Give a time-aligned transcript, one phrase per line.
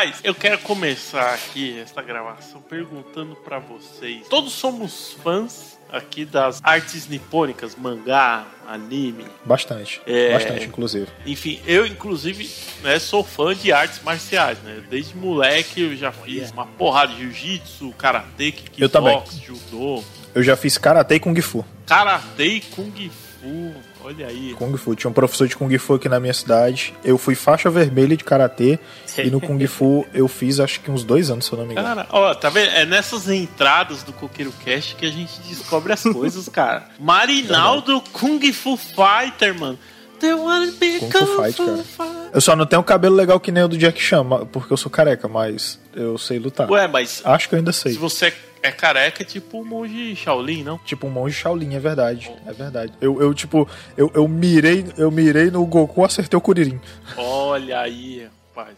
[0.00, 4.26] Rapaz, eu quero começar aqui esta gravação perguntando pra vocês.
[4.30, 9.26] Todos somos fãs aqui das artes nipônicas, mangá, anime.
[9.44, 10.00] Bastante.
[10.06, 10.32] É.
[10.32, 11.06] Bastante, inclusive.
[11.26, 12.48] Enfim, eu inclusive
[12.82, 14.82] né, sou fã de artes marciais, né?
[14.88, 20.02] Desde moleque eu já fiz uma porrada de jiu-jitsu, karatê, kickbox, judô,
[20.34, 21.62] Eu já fiz karatê e kung fu.
[21.84, 23.74] karatê e kung fu.
[24.04, 24.54] Olha aí.
[24.58, 24.94] Kung fu.
[24.94, 26.94] Tinha um professor de kung fu aqui na minha cidade.
[27.04, 28.78] Eu fui faixa vermelha de karatê.
[29.18, 31.72] e no kung fu eu fiz acho que uns dois anos, se eu não me
[31.72, 31.86] engano.
[31.88, 32.70] Cara, ó, tá vendo?
[32.70, 36.88] É nessas entradas do Coqueiro Cast que a gente descobre as coisas, cara.
[36.98, 39.78] Marinaldo Kung Fu Fighter, mano.
[40.20, 41.56] Kung Fu Fight,
[41.96, 42.30] cara.
[42.32, 44.76] Eu só não tenho um cabelo legal que nem o do Jack Chan, porque eu
[44.76, 46.70] sou careca, mas eu sei lutar.
[46.70, 47.92] Ué, mas Acho que eu ainda sei.
[47.92, 48.34] se você é
[48.70, 50.78] careca, é tipo o monge Shaolin, não?
[50.78, 52.30] Tipo um monge Shaolin, é verdade.
[52.46, 52.92] É verdade.
[53.00, 56.80] Eu, eu tipo, eu, eu mirei, eu mirei no Goku, acertei o Kuririn.
[57.16, 58.76] Olha aí, rapaz.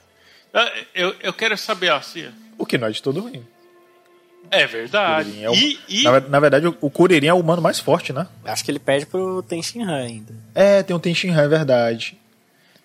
[0.95, 2.27] Eu, eu, eu quero saber assim.
[2.59, 3.43] O que não é de todo ruim.
[4.51, 5.43] É verdade.
[5.43, 8.13] É o- E, e- na, na verdade, o- o Kuririn é o humano mais forte,
[8.13, 8.27] né?
[8.45, 10.35] Acho que ele perde pro Tenshin Han ainda.
[10.55, 12.19] É, tem um Tenshinhan, é verdade.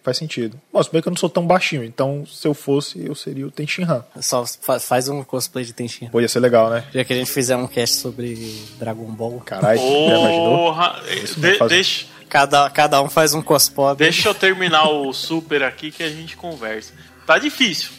[0.07, 0.57] Faz sentido.
[0.71, 3.45] Bom, se bem que eu não sou tão baixinho, então se eu fosse, eu seria
[3.45, 4.05] o Tenshinhan.
[4.21, 6.09] Só fa- faz um cosplay de Tenshin Han.
[6.11, 6.85] Pô, ia ser legal, né?
[6.93, 9.41] Já que a gente fizer um cast sobre Dragon Ball.
[9.45, 10.57] Caralho, já imaginou?
[10.59, 13.95] Porra, Isso de- faz- deixa, Cada, cada um faz um cosplay.
[13.97, 16.93] deixa eu terminar o super aqui que a gente conversa.
[17.25, 17.89] Tá difícil.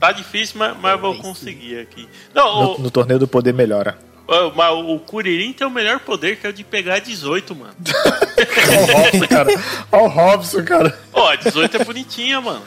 [0.00, 2.08] Tá difícil, mas, mas eu vou conseguir aqui.
[2.34, 3.98] Não, No, o, no torneio do poder melhora.
[4.28, 7.74] O- mas o Kuririn tem o melhor poder, que é o de pegar 18, mano.
[8.62, 9.50] Olha o Robson, cara.
[9.92, 10.98] Olha o Robson, cara.
[11.12, 12.62] Ó, a 18 é bonitinha, mano.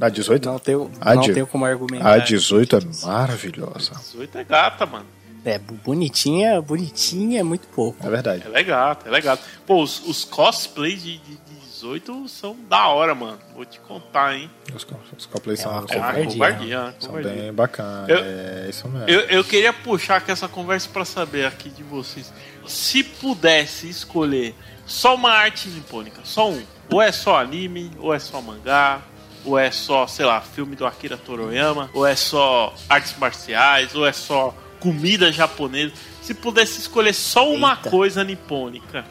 [0.00, 0.48] A 18?
[0.48, 2.12] Não tenho, A não de- tenho como argumentar.
[2.12, 3.92] A 18 é maravilhosa.
[3.94, 5.06] 18 é gata, mano.
[5.44, 8.04] É, bonitinha, bonitinha é muito pouco.
[8.06, 8.42] É verdade.
[8.44, 9.42] Ela é gata, ela é gata.
[9.66, 11.38] Pô, os, os cosplays de, de
[11.86, 13.38] 18 são da hora, mano.
[13.54, 14.48] Vou te contar, hein?
[14.72, 14.86] Os,
[15.18, 16.24] os cosplays É são, uma Covardia.
[16.26, 17.32] covardia, uma são covardia.
[17.42, 18.08] bem bacanas.
[18.08, 19.08] Eu- É isso mesmo.
[19.08, 22.32] Eu, eu queria puxar aqui essa conversa pra saber aqui de vocês.
[22.66, 24.54] Se pudesse escolher
[24.86, 29.00] só uma arte nipônica, só um, ou é só anime, ou é só mangá,
[29.44, 34.06] ou é só, sei lá, filme do Akira Toriyama, ou é só artes marciais, ou
[34.06, 35.92] é só comida japonesa.
[36.20, 37.90] Se pudesse escolher só uma Eita.
[37.90, 39.04] coisa nipônica,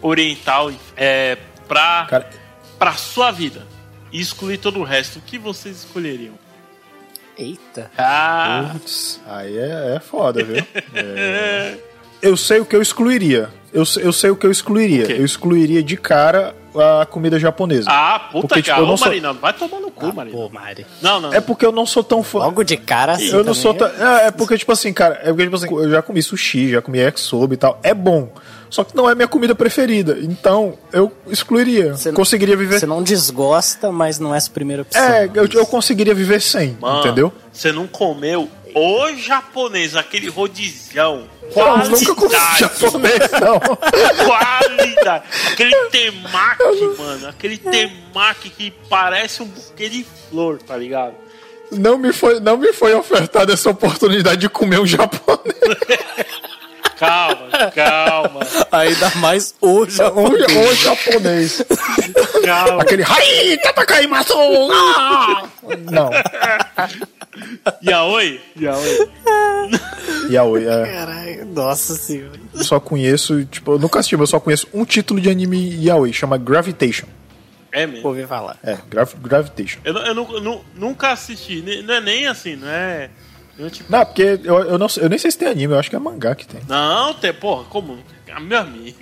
[0.00, 1.36] oriental, é,
[1.68, 2.30] pra, Cara,
[2.78, 3.62] pra sua vida,
[4.12, 6.34] e excluir todo o resto, o que vocês escolheriam?
[7.38, 7.90] Eita.
[7.98, 10.56] Ah, putz, aí é, é foda, viu?
[10.94, 11.74] É.
[12.22, 13.50] Eu sei o que eu excluiria.
[13.74, 15.04] Eu, sei- eu sei o que eu excluiria.
[15.12, 16.54] Eu excluiria de cara
[17.02, 17.90] a comida japonesa.
[17.90, 20.48] ah puta Porque, que tipo, eu não sou- Marinaldo, vai tomar no cu, Ah, Marinaldo.
[20.48, 20.86] pô, Mari.
[21.02, 21.32] Não, não.
[21.34, 22.38] É porque eu não sou tão fã.
[22.38, 23.28] Logo de cara assim.
[23.28, 24.16] Eu não sou também tão.
[24.18, 26.80] É, é porque, tipo assim, cara, é porque, tipo assim, eu já comi sushi, já
[26.80, 27.78] comi yakisoba e tal.
[27.82, 28.30] É bom.
[28.68, 30.18] Só que não é minha comida preferida.
[30.20, 31.94] Então, eu excluiria.
[32.04, 32.80] Não- conseguiria viver.
[32.80, 35.02] Você não desgosta, mas não é a sua primeira opção.
[35.02, 37.32] É, eu, eu conseguiria viver sem, Mano, entendeu?
[37.52, 41.26] Você não comeu o japonês, aquele rodizão.
[41.42, 41.90] Eu Qualidade.
[41.90, 43.60] nunca comi japonês, não.
[44.26, 45.24] Qualidade.
[45.52, 47.28] Aquele temaki, mano.
[47.28, 51.14] Aquele temaki que parece um buquê de flor, tá ligado?
[51.70, 55.56] Não me foi, não me foi ofertada essa oportunidade de comer um japonês.
[56.98, 58.40] Calma, calma,
[58.72, 60.02] Ainda mais hoje.
[60.02, 61.62] Um, um japonês.
[62.44, 62.82] calma.
[62.82, 64.34] Aquele Hai, Tatakaimasu!
[64.72, 65.44] Ah!
[65.90, 66.10] Não.
[67.86, 68.40] Yaoi?
[68.60, 69.08] Yaoi.
[70.30, 70.86] Yaoi, é.
[70.92, 72.38] Caralho, nossa senhora.
[72.54, 75.84] Eu só conheço, tipo, eu nunca assisti, mas eu só conheço um título de anime
[75.84, 77.06] Yaoi, chama Gravitation.
[77.72, 78.08] É mesmo.
[78.08, 78.56] Ouvi falar.
[78.64, 79.80] É, Grav Gravitation.
[79.84, 81.62] Eu, eu, nu- nu- nunca assisti.
[81.84, 83.10] Não é nem assim, não é.
[83.58, 85.78] Não é tipo, Não, porque eu, eu, não, eu nem sei se tem anime, eu
[85.78, 86.60] acho que é mangá que tem.
[86.68, 87.98] Não, tem, porra, como?
[88.32, 88.96] Ah, Meu amigo.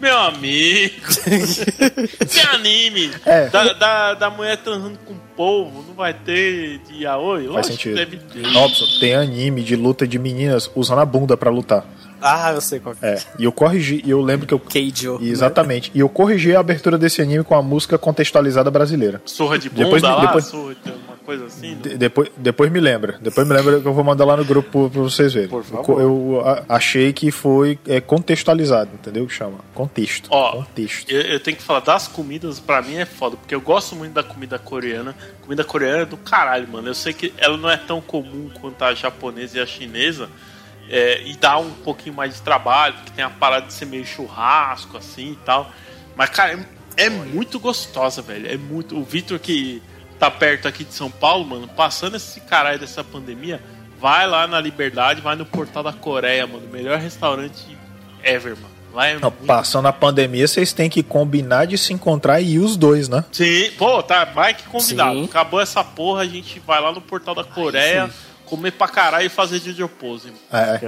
[0.00, 0.94] Meu amigo.
[2.30, 3.48] Tem anime É.
[3.48, 7.44] da, da, da mulher transando com o povo, não vai ter de yaoi?
[7.46, 7.94] Faz Lógico sentido.
[7.96, 8.46] deve ter.
[8.52, 11.84] Robson, tem anime de luta de meninas usando a bunda pra lutar.
[12.22, 13.14] Ah, eu sei qual que é.
[13.14, 14.58] É, e eu corrigi, e eu lembro que eu.
[14.60, 15.18] Keijo.
[15.22, 15.90] Exatamente.
[15.94, 19.20] E eu corrigi a abertura desse anime com a música contextualizada brasileira.
[19.24, 20.80] Surra de bunda Depois- lá, depois- surra de
[21.28, 21.74] coisa assim.
[21.74, 23.18] De- depois, depois me lembra.
[23.20, 25.48] Depois me lembra que eu vou mandar lá no grupo pra vocês verem.
[25.50, 26.00] Por favor.
[26.00, 29.26] Eu, a- achei que foi é, contextualizado, entendeu?
[29.26, 29.58] Que chama?
[29.74, 30.26] Contexto.
[30.32, 31.10] Ó, Contexto.
[31.10, 34.14] Eu, eu tenho que falar das comidas, pra mim é foda, porque eu gosto muito
[34.14, 35.14] da comida coreana.
[35.42, 36.88] Comida coreana é do caralho, mano.
[36.88, 40.30] Eu sei que ela não é tão comum quanto a japonesa e a chinesa.
[40.90, 44.06] é, e dá um pouquinho mais de trabalho, porque tem a parada de ser meio
[44.06, 45.70] churrasco, assim e tal.
[46.16, 46.66] Mas, cara,
[46.96, 48.46] é, é muito gostosa, velho.
[48.50, 48.96] É muito.
[48.98, 49.82] O Vitor que
[50.18, 53.62] tá perto aqui de São Paulo, mano, passando esse caralho dessa pandemia,
[54.00, 56.68] vai lá na Liberdade, vai no Portal da Coreia, mano.
[56.72, 57.76] Melhor restaurante
[58.22, 58.68] ever, mano.
[58.94, 62.54] Lá é Não, muito- passando a pandemia, vocês têm que combinar de se encontrar e
[62.54, 63.22] ir os dois, né?
[63.30, 65.14] Sim, pô, tá, mais que convidado.
[65.14, 65.24] Sim.
[65.26, 68.08] Acabou essa porra, a gente vai lá no portal da Coreia,
[68.48, 70.32] comer pra caralho e fazer de pose.
[70.52, 70.80] É,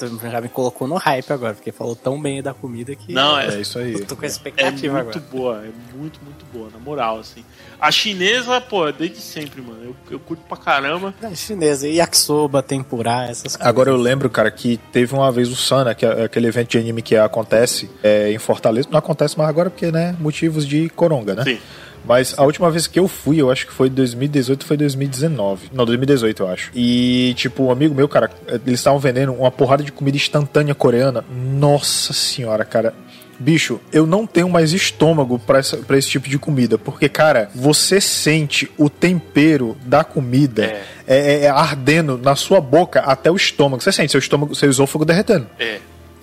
[0.00, 3.12] Eu já me colocou no hype agora, porque falou tão bem da comida que.
[3.12, 3.94] Não, é é, isso aí.
[3.94, 5.30] Eu tô com é expectativa muito agora.
[5.32, 7.44] boa, é muito, muito boa, na moral, assim.
[7.80, 9.82] A chinesa, pô, é desde sempre, mano.
[9.82, 11.14] Eu, eu curto pra caramba.
[11.20, 13.66] Não, chinesa, yakisoba, tempurá, essas coisas.
[13.66, 16.78] Agora eu lembro, cara, que teve uma vez o Sana, que é aquele evento de
[16.78, 18.88] anime que acontece é, em Fortaleza.
[18.90, 21.44] Não acontece mais agora porque, né, motivos de coronga, né?
[21.44, 21.58] Sim.
[22.08, 25.68] Mas a última vez que eu fui, eu acho que foi 2018, foi 2019.
[25.72, 26.70] Não, 2018, eu acho.
[26.74, 31.22] E, tipo, um amigo meu, cara, eles estavam vendendo uma porrada de comida instantânea coreana.
[31.30, 32.94] Nossa senhora, cara.
[33.38, 36.76] Bicho, eu não tenho mais estômago pra esse tipo de comida.
[36.76, 40.82] Porque, cara, você sente o tempero da comida É.
[41.06, 43.82] é, é ardendo na sua boca até o estômago.
[43.82, 45.46] Você sente seu estômago, seu esôfago derretendo.
[45.58, 45.78] É.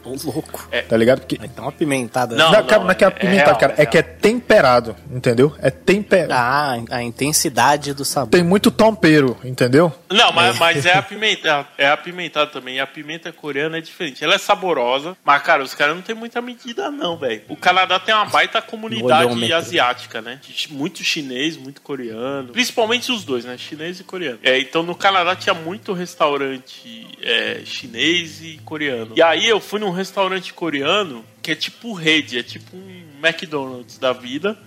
[0.05, 0.67] Ô, louco.
[0.87, 1.21] Tá ligado?
[1.21, 1.39] Porque.
[1.41, 2.35] Então uma pimentada.
[2.35, 3.75] Não, Não, cara, não é que é é apimentado, real, cara.
[3.77, 5.55] é É que é temperado, entendeu?
[5.59, 6.33] É temperado.
[6.33, 8.31] Ah, a intensidade do sabor.
[8.31, 9.93] Tem muito tempero, entendeu?
[10.09, 12.75] Não, mas, mas é apimentado, é apimentado também.
[12.75, 14.23] E a pimenta coreana é diferente.
[14.23, 17.41] Ela é saborosa, mas, cara, os caras não tem muita medida, não, velho.
[17.47, 20.39] O Canadá tem uma baita comunidade asiática, né?
[20.69, 22.49] Muito chinês, muito coreano.
[22.49, 23.57] Principalmente os dois, né?
[23.57, 24.39] Chinês e coreano.
[24.43, 29.13] É, então, no Canadá tinha muito restaurante é, chinês e coreano.
[29.15, 33.97] E aí eu fui num restaurante coreano que é tipo rede, é tipo um McDonald's
[33.97, 34.57] da vida.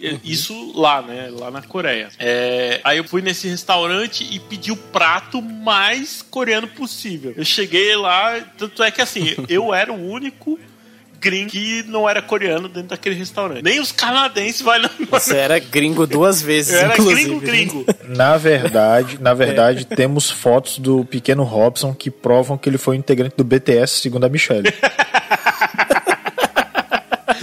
[0.00, 0.20] Uhum.
[0.24, 1.28] Isso lá, né?
[1.30, 2.10] Lá na Coreia.
[2.18, 7.32] É, aí eu fui nesse restaurante e pedi o prato mais coreano possível.
[7.36, 10.58] Eu cheguei lá, tanto é que assim, eu era o único
[11.24, 13.62] gringo que não era coreano dentro daquele restaurante.
[13.62, 14.90] Nem os canadenses vai no.
[15.10, 17.40] Você era gringo duas vezes, Eu era inclusive.
[17.40, 17.86] gringo, gringo.
[18.08, 23.36] Na verdade, na verdade, temos fotos do pequeno Robson que provam que ele foi integrante
[23.36, 24.68] do BTS, segundo a Michelle.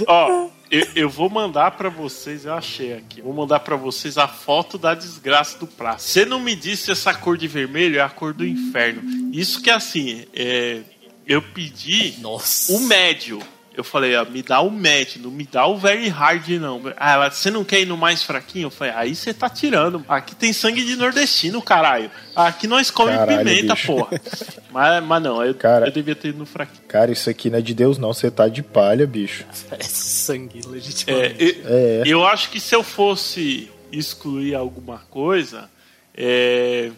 [0.06, 3.20] Ó, eu, eu vou mandar pra vocês, eu achei aqui.
[3.20, 6.02] Vou mandar pra vocês a foto da desgraça do prato.
[6.02, 9.02] Você não me disse essa cor de vermelho é a cor do inferno.
[9.32, 10.80] Isso que é assim, é,
[11.26, 12.72] eu pedi Nossa.
[12.72, 13.40] o médio.
[13.74, 16.82] Eu falei, ó, me dá o médio, não me dá o very hard, não.
[16.96, 18.66] Ah, ela, você não quer ir no mais fraquinho?
[18.66, 20.04] Eu falei, aí você tá tirando.
[20.06, 22.10] Aqui tem sangue de nordestino, caralho.
[22.36, 23.86] Aqui nós comemos Caralho, pimenta, bicho.
[23.86, 24.20] porra.
[24.72, 25.86] Mas, mas não, eu, Cara.
[25.86, 26.80] eu devia ter ido no fraquinho.
[26.88, 28.12] Cara, isso aqui não é de Deus, não.
[28.14, 29.44] Você tá de palha, bicho.
[29.70, 31.36] É sangue, É, legitimamente.
[31.44, 32.02] eu, É.
[32.06, 35.68] eu acho que se eu fosse excluir alguma coisa,
[36.16, 36.90] é,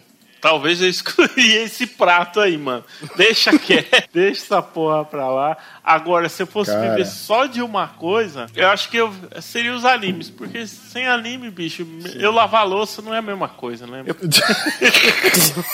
[0.45, 2.83] talvez eu excluiria esse prato aí, mano.
[3.15, 5.57] Deixa quieto, deixa essa porra pra lá.
[5.83, 6.91] Agora, se eu fosse Cara.
[6.91, 9.11] viver só de uma coisa, eu acho que eu
[9.41, 13.87] seria os animes, porque sem anime, bicho, eu lavar louça não é a mesma coisa,
[13.87, 14.03] né?
[14.05, 14.15] Eu,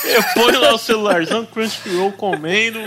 [0.10, 2.80] eu ponho lá o celularzão, Crunchyroll comendo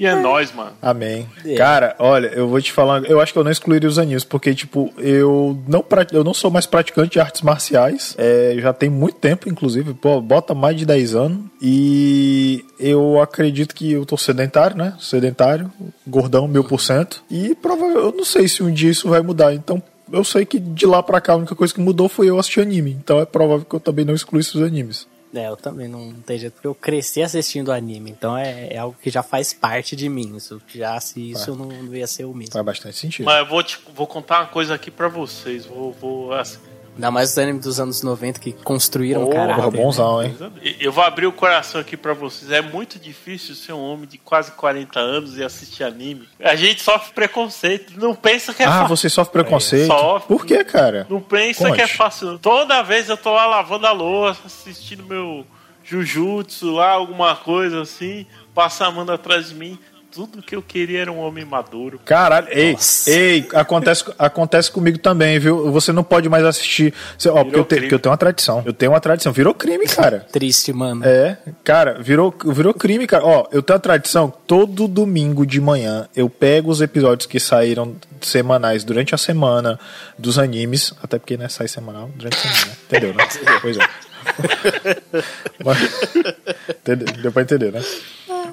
[0.00, 0.72] e é nóis, mano.
[0.80, 1.28] Amém.
[1.44, 1.54] É.
[1.56, 4.54] Cara, olha, eu vou te falar, eu acho que eu não excluiria os animes, porque,
[4.54, 9.16] tipo, eu não, eu não sou mais praticante de artes marciais, é, já tem muito
[9.16, 14.74] tempo, inclusive, pô, bota mais de 10 anos, e eu acredito que eu tô sedentário,
[14.74, 14.94] né?
[14.98, 15.70] Sedentário,
[16.06, 19.52] gordão, mil por cento, e provavelmente, eu não sei se um dia isso vai mudar,
[19.52, 22.38] então eu sei que de lá pra cá a única coisa que mudou foi eu
[22.38, 25.06] assistir anime, então é provável que eu também não excluísse os animes.
[25.34, 28.96] É, eu também não tem jeito, porque eu cresci assistindo anime, então é, é algo
[29.00, 30.36] que já faz parte de mim.
[30.36, 32.52] Isso, já se isso não, não ia ser o mesmo.
[32.52, 33.26] Faz bastante sentido.
[33.26, 35.66] Mas eu vou, te, vou contar uma coisa aqui pra vocês.
[35.66, 36.58] Vou, vou assim,
[36.94, 39.54] Ainda mais os animes dos anos 90 que construíram um caráter.
[39.54, 40.36] Porra, bonzão, hein?
[40.78, 42.50] Eu vou abrir o coração aqui pra vocês.
[42.50, 46.28] É muito difícil ser um homem de quase 40 anos e assistir anime.
[46.38, 47.94] A gente sofre preconceito.
[47.98, 48.88] Não pensa que é Ah, fácil.
[48.96, 49.86] você sofre preconceito?
[49.86, 50.28] Sofre.
[50.28, 51.06] Por que, cara?
[51.08, 51.76] Não pensa Conte.
[51.76, 52.38] que é fácil.
[52.38, 55.46] Toda vez eu tô lá lavando a louça, assistindo meu
[55.82, 58.26] Jujutsu lá, alguma coisa assim.
[58.54, 59.78] Passa a mão atrás de mim.
[60.12, 62.00] Tudo que eu queria era um homem maduro.
[62.04, 63.10] Caralho, ei, Nossa.
[63.10, 65.70] ei, acontece, acontece comigo também, viu?
[65.70, 66.92] Você não pode mais assistir.
[67.16, 68.62] Você- ó, porque eu, te- porque eu tenho uma tradição.
[68.66, 69.32] Eu tenho uma tradição.
[69.32, 70.26] Virou crime, cara.
[70.32, 71.04] Triste, mano.
[71.06, 73.24] É, cara, virou, virou crime, cara.
[73.24, 77.94] Ó, eu tenho a tradição, todo domingo de manhã eu pego os episódios que saíram
[78.20, 79.78] semanais durante a semana
[80.18, 82.72] dos animes, até porque, né, sai semanal durante a semana, né?
[82.88, 83.28] Entendeu, né?
[83.62, 83.80] Pois é.
[85.64, 86.14] Mas-
[86.68, 87.06] entendeu?
[87.22, 87.82] Deu pra entender, né?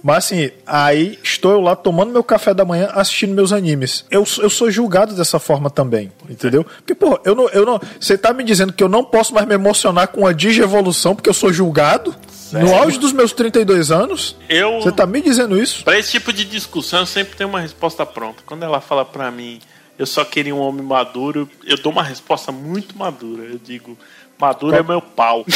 [0.04, 4.06] Mas assim, aí estou eu lá tomando meu café da manhã assistindo meus animes.
[4.10, 6.64] Eu, eu sou julgado dessa forma também, entendeu?
[6.64, 7.50] Porque, pô, eu não.
[7.50, 10.34] Eu não você tá me dizendo que eu não posso mais me emocionar com a
[10.34, 12.16] digievolução porque eu sou julgado?
[12.52, 14.38] No auge dos meus 32 anos?
[14.48, 15.84] Eu, Você tá me dizendo isso?
[15.84, 18.42] Pra esse tipo de discussão, eu sempre tenho uma resposta pronta.
[18.46, 19.60] Quando ela fala pra mim,
[20.00, 23.44] eu só queria um homem maduro, eu dou uma resposta muito madura.
[23.44, 23.98] Eu digo,
[24.40, 25.46] maduro é meu pau.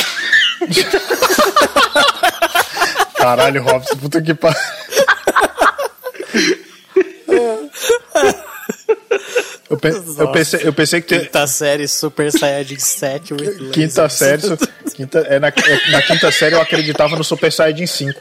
[3.21, 4.59] Caralho, Robson, puta que pariu.
[9.69, 11.07] Eu, pe eu, pensei, eu pensei que...
[11.07, 11.21] Ter...
[11.21, 14.41] Quinta série Super Saiyajin 7 with Quinta série...
[14.93, 18.19] Quinta, é, na, é, na quinta série eu acreditava no Super Saiyajin 5.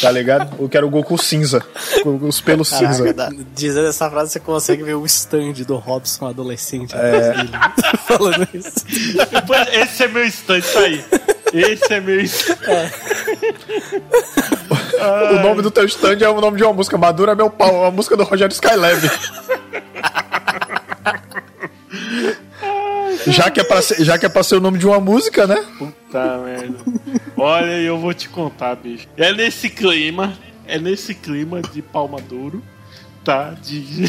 [0.00, 0.56] Tá ligado?
[0.58, 1.64] Eu quero o Goku cinza.
[2.04, 3.12] Os pelos Caraca, cinza.
[3.12, 3.30] Dá.
[3.54, 6.94] Dizendo essa frase, você consegue ver o stand do Robson adolescente.
[6.94, 7.34] É.
[8.06, 8.84] Falando isso.
[9.72, 11.04] Esse é meu stand, tá aí.
[11.52, 12.90] Esse é meu stand.
[14.98, 15.32] É.
[15.32, 16.96] o nome do teu stand é o nome de uma música.
[16.98, 17.84] Madura é meu pau.
[17.84, 19.00] A música do Rogério Skylab.
[23.26, 25.46] Já que, é pra ser, já que é pra ser o nome de uma música,
[25.46, 25.64] né?
[25.78, 26.78] Puta merda.
[27.36, 29.06] Olha, eu vou te contar, bicho.
[29.16, 30.32] É nesse clima,
[30.66, 32.62] é nesse clima de palmaduro,
[33.24, 33.50] tá?
[33.62, 34.08] De,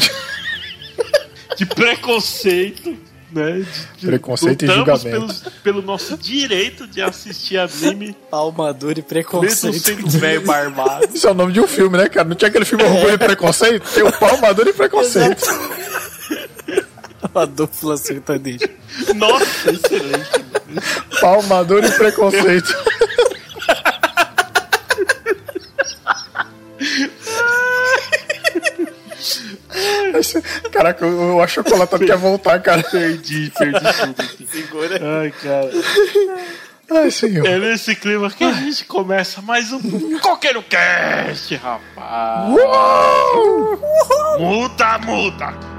[1.56, 2.96] de preconceito,
[3.32, 3.60] né?
[3.60, 3.66] De,
[3.98, 5.02] de, preconceito e julgamento.
[5.02, 8.16] Pelos, pelo nosso direito de assistir anime.
[8.30, 9.72] Palmaduro e preconceito.
[9.72, 11.08] Mesmo sendo velho barbado.
[11.14, 12.28] Isso é o nome de um filme, né, cara?
[12.28, 13.88] Não tinha aquele filme Orgulho e Preconceito?
[13.92, 15.42] Tem o Palmaduro e Preconceito.
[17.32, 18.68] Uma dupla sertaneja.
[19.14, 20.52] Nossa, excelente.
[21.20, 22.74] Palmador e preconceito.
[30.82, 32.82] Caraca, o achocolatado quer voltar, cara.
[32.82, 34.48] Perdi, perdi tudo aqui.
[34.50, 34.98] Segura.
[35.00, 35.70] Ai, cara.
[36.90, 37.46] Ai, senhor.
[37.46, 42.48] É nesse clima que a gente começa mais um Coqueiro Cast, rapaz.
[42.50, 43.78] Uou!
[44.40, 45.71] Muda, muda.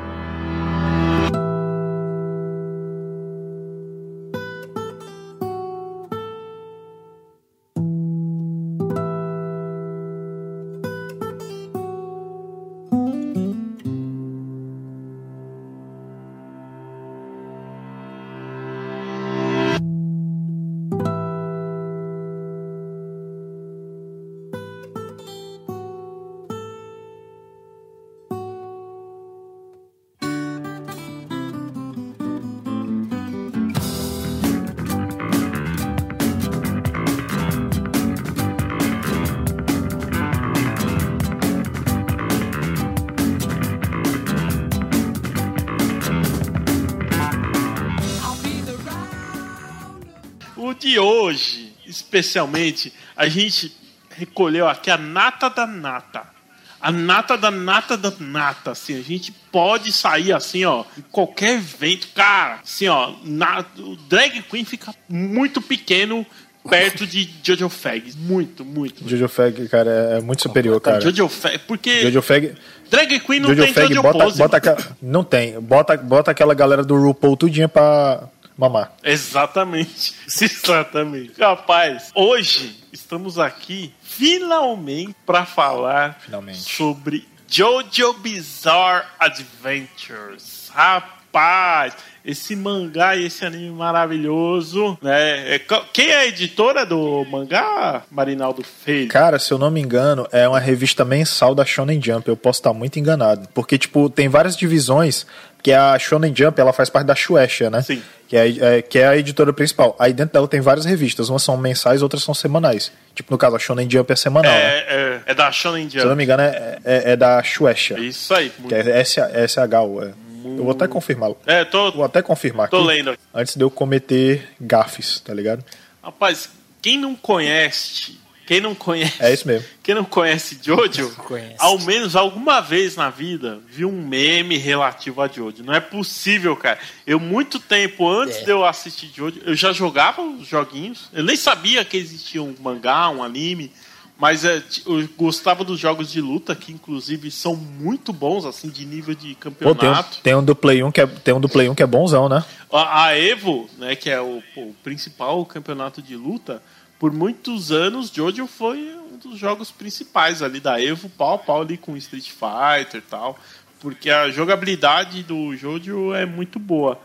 [52.14, 53.76] Especialmente, a gente
[54.10, 56.34] recolheu aqui a nata da nata.
[56.80, 61.56] A nata da nata da nata, assim, a gente pode sair assim, ó, em qualquer
[61.56, 66.26] evento, cara, assim, ó, na, o drag queen fica muito pequeno
[66.70, 69.08] perto de Jojo Fag, muito, muito.
[69.08, 71.00] Jojo Fag, cara, é muito superior, cara.
[71.00, 72.54] Jojo Fag, porque Jojo Fag
[72.90, 74.38] Drag Queen não Jojo tem Fag, Jojo bota, Pose.
[74.38, 75.60] Bota não tem.
[75.60, 78.94] Bota, bota aquela galera do RuPaul tudinha pra mamar.
[79.04, 80.14] Exatamente.
[80.28, 81.40] Exatamente.
[81.40, 86.60] Rapaz, hoje estamos aqui finalmente para falar finalmente.
[86.60, 90.70] sobre Jojo Bizarre Adventures.
[90.74, 91.94] Rapaz,
[92.26, 95.56] esse mangá e esse anime maravilhoso, né?
[95.56, 99.08] É, quem é a editora do mangá, Marinaldo Feio?
[99.10, 102.28] Cara, se eu não me engano, é uma revista mensal da Shonen Jump.
[102.28, 103.48] Eu posso estar muito enganado.
[103.54, 105.28] Porque, tipo, tem várias divisões
[105.64, 107.82] que a Shonen Jump ela faz parte da Shueisha, né?
[107.82, 108.04] Sim.
[108.28, 109.96] Que é, é, que é a editora principal.
[109.98, 112.92] Aí dentro dela tem várias revistas, umas são mensais, outras são semanais.
[113.16, 114.84] Tipo, no caso, a Shonen Jump é semanal, é, né?
[114.88, 115.94] É, é da Shonen Jump.
[115.94, 117.98] Se eu não me engano, é, é, é da Shueisha.
[117.98, 118.52] Isso aí.
[118.68, 120.14] Que é SHU, é.
[120.44, 121.38] Eu vou até confirmá-lo.
[121.46, 121.92] É, tô.
[121.94, 122.86] Vou até confirmar tô aqui.
[122.86, 123.18] Tô lendo.
[123.34, 125.64] Antes de eu cometer gafes, tá ligado?
[126.04, 126.50] Rapaz,
[126.82, 129.24] quem não conhece quem não conhece.
[129.24, 129.68] É isso mesmo.
[129.82, 131.56] Quem não conhece Jojo, conhece.
[131.60, 135.64] ao menos alguma vez na vida, viu um meme relativo a Jojo.
[135.64, 136.80] Não é possível, cara.
[137.08, 138.44] Eu, muito tempo antes é.
[138.44, 141.10] de eu assistir Jojo, eu já jogava os joguinhos.
[141.14, 143.72] Eu nem sabia que existia um mangá, um anime.
[144.18, 148.86] Mas é, eu gostava dos jogos de luta, que inclusive são muito bons, assim, de
[148.86, 149.76] nível de campeonato.
[149.76, 151.76] Pô, tem, um, tem, um, do Play 1 que é, tem um do Play 1
[151.76, 152.44] que é bonzão, né?
[152.72, 156.62] A, a Evo, né, que é o, o principal campeonato de luta,
[157.04, 161.62] por muitos anos, Jojo foi um dos jogos principais ali da Evo, pau a pau
[161.62, 163.38] ali com Street Fighter e tal,
[163.82, 166.98] porque a jogabilidade do Jojo é muito boa.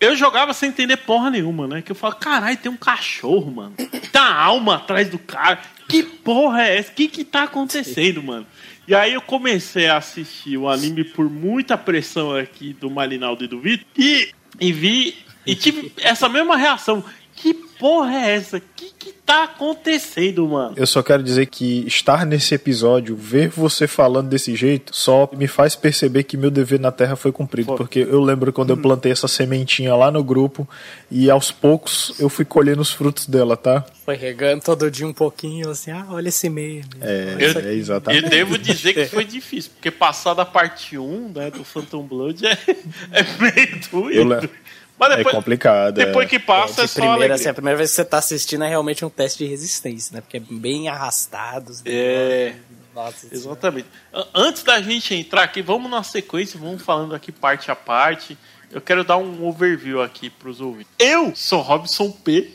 [0.00, 1.80] Eu jogava sem entender porra nenhuma, né?
[1.80, 3.76] Que eu falo, caralho, tem um cachorro, mano.
[4.10, 5.60] Tá alma atrás do cara.
[5.88, 6.90] Que porra é essa?
[6.90, 8.48] O que que tá acontecendo, mano?
[8.88, 13.46] E aí eu comecei a assistir o anime por muita pressão aqui do Marinaldo e
[13.46, 15.14] do Vitor e, e vi
[15.46, 17.04] e tive essa mesma reação.
[17.36, 18.60] Que porra é essa?
[18.60, 20.74] Que que tá acontecendo, mano?
[20.76, 25.46] Eu só quero dizer que estar nesse episódio, ver você falando desse jeito, só me
[25.46, 27.66] faz perceber que meu dever na Terra foi cumprido.
[27.68, 27.76] Foi.
[27.76, 30.68] Porque eu lembro quando eu plantei essa sementinha lá no grupo
[31.10, 33.84] e aos poucos eu fui colhendo os frutos dela, tá?
[34.04, 36.84] Foi regando todo dia um pouquinho, assim, ah, olha esse meme.
[37.00, 38.24] É, Eu- é exatamente.
[38.24, 42.46] Eu devo dizer que foi difícil, porque passar da parte 1 né, do Phantom Blood
[42.46, 42.52] é,
[43.12, 43.80] é meio
[44.12, 44.42] Eu doido.
[44.42, 44.50] le-
[44.98, 45.94] Mas É depois, complicado.
[45.94, 46.30] depois é.
[46.30, 47.34] que passa é, só primeira, alegria.
[47.34, 50.20] assim, a primeira vez que você tá assistindo é realmente um teste de resistência, né?
[50.22, 51.70] Porque é bem arrastado.
[51.70, 52.54] os É,
[52.94, 53.36] Nossa Senhora.
[53.36, 53.86] exatamente.
[54.12, 58.38] A- Antes da gente entrar aqui, vamos na sequência, vamos falando aqui parte a parte.
[58.72, 60.90] Eu quero dar um overview aqui pros ouvintes.
[60.98, 62.50] Eu sou Robson P.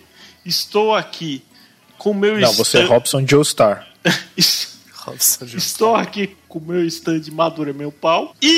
[0.45, 1.43] Estou aqui
[1.97, 3.87] com meu Não, você é stand- Robson Joestar.
[4.93, 5.57] Robson Jr.
[5.57, 8.35] Estou aqui com o meu stand Madura Meu Pau.
[8.41, 8.57] E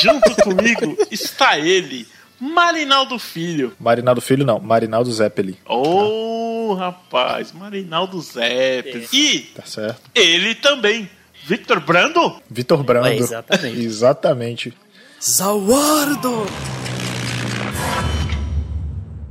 [0.00, 2.06] junto comigo está ele,
[2.40, 3.72] Marinaldo Filho.
[3.78, 5.58] Marinaldo Filho não, Marinaldo Zeppeli.
[5.66, 9.06] Ô, rapaz, Marinaldo Zeppelin.
[9.12, 10.00] E Tá certo?
[10.14, 11.08] ele também,
[11.44, 12.40] Victor Brando.
[12.50, 13.08] Vitor Brando.
[13.08, 13.80] É, exatamente.
[13.84, 14.74] Exatamente.
[15.22, 16.46] Zawardo!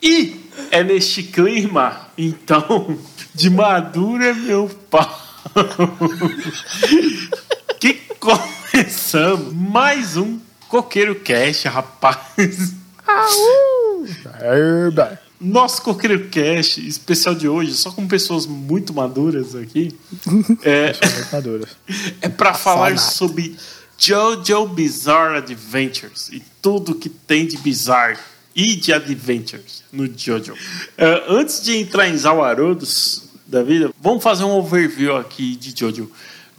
[0.06, 0.36] E
[0.70, 3.00] é neste clima, então,
[3.34, 5.18] de Madura Meu Pau.
[7.80, 10.38] que começamos mais um
[10.74, 12.74] Coqueiro Cash, rapaz.
[14.42, 15.20] Erba.
[15.40, 19.96] Nosso Coqueiro Cash especial de hoje, só com pessoas muito maduras aqui,
[20.64, 21.70] é, São muito maduras.
[22.20, 23.56] é para falar sobre
[24.00, 28.18] JoJo Bizarre Adventures e tudo que tem de bizarro
[28.56, 30.56] e de adventures no JoJo.
[30.98, 36.10] É, antes de entrar em Zawarodos da vida, vamos fazer um overview aqui de JoJo.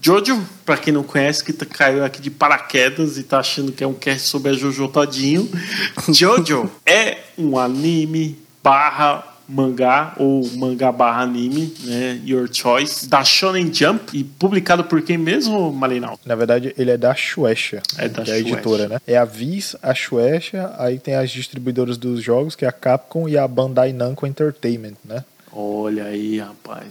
[0.05, 3.83] JoJo, para quem não conhece, que tá- caiu aqui de paraquedas e tá achando que
[3.83, 5.49] é um cast sobre a JoJo todinho.
[6.13, 12.21] JoJo é um anime barra mangá ou mangá barra anime, né?
[12.23, 16.19] Your choice, da Shonen Jump e publicado por quem mesmo, Marinaldo?
[16.27, 18.55] Na verdade, ele é da Shueisha, É da que é a Shueisha.
[18.57, 19.01] editora, né?
[19.07, 23.27] É a Viz, a Shueisha, aí tem as distribuidoras dos jogos, que é a Capcom
[23.27, 25.25] e a Bandai Namco Entertainment, né?
[25.51, 26.85] Olha aí, rapaz.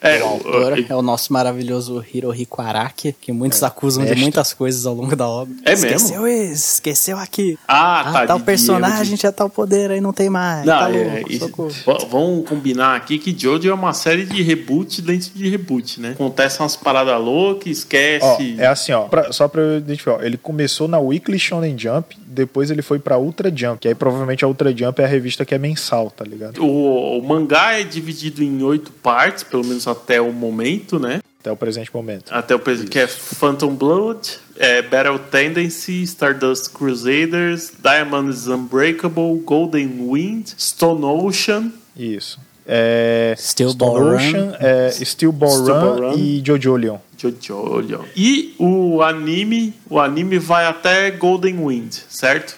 [0.00, 4.22] É, O autor o- é o nosso maravilhoso Hirohiko Araki, que muitos acusam de mestre.
[4.22, 5.54] muitas coisas ao longo da obra.
[5.64, 7.58] É esqueceu isso, esqueceu aqui.
[7.66, 10.64] Ah, tá, tal de personagem tinha tal poder, aí não tem mais.
[10.64, 15.02] Não, tá é, louco, v- vamos combinar aqui que Jojo é uma série de reboot
[15.02, 16.10] dentro de reboot, né?
[16.12, 18.54] Acontece umas paradas loucas, Ó, esquece.
[18.58, 22.16] é assim, ó, pra- só pra eu identificar, ó, ele começou na Weekly Shonen Jump,
[22.38, 25.44] depois ele foi pra Ultra Jump, que aí provavelmente a Ultra Jump é a revista
[25.44, 26.62] que é mensal, tá ligado?
[26.62, 31.20] O, o mangá é dividido em oito partes, pelo menos até o momento, né?
[31.40, 32.32] Até o presente momento.
[32.32, 40.08] Até o presente, que é Phantom Blood, é Battle Tendency, Stardust Crusaders, Diamonds Unbreakable, Golden
[40.10, 42.38] Wind, Stone Ocean, Isso.
[42.66, 44.14] É, Steel Stone Ball Run.
[44.16, 46.18] Ocean, é, Steel Ball Steel Ball Run, Run.
[46.18, 46.98] e Jojo Leon.
[47.18, 48.04] Jojo.
[48.16, 52.56] E o anime, o anime vai até Golden Wind, certo?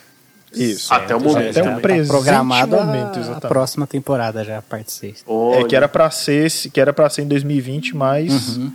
[0.55, 0.93] Isso.
[0.93, 1.59] Até o momento.
[1.59, 5.21] Até o presente Tá programado a- momento, a, próxima temporada já, a parte 6.
[5.27, 8.73] É Olha, que era pra ser, que era para ser em 2020, mas Uhum.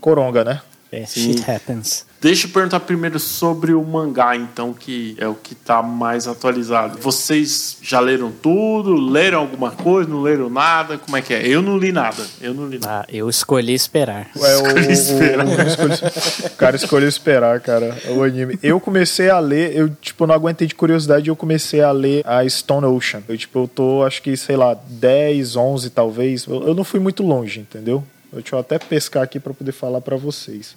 [0.00, 0.60] coronga, né?
[1.02, 1.32] É, Sim.
[1.36, 2.06] shit happens.
[2.20, 6.98] Deixa eu perguntar primeiro sobre o mangá, então, que é o que tá mais atualizado.
[6.98, 8.94] Vocês já leram tudo?
[8.94, 10.08] Leram alguma coisa?
[10.08, 10.96] Não leram nada?
[10.96, 11.46] Como é que é?
[11.46, 12.24] Eu não li nada.
[12.40, 13.02] Eu não li nada.
[13.02, 14.30] Ah, eu escolhi esperar.
[14.36, 15.46] É, o, Escolhi o- esperar.
[15.46, 18.58] o- escolhi- o cara escolheu esperar, cara, o anime.
[18.62, 22.48] Eu comecei a ler, eu, tipo, não aguentei de curiosidade, eu comecei a ler a
[22.48, 23.22] Stone Ocean.
[23.28, 26.46] Eu, tipo, eu tô, acho que, sei lá, 10, 11 talvez.
[26.46, 28.02] Eu, eu não fui muito longe, entendeu?
[28.32, 30.74] Eu, deixa eu até pescar aqui pra poder falar pra vocês.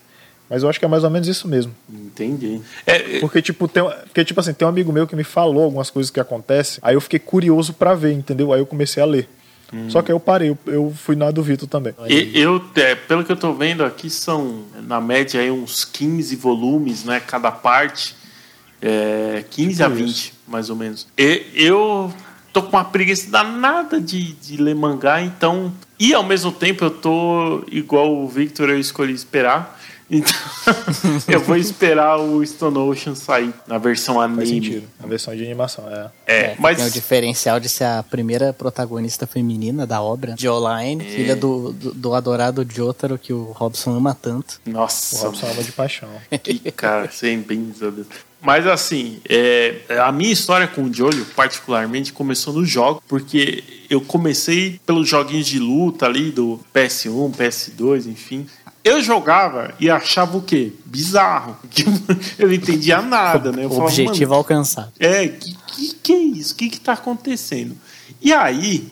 [0.49, 1.73] Mas eu acho que é mais ou menos isso mesmo.
[1.91, 2.61] Entendi.
[2.85, 5.63] É, é, Porque, tipo, tem, porque, tipo assim, tem um amigo meu que me falou
[5.65, 8.53] algumas coisas que acontecem, aí eu fiquei curioso pra ver, entendeu?
[8.53, 9.27] Aí eu comecei a ler.
[9.89, 11.93] Só que aí eu parei, eu, eu fui na do Vitor também.
[12.07, 16.33] e- eu, é, pelo que eu tô vendo aqui, são, na média, aí, uns 15
[16.37, 17.19] volumes, né?
[17.19, 18.15] Cada parte.
[18.81, 20.31] É, 15 a Tipo 20, isso.
[20.47, 21.07] mais ou menos.
[21.17, 22.13] E, eu
[22.53, 25.73] tô com uma preguiça danada de, de ler mangá, então.
[25.99, 29.77] E ao mesmo tempo eu tô igual o Victor, eu escolhi esperar.
[30.09, 30.33] Então,
[31.27, 34.47] eu vou esperar o Stone Ocean sair na versão Faz anime.
[34.47, 34.87] sentido.
[35.03, 36.09] A versão de animação, é.
[36.25, 36.77] É, mas.
[36.77, 41.09] Tem o diferencial de ser a primeira protagonista feminina da obra, Jolene, É.
[41.09, 44.61] filha do, do, do adorado Jotaro, que o Robson ama tanto.
[44.65, 46.09] O Nossa, Robson ama de paixão.
[46.41, 47.73] Que cara, sem bem.
[48.39, 53.99] Mas assim, é, a minha história com o Jojo, particularmente, começou no jogo, porque eu
[53.99, 58.45] comecei pelos joguinhos de luta ali do PS1, PS2, enfim.
[58.87, 60.73] Eu jogava e achava o quê?
[60.85, 61.57] Bizarro.
[61.69, 61.83] Que
[62.39, 63.65] Eu não entendia nada, né?
[63.65, 64.91] Eu falava, Objetivo "Mano, alcançado.
[64.99, 66.53] é, que, que que é isso?
[66.53, 67.75] O que que tá acontecendo?
[68.21, 68.87] E aí,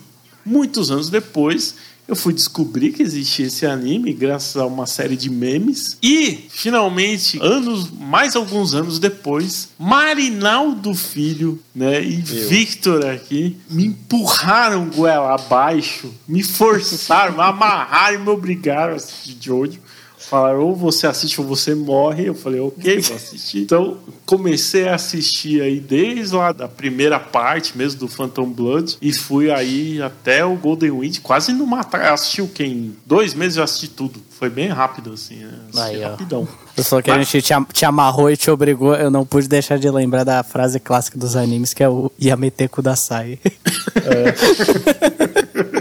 [0.46, 1.76] muitos anos depois,
[2.08, 5.98] eu fui descobrir que existia esse anime graças a uma série de memes.
[6.04, 12.48] E, finalmente, anos, mais alguns anos depois, Marinaldo Filho, né, e eu.
[12.48, 19.38] Victor aqui me empurraram goela abaixo, me forçaram, me amarraram e me obrigaram a assistir
[19.40, 19.85] Jojo.
[20.30, 22.28] Falaram, ou você assiste ou você morre.
[22.28, 23.60] Eu falei, ok, vou assistir.
[23.60, 29.14] Então, comecei a assistir aí desde lá da primeira parte mesmo do Phantom Blood e
[29.14, 32.14] fui aí até o Golden Wind, quase no matar.
[32.14, 32.66] Assisti o quê?
[32.66, 34.20] Em dois meses eu assisti tudo.
[34.32, 35.60] Foi bem rápido, assim, né?
[35.78, 36.48] Aí, rapidão.
[36.78, 37.20] Só que Mas...
[37.20, 40.44] a gente te, te, amarrou e te obrigou, eu não pude deixar de lembrar da
[40.44, 43.40] frase clássica dos animes, que é o Yamete Kudasai.
[44.06, 45.75] É.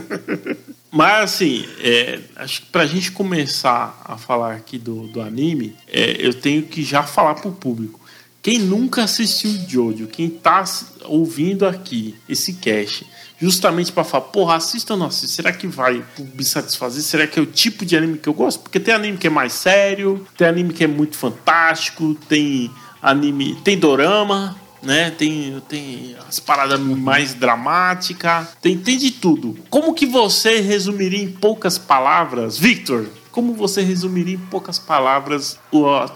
[0.95, 6.17] Mas assim, é, acho que pra gente começar a falar aqui do, do anime, é,
[6.21, 7.99] eu tenho que já falar pro público.
[8.41, 10.63] Quem nunca assistiu Jojo, quem tá
[11.07, 13.05] ouvindo aqui esse cast,
[13.41, 17.03] justamente para falar, porra, assista ou não assista, será que vai me satisfazer?
[17.03, 18.61] Será que é o tipo de anime que eu gosto?
[18.61, 22.71] Porque tem anime que é mais sério, tem anime que é muito fantástico, tem
[23.03, 25.11] anime, tem dorama, né?
[25.11, 29.59] Tem, tem as paradas mais dramáticas, tem, tem de tudo.
[29.71, 33.07] Como que você resumiria em poucas palavras, Victor?
[33.35, 35.59] Como você resumiria em poucas palavras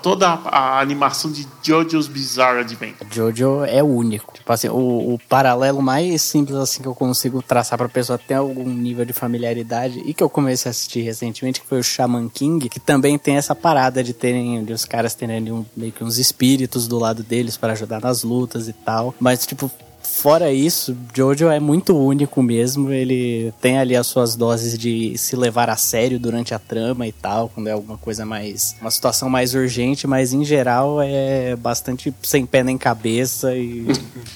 [0.00, 3.10] toda a animação de JoJo's Bizarre Adventure?
[3.10, 4.32] JoJo é único.
[4.32, 8.34] Tipo assim, o, o, paralelo mais simples assim que eu consigo traçar pra pessoa ter
[8.34, 12.28] algum nível de familiaridade e que eu comecei a assistir recentemente, que foi o Shaman
[12.28, 16.04] King, que também tem essa parada de terem, de os caras terem um, meio que
[16.04, 19.12] uns espíritos do lado deles para ajudar nas lutas e tal.
[19.18, 19.68] Mas, tipo,
[20.10, 22.90] Fora isso, Jojo é muito único mesmo.
[22.90, 27.12] Ele tem ali as suas doses de se levar a sério durante a trama e
[27.12, 28.74] tal, quando é alguma coisa mais.
[28.80, 33.86] uma situação mais urgente, mas em geral é bastante sem pé nem cabeça e.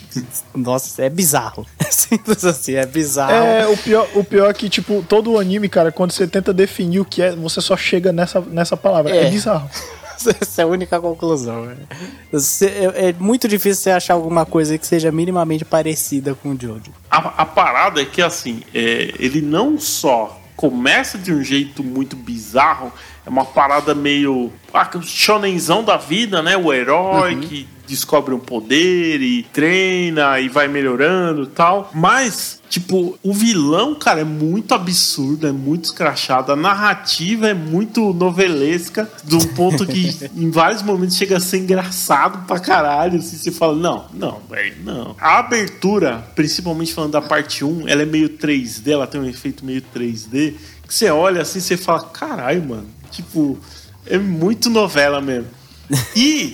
[0.55, 1.67] Nossa, é bizarro.
[1.83, 3.33] É simples assim, é bizarro.
[3.33, 6.53] É, o pior, o pior é que, tipo, todo o anime, cara, quando você tenta
[6.53, 9.15] definir o que é, você só chega nessa, nessa palavra.
[9.15, 9.69] É, é bizarro.
[10.41, 11.67] Essa é a única conclusão.
[11.67, 11.77] Né?
[12.33, 16.93] É, é muito difícil você achar alguma coisa que seja minimamente parecida com o Jojo.
[17.11, 22.15] A, a parada é que, assim, é, ele não só começa de um jeito muito
[22.15, 22.93] bizarro,
[23.27, 24.53] é uma parada meio.
[24.73, 26.57] Ah, shonenzão da vida, né?
[26.57, 27.41] O herói uhum.
[27.41, 31.91] que descobre um poder e treina e vai melhorando tal.
[31.95, 36.53] Mas, tipo, o vilão, cara, é muito absurdo, é muito escrachado.
[36.53, 41.59] A narrativa é muito novelesca, de um ponto que em vários momentos chega a ser
[41.59, 43.19] engraçado pra caralho.
[43.19, 45.15] Assim, você fala, não, não, velho, não.
[45.21, 49.67] A abertura, principalmente falando da parte 1, ela é meio 3D, ela tem um efeito
[49.67, 50.55] meio 3D.
[50.87, 52.89] Que você olha assim, você fala, caralho, mano.
[53.11, 53.59] Tipo,
[54.07, 55.62] é muito novela mesmo.
[56.17, 56.53] E.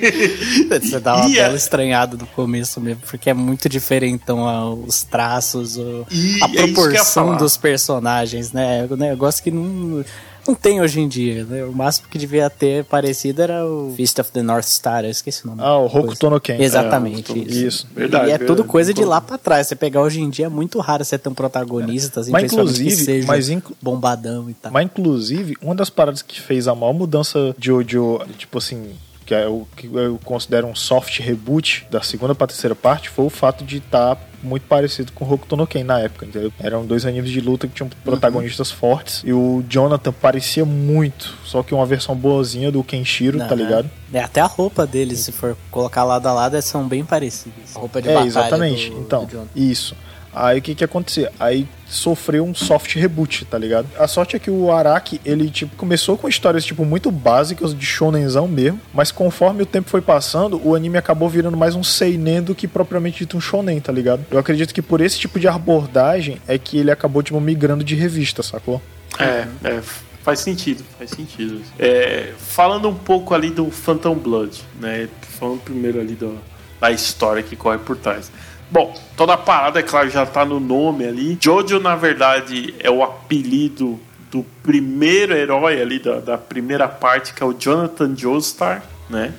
[0.68, 5.02] Você dá uma e bela estranhada no começo mesmo, porque é muito diferente então, os
[5.02, 6.06] traços, o...
[6.42, 8.86] a é proporção é dos personagens, né?
[8.88, 10.04] É um negócio que não
[10.50, 11.64] não tem hoje em dia, né?
[11.64, 15.44] O máximo que devia ter parecido era o Fist of the North Star, eu esqueci
[15.44, 15.62] o nome.
[15.62, 16.60] Ah, o Hokuto no Ken.
[16.60, 17.66] Exatamente, é, isso.
[17.66, 17.88] isso.
[17.94, 18.24] Verdade.
[18.24, 18.46] E é verdade.
[18.46, 19.68] tudo coisa de lá pra trás.
[19.68, 23.24] Você pegar hoje em dia é muito raro você ter um protagonista, assim, mas inclusive,
[23.24, 23.64] mas inc...
[23.80, 24.72] bombadão e tal.
[24.72, 28.90] Mas inclusive, uma das paradas que fez a maior mudança de Jojo, tipo assim,
[29.30, 33.24] que é o que eu considero um soft reboot da segunda pra terceira parte, foi
[33.24, 36.52] o fato de estar tá muito parecido com Hokuto no Ken na época, entendeu?
[36.58, 38.76] Eram dois animes de luta que tinham protagonistas uhum.
[38.76, 43.88] fortes e o Jonathan parecia muito, só que uma versão boazinha do Kenshiro, tá ligado?
[44.12, 47.76] É, até a roupa deles, se for colocar lado a lado, são bem parecidas.
[47.76, 48.90] A roupa de é, batalha exatamente.
[48.90, 49.94] Do, então, do isso.
[50.32, 51.32] Aí o que que acontecia?
[51.38, 53.88] Aí sofreu um soft reboot, tá ligado?
[53.98, 57.84] A sorte é que o Araki, ele tipo começou com histórias tipo muito básicas de
[57.84, 62.42] shonenzão mesmo, mas conforme o tempo foi passando, o anime acabou virando mais um seinen
[62.42, 64.24] do que propriamente dito um shonen, tá ligado?
[64.30, 67.94] Eu acredito que por esse tipo de abordagem é que ele acabou tipo migrando de
[67.96, 68.80] revista, sacou?
[69.18, 69.80] É, é
[70.22, 71.60] faz sentido, faz sentido.
[71.78, 75.08] É, falando um pouco ali do Phantom Blood, né?
[75.22, 76.38] Falando primeiro ali do,
[76.80, 78.30] da história que corre por trás.
[78.70, 81.36] Bom, toda a parada, é claro, já tá no nome ali.
[81.40, 83.98] Jojo, na verdade, é o apelido
[84.30, 89.34] do primeiro herói ali da, da primeira parte, que é o Jonathan Joestar, né?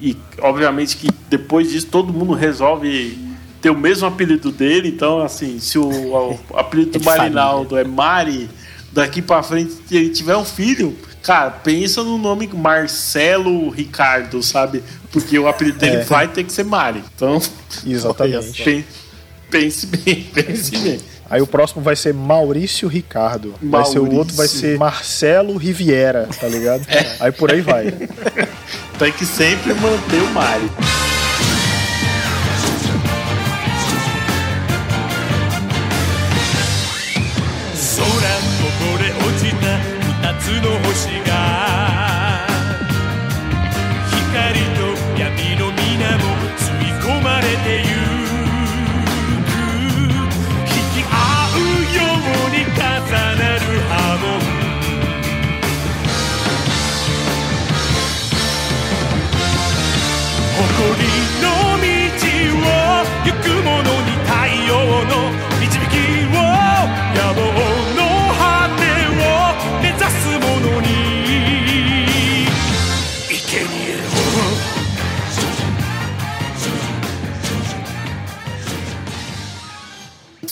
[0.00, 3.18] E obviamente que depois disso todo mundo resolve
[3.60, 7.82] ter o mesmo apelido dele, então assim, se o, o apelido do é Marinaldo é
[7.82, 8.48] Mari,
[8.96, 14.82] daqui para frente ele tiver um filho, cara, pensa no nome Marcelo Ricardo, sabe?
[15.12, 16.04] Porque o apelido dele é.
[16.04, 17.04] vai ter que ser Mari.
[17.14, 17.40] Então,
[17.86, 18.84] exatamente.
[19.48, 20.98] Pense bem, pense bem.
[21.30, 23.54] Aí o próximo vai ser Maurício Ricardo.
[23.62, 23.70] Maurício.
[23.70, 26.84] Vai ser o outro vai ser Marcelo Riviera, tá ligado?
[26.88, 27.16] É.
[27.20, 27.94] Aí por aí vai.
[28.98, 30.68] Tem que sempre manter o Mari.
[40.52, 41.15] の星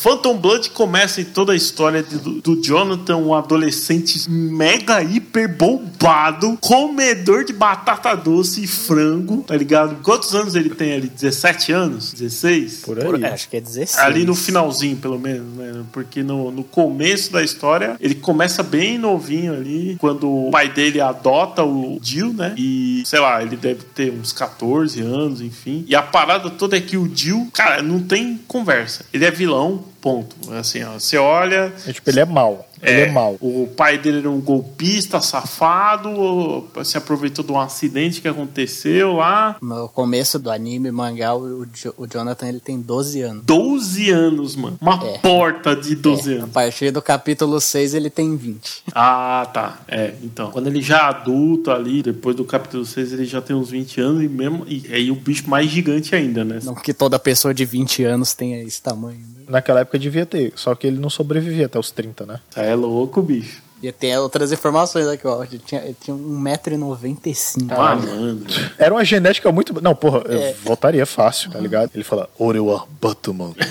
[0.05, 6.59] Phantom Blood começa em toda a história de- do, Jonathan, um adolescente mega hiper bombado,
[6.61, 10.03] comedor de batata doce e frango, tá ligado?
[10.03, 11.09] Quantos anos ele tem ali?
[11.09, 12.13] 17 anos?
[12.13, 12.83] 16?
[12.85, 13.05] Por aí.
[13.07, 13.99] Por- é, acho que é 16.
[14.07, 15.83] Ali no finalzinho, pelo menos, né?
[15.91, 21.01] Porque no, no começo da história, ele começa bem novinho ali, quando o pai dele
[21.01, 22.55] adota o Jill, né?
[22.59, 25.83] E, sei lá, ele deve ter uns 14 anos, enfim.
[25.89, 29.07] E a parada toda é que o Jill, cara, não tem conversa.
[29.11, 30.37] Ele é vilão, ponto.
[30.53, 32.69] Assim, ó, você olha, É, tipo, ele é mal.
[32.85, 33.37] Ele é mal.
[33.41, 39.57] o pai dele era um golpista, safado, se aproveitou de um acidente que aconteceu lá.
[39.61, 41.67] No começo do anime, mangá, o,
[41.97, 43.45] o Jonathan ele tem 12 anos.
[43.45, 44.79] 12 anos, mano.
[44.81, 45.19] Uma É.
[45.19, 46.51] porta de 12 É, a anos.
[46.51, 48.85] partir do capítulo 6 ele tem 20.
[48.95, 49.79] Ah, tá.
[49.89, 50.51] É, então.
[50.51, 54.01] Quando ele já é adulto ali, depois do capítulo 6, ele já tem uns 20
[54.01, 54.65] anos e mesmo.
[54.67, 56.59] E aí o bicho mais gigante ainda, né?
[56.63, 59.19] Não que toda pessoa de 20 anos tenha esse tamanho.
[59.19, 59.45] Né?
[59.49, 62.41] Naquela época devia ter, só que ele não sobrevivia até os 30, né?
[62.55, 63.63] Tá, é louco, bicho.
[63.85, 65.45] E tem outras informações aqui, ó.
[65.45, 67.67] Ele tinha, ele tinha 1,95m.
[67.71, 68.47] Ah, mano.
[68.79, 69.79] Era uma genética muito.
[69.83, 70.51] Não, porra, É.
[70.53, 71.91] eu votaria fácil, tá ligado?
[71.95, 73.53] Ele fala, Orewa Batman.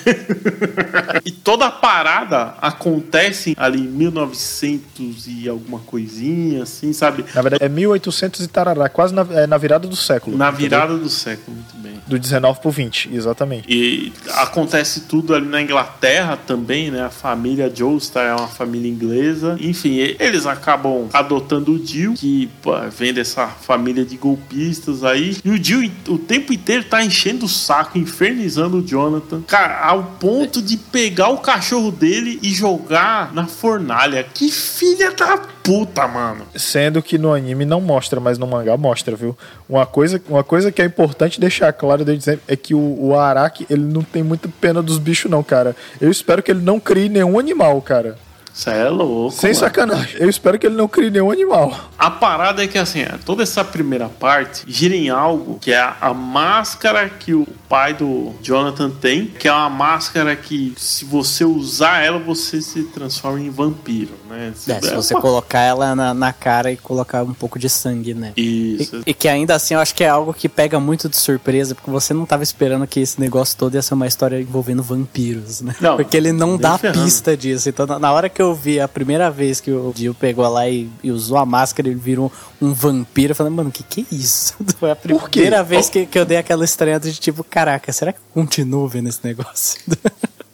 [1.25, 7.23] E toda a parada acontece ali em 1900 e alguma coisinha, assim, sabe?
[7.33, 10.35] Na verdade, é 1800 e tarará, quase na, é na virada do século.
[10.37, 11.93] Na virada do século, muito bem.
[12.05, 13.65] Do 19 pro 20, exatamente.
[13.69, 17.03] E acontece tudo ali na Inglaterra também, né?
[17.03, 19.55] A família Joestar é uma família inglesa.
[19.61, 25.37] Enfim, eles acabam adotando o Jill, que pô, vem dessa família de golpistas aí.
[25.43, 29.41] E o Jill o tempo inteiro tá enchendo o saco, infernizando o Jonathan.
[29.41, 34.25] Cara, ao ponto de pegar o cachorro dele e jogar na fornalha.
[34.33, 36.45] Que filha da puta, mano.
[36.55, 39.35] Sendo que no anime não mostra, mas no mangá mostra, viu?
[39.67, 43.17] Uma coisa, uma coisa que é importante deixar claro desde sempre é que o, o
[43.17, 45.75] Araki, ele não tem muita pena dos bichos, não, cara.
[46.01, 48.17] Eu espero que ele não crie nenhum animal, cara.
[48.53, 49.31] Isso é louco.
[49.35, 49.59] Sem mano.
[49.59, 50.15] sacanagem.
[50.19, 51.75] Eu espero que ele não crie nenhum animal.
[51.97, 55.81] A parada é que assim, é, toda essa primeira parte gira em algo que é
[55.99, 61.43] a, máscara que o pai do Jonathan tem, que é uma máscara que se você
[61.43, 64.51] usar ela, você se transforma em vampiro, né?
[64.51, 67.69] É, se É você uma- colocar ela na, na cara e colocar um pouco de
[67.69, 68.33] sangue, né?
[68.37, 69.01] E, Isso.
[69.05, 71.89] e que ainda assim eu acho que é algo que pega muito de surpresa, porque
[71.89, 75.75] você não tava esperando que esse negócio todo ia ser uma história envolvendo vampiros, né?
[75.81, 77.03] Não, porque ele não dá ferrando.
[77.03, 77.69] pista disso.
[77.69, 80.67] Então, na- na hora que eu vi a primeira vez que o Dio pegou lá
[80.69, 84.01] e, e usou a máscara, ele virou um vampiro, eu falei, mano, o que que
[84.01, 84.53] é isso?
[84.79, 85.07] Foi a quê?
[85.31, 88.87] primeira vez que, que eu dei aquela estranhada de tipo, caraca, será que eu continuo
[88.87, 89.79] vendo esse negócio?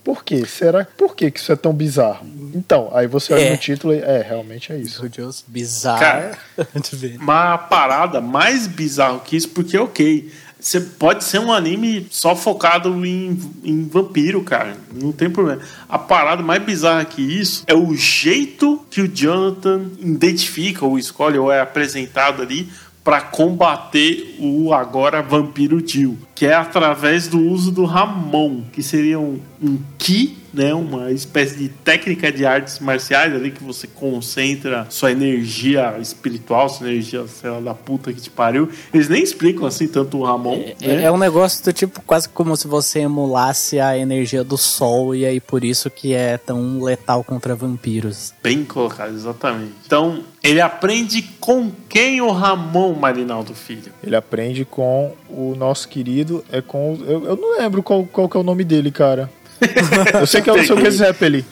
[0.04, 0.44] Por quê?
[0.46, 0.86] Será?
[0.98, 2.26] Por que que isso é tão bizarro?
[2.56, 3.52] Então, aí você olha É.
[3.52, 4.00] no título e.
[4.00, 5.02] É, realmente é isso.
[5.02, 6.00] Meu Deus, bizarro.
[6.00, 6.38] Cara.
[7.22, 10.32] Uma parada mais bizarro que isso, porque ok.
[10.60, 14.76] Você pode ser um anime só focado em, em vampiro, cara.
[14.94, 15.62] Não tem problema.
[15.88, 21.38] A parada mais bizarra que isso é o jeito que o Jonathan identifica, ou escolhe,
[21.38, 22.70] ou é apresentado ali
[23.04, 29.20] para combater o agora vampiro Jill, que é através do uso do Ramon, que seria
[29.20, 34.88] um, um ki, né, uma espécie de técnica de artes marciais ali que você concentra
[34.90, 38.70] sua energia espiritual, sua energia, sei lá, da puta que te pariu.
[38.94, 40.64] Eles nem explicam assim tanto o Ramon.
[40.82, 41.04] É, né?
[41.04, 45.26] é um negócio do tipo quase como se você emulasse a energia do sol e
[45.26, 48.34] aí por isso que é tão letal contra vampiros.
[48.42, 49.74] Bem colocado, exatamente.
[49.86, 53.92] Então, ele aprende com quem o Ramon Marinaldo Filho?
[54.02, 56.29] Ele aprende com o nosso querido.
[56.52, 56.98] É com.
[57.08, 59.30] Eu, eu não lembro qual, qual que é o nome dele, cara.
[60.20, 61.44] Eu sei que é o seu que Zeppelin.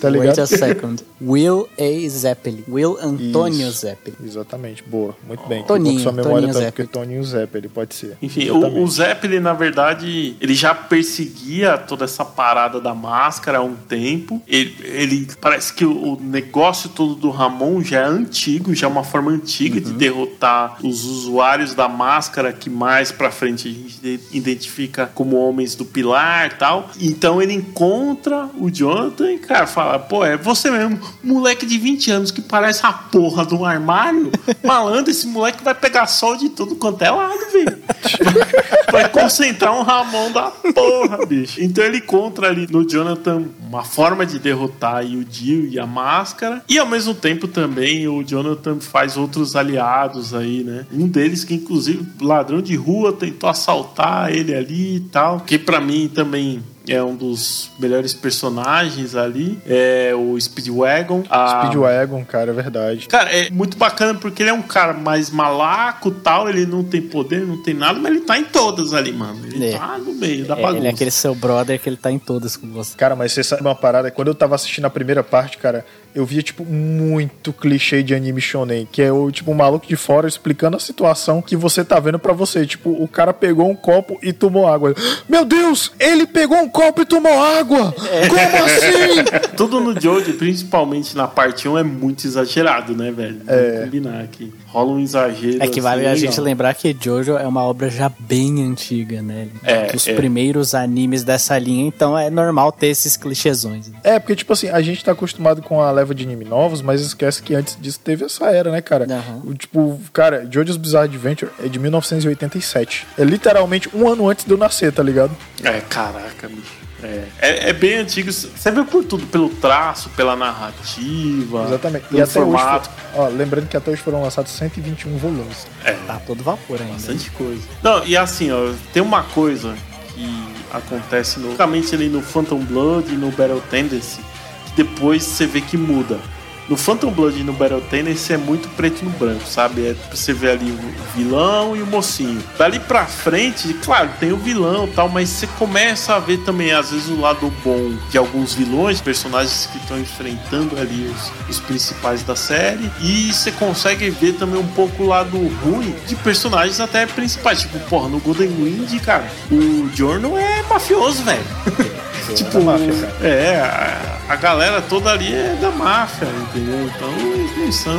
[0.00, 0.40] Tá Wait ligado?
[0.40, 1.02] a second.
[1.24, 2.08] Will A.
[2.08, 2.64] Zeppelin.
[2.68, 3.78] Will Antônio Isso.
[3.80, 4.16] Zeppelin.
[4.24, 5.62] Exatamente, boa, muito bem.
[5.64, 6.86] Toninho, sua memória Toninho tá Zeppelin.
[6.86, 8.16] porque Toninho Zeppelin pode ser.
[8.20, 13.62] Enfim, o, o Zeppelin, na verdade, ele já perseguia toda essa parada da máscara há
[13.62, 14.42] um tempo.
[14.46, 18.90] Ele, ele- parece que o, o negócio todo do Ramon já é antigo, já é
[18.90, 24.00] uma forma antiga de derrotar os usuários da máscara que mais pra frente a gente
[24.00, 26.90] de- identifica como homens do pilar e tal.
[27.00, 32.10] Então ele encontra o Jonathan e, cara, fala, pô, é você mesmo, moleque de 20
[32.10, 34.30] anos que parece a porra de um armário.
[34.62, 37.78] Malandro, esse moleque vai pegar sol de tudo quanto é lado, velho.
[38.94, 41.60] Vai concentrar um Ramon da porra, bicho.
[41.60, 46.62] Então ele encontra ali no Jonathan uma forma de derrotar o Dio e a máscara.
[46.68, 50.86] E ao mesmo tempo também o Jonathan faz outros aliados aí, né?
[50.92, 55.40] Um deles que inclusive ladrão de rua tentou assaltar ele ali e tal.
[55.40, 59.58] Que pra mim também é um dos melhores personagens ali.
[59.66, 61.24] É o Speedwagon.
[61.30, 61.60] A...
[61.62, 63.08] Speedwagon, cara, é verdade.
[63.08, 67.00] Cara, é muito bacana porque ele é um cara mais malaco tal, ele não tem
[67.02, 69.40] poder, não tem nada, mas ele tá em todas ali, mano.
[69.46, 69.78] Ele É.
[69.78, 70.78] tá no meio da É, bagunça.
[70.78, 72.96] ele é aquele seu brother que ele tá em todas com você.
[72.96, 74.10] Cara, mas você sabe uma parada?
[74.10, 78.40] Quando eu tava assistindo a primeira parte, cara, eu via, tipo, muito clichê de anime
[78.40, 81.98] shonen, que é o, tipo, um maluco de fora explicando a situação que você tá
[81.98, 82.64] vendo pra você.
[82.66, 84.94] Tipo, o cara pegou um copo e tomou água.
[85.28, 85.90] Meu Deus!
[85.98, 87.94] Ele pegou um copo e tomou água!
[87.94, 89.24] Como assim?
[89.56, 93.42] Tudo no Jojo, principalmente na parte 1, é muito exagerado, né, velho?
[93.46, 93.70] É.
[93.70, 94.52] Vamos combinar aqui.
[94.74, 95.62] Rola um exagero.
[95.62, 96.32] É que vale assim, a legal.
[96.32, 99.46] gente lembrar que Jojo é uma obra já bem antiga, né?
[99.62, 100.14] É, Os é.
[100.14, 103.86] primeiros animes dessa linha, então é normal ter esses clichêsões.
[103.86, 103.98] né?
[104.02, 107.00] É, porque, tipo assim, a gente tá acostumado com a leva de anime novos, mas
[107.00, 109.04] esquece que antes disso teve essa era, né, cara?
[109.08, 109.42] Aham.
[109.44, 113.06] O, tipo, cara, Jojo's Bizarre Adventure é de 1987.
[113.16, 115.30] É literalmente um ano antes de eu nascer, tá ligado?
[115.62, 116.83] É, caraca, bicho.
[117.04, 118.32] É, é, é bem antigo.
[118.32, 122.06] Você vê por tudo, pelo traço, pela narrativa, Exatamente.
[122.08, 122.90] pelo E até hoje, formato.
[123.14, 125.66] ó, lembrando que até hoje foram lançados 121 volumes.
[125.84, 126.94] É, Tá todo vapor ainda.
[126.94, 127.62] bastante coisa.
[127.82, 129.74] Não, e assim, ó, tem uma coisa
[130.14, 134.20] que acontece no, ali no Phantom Blood e no Battle Tendency,
[134.66, 136.18] que depois você vê que muda.
[136.68, 139.86] No Phantom Blood e no Battle Tendency é muito preto no branco, sabe?
[139.86, 142.42] É, você vê ali o vilão e o mocinho.
[142.58, 146.72] Dali pra frente, claro, tem o vilão e tal, mas você começa a ver também,
[146.72, 151.60] às vezes, o lado bom de alguns vilões, personagens que estão enfrentando ali os, os
[151.60, 152.90] principais da série.
[153.00, 157.60] E você consegue ver também um pouco o lado ruim de personagens até principais.
[157.60, 161.44] Tipo, porra, no Golden Wind, cara, o Jorno é mafioso, velho.
[162.34, 163.28] tipo, da máfia, cara.
[163.28, 166.86] é, a, a galera toda ali é da máfia, entendeu?
[166.86, 167.98] Então eles não são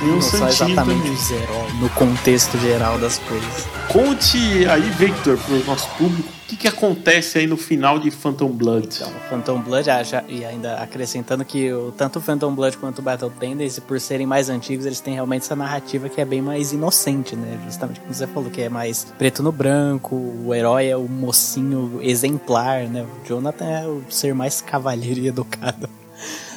[0.00, 3.66] nenhum Não são exatamente os heróis no contexto geral das coisas.
[3.88, 8.48] Conte aí, Victor, pro nosso público, o que, que acontece aí no final de Phantom
[8.48, 8.86] Blood.
[8.96, 12.98] Então, Phantom Blood, ah, já- e ainda acrescentando que o, tanto o Phantom Blood quanto
[12.98, 16.42] o Battle Tendency, por serem mais antigos, eles têm realmente essa narrativa que é bem
[16.42, 17.58] mais inocente, né?
[17.64, 21.98] Justamente como você falou, que é mais preto no branco, o herói é o mocinho
[22.02, 23.02] exemplar, né?
[23.04, 25.88] O Jonathan é o ser mais cavalheiro e educado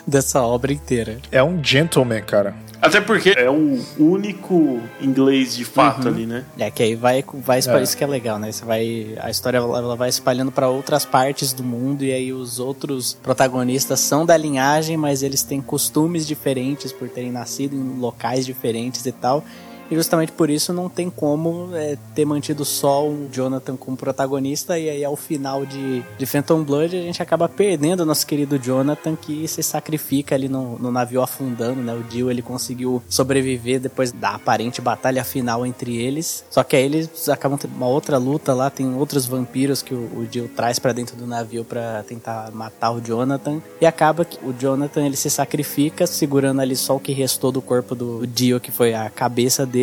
[0.06, 1.18] dessa obra inteira.
[1.32, 2.56] É um gentleman, cara.
[2.82, 6.44] Até porque é o único inglês de fato ali, né?
[6.60, 7.84] É que aí vai, vai espalhar É.
[7.84, 8.52] isso que é legal, né?
[8.52, 12.32] Você vai a história ela ela vai espalhando para outras partes do mundo e aí
[12.32, 17.98] os outros protagonistas são da linhagem, mas eles têm costumes diferentes por terem nascido em
[18.00, 19.44] locais diferentes e tal.
[19.90, 24.78] E justamente por isso não tem como é, ter mantido só o Jonathan como protagonista.
[24.80, 28.58] E aí, ao final de, de Phantom Blood, a gente acaba perdendo o nosso querido
[28.58, 31.94] Jonathan, que se sacrifica ali no, no navio afundando, né?
[31.94, 36.44] O Dio ele conseguiu sobreviver depois da aparente batalha final entre eles.
[36.50, 40.20] Só que aí eles acabam tendo uma outra luta lá, tem outros vampiros que o,
[40.20, 43.62] o Dio traz pra dentro do navio pra tentar matar o Jonathan.
[43.80, 47.62] E acaba que o Jonathan ele se sacrifica, segurando ali só o que restou do
[47.62, 49.75] corpo do Dio, que foi a cabeça dele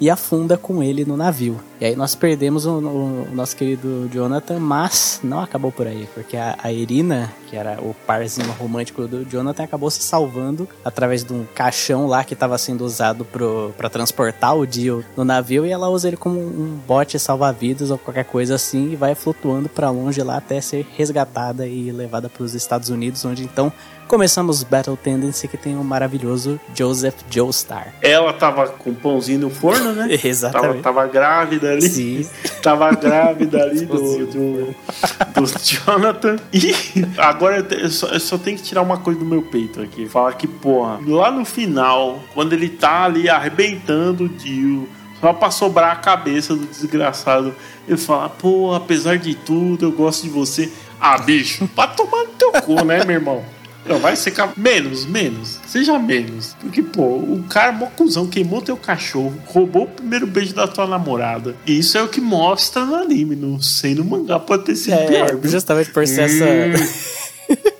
[0.00, 1.60] e afunda com ele no navio.
[1.84, 6.08] E aí nós perdemos o, o- o nosso querido Jonathan, mas não acabou por aí,
[6.14, 11.22] porque a, a Irina, que era o parzinho romântico do Jonathan, acabou se salvando através
[11.22, 13.26] de um caixão lá que estava sendo usado
[13.76, 17.98] para transportar o Dio no navio e ela usa ele como um bote salva-vidas ou
[17.98, 22.44] qualquer coisa assim e vai flutuando para longe lá até ser resgatada e levada para
[22.44, 23.70] os Estados Unidos, onde então
[24.08, 27.94] começamos Battle Tendency que tem o maravilhoso Joseph Joestar.
[28.02, 30.08] Ela tava com pãozinho no forno, né?
[30.08, 30.82] Tava, Exatamente.
[30.82, 31.88] tava grávida ali.
[31.88, 32.28] Sim.
[32.62, 34.74] Tava grávida ali do, do,
[35.34, 36.36] do Jonathan.
[36.52, 36.74] E
[37.18, 40.08] agora eu, eu só, eu só tenho que tirar uma coisa do meu peito aqui.
[40.08, 44.88] Falar que, porra, lá no final, quando ele tá ali arrebentando o Dio,
[45.20, 47.54] só pra sobrar a cabeça do desgraçado,
[47.88, 50.70] ele fala, pô, apesar de tudo, eu gosto de você.
[51.00, 53.44] Ah, bicho, pra tomar no teu cu, né, meu irmão?
[53.86, 55.60] Não, vai ser menos, menos.
[55.66, 56.56] Seja menos.
[56.60, 60.86] Porque, pô, o cara, mó cuzão, queimou teu cachorro, roubou o primeiro beijo da tua
[60.86, 61.54] namorada.
[61.66, 63.36] E isso é o que mostra no anime.
[63.36, 65.28] Não sei no mangá, pode ter sido pior.
[65.28, 65.50] É, viu?
[65.50, 66.44] justamente por ser essa.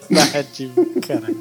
[0.11, 1.37] narrativa, caralho.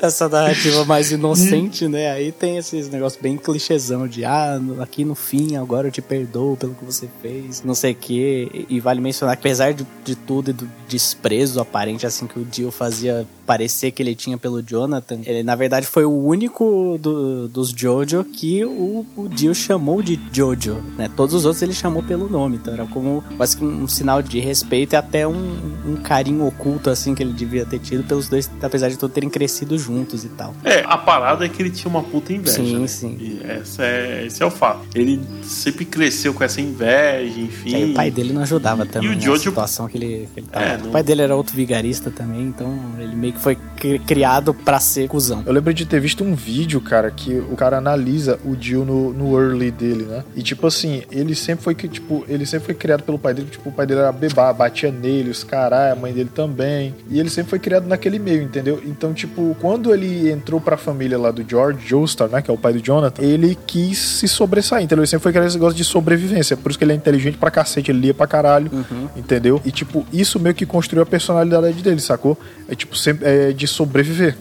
[0.00, 2.10] Essa narrativa mais inocente, né?
[2.10, 6.56] Aí tem esses negócios bem clichêzão de ah, aqui no fim, agora eu te perdoo
[6.56, 8.66] pelo que você fez, não sei o quê.
[8.68, 12.44] E vale mencionar que apesar de, de tudo e do desprezo aparente assim que o
[12.44, 17.48] Dio fazia parecer que ele tinha pelo Jonathan, ele na verdade foi o único do-
[17.48, 21.08] dos Jojo que o, o Dio chamou de Jojo, né?
[21.16, 24.40] Todos os outros ele chamou pelo nome, então era como quase que um sinal de
[24.40, 28.50] respeito e até um, um carinho oculto assim que ele devia ter tido pelos dois,
[28.62, 30.54] apesar de todos terem crescido juntos e tal.
[30.64, 32.56] É, a parada é que ele tinha uma puta inveja.
[32.56, 32.86] Sim, né?
[32.86, 33.16] sim.
[33.20, 34.80] E essa é, esse é o fato.
[34.94, 37.70] Ele sempre cresceu com essa inveja, enfim.
[37.70, 40.40] E aí o pai dele não ajudava também o na Jojo- situação que ele, que
[40.40, 40.64] ele tava.
[40.64, 43.98] É, não- O pai dele era outro vigarista também, então ele meio que foi cri-
[44.00, 45.42] criado pra ser cuzão.
[45.46, 49.12] Eu lembro de ter visto um vídeo, cara, que o cara analisa o Dio no,
[49.12, 50.24] no early dele, né?
[50.34, 53.48] E tipo assim, ele sempre foi que, tipo, ele sempre foi criado pelo pai dele,
[53.50, 56.94] tipo, o pai dele era bebá, batia nele, os caras, a mãe dele também.
[57.10, 58.82] E ele sempre foi criado naquele meio, entendeu?
[58.84, 62.58] Então, tipo, quando ele entrou pra família lá do George Joestar, né, que é o
[62.58, 65.02] pai do Jonathan, ele quis se sobressair, entendeu?
[65.02, 67.90] Ele sempre foi esse negócio de sobrevivência, por isso que ele é inteligente pra cacete,
[67.90, 68.70] ele lia pra caralho,
[69.16, 69.60] entendeu?
[69.64, 72.38] E tipo, isso meio que construiu a personalidade dele, sacou?
[72.68, 74.36] É tipo, sempre é de sobreviver,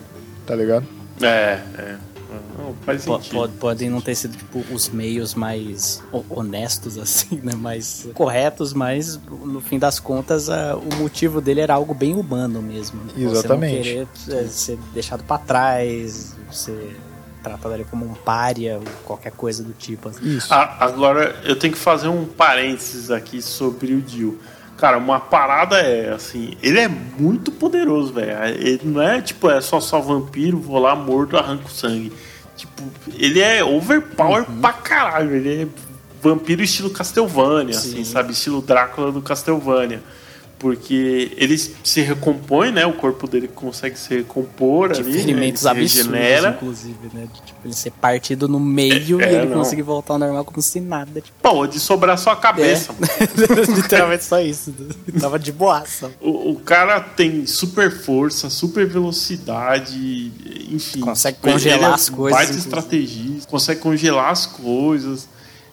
[0.46, 0.86] tá ligado?
[1.22, 1.96] É, é.
[2.86, 3.34] Faz sentido.
[3.34, 7.54] po- podem não ter sido tipo, os meios mais ho- honestos, assim, né?
[7.56, 12.62] Mais corretos, mas no fim das contas a- o motivo dele era algo bem humano
[12.62, 13.00] mesmo.
[13.18, 13.84] Exatamente.
[13.84, 16.96] Você não querer é, ser deixado pra trás, ser
[17.42, 20.10] tratado ali como um pária, ou qualquer coisa do tipo.
[20.10, 20.38] assim.
[20.38, 20.52] Isso.
[20.54, 24.40] Ah, agora eu tenho que fazer um parênteses aqui sobre o Dio.
[24.78, 28.44] Cara, uma parada é assim, ele é muito poderoso, velho.
[28.60, 32.12] Ele não é tipo, é só só vampiro, vou lá, mordo, arranco sangue.
[32.56, 32.84] Tipo,
[33.18, 35.36] ele é overpower pra caralho.
[35.36, 35.68] Ele é
[36.22, 38.32] vampiro estilo Castlevania, assim, sabe?
[38.34, 40.02] Estilo Drácula do Castlevania.
[40.58, 42.86] Porque ele se recompõe, né?
[42.86, 45.12] O corpo dele consegue se recompor De ali.
[45.12, 45.20] né?
[45.20, 46.50] ferimentos ele se absurdos, regenera.
[46.56, 47.28] inclusive, né?
[47.34, 49.58] De, tipo, ele ser partido no meio É, e ele não.
[49.58, 51.20] conseguir voltar ao normal como se nada.
[51.22, 53.06] Tipo, Pô, de sobrar sua cabeça, mano.
[53.76, 54.74] Literalmente só isso.
[55.20, 56.10] Tava de boaça.
[56.22, 60.32] O, o cara tem super força, super velocidade,
[60.72, 61.00] enfim.
[61.02, 62.68] Consegue Ele congelar é as coisas, Baita inclusive.
[62.76, 65.28] estrategista, consegue congelar as coisas.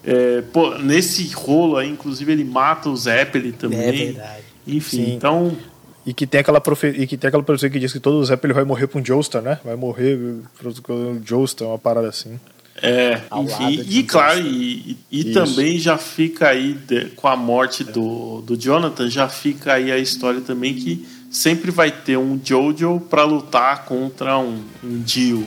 [0.05, 3.79] É, pô, nesse rolo aí, inclusive, ele mata o Zeppelin também.
[3.81, 4.43] É verdade.
[4.67, 5.15] Enfim, Sim.
[5.15, 5.57] então.
[6.05, 6.89] E que tem aquela profe...
[6.89, 9.41] e que tem aquela profecia que diz que todo ele vai morrer pra um Joestar,
[9.41, 9.59] né?
[9.65, 10.19] Vai morrer
[10.59, 12.41] pro um Joestar, uma parada assim.
[12.83, 14.53] É, enfim, e um claro, Joestar.
[14.53, 19.75] e, e também já fica aí, de- com a morte do, do Jonathan, já fica
[19.75, 25.01] aí a história também que sempre vai ter um Jojo pra lutar contra um, um
[25.03, 25.47] Dio.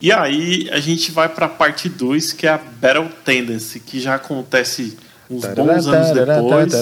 [0.00, 4.14] E aí a gente vai pra parte 2, que é a Battle Tendency, que já
[4.14, 4.96] acontece
[5.28, 6.72] uns bons anos depois.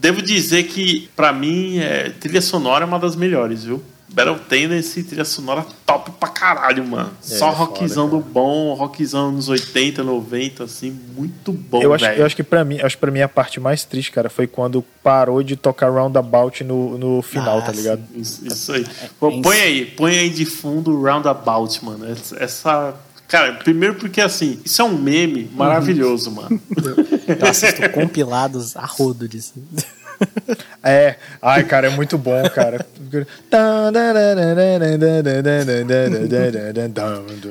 [0.00, 3.82] Devo dizer que, pra mim, é, trilha sonora é uma das melhores, viu?
[4.14, 7.10] Battle Tendency, trilha sonora top pra caralho, mano.
[7.20, 12.20] Só é rockzão do bom, rockzão nos 80, 90, assim, muito bom, Eu acho, velho.
[12.20, 14.46] eu acho que pra mim, acho que pra mim a parte mais triste, cara, foi
[14.46, 18.02] quando parou de tocar Roundabout no, no final, Ah, tá ligado?
[18.14, 18.86] Isso, isso aí.
[19.02, 19.42] é Pô, isso.
[19.42, 22.08] põe aí, põe aí de fundo o Roundabout, mano.
[22.08, 22.94] Essa, essa-
[23.26, 26.60] Cara, primeiro porque assim, isso é um meme maravilhoso, mano.
[27.40, 29.54] Eu assisto compilados a rodo disso.
[30.86, 32.84] É, ai, cara, é muito bom, cara.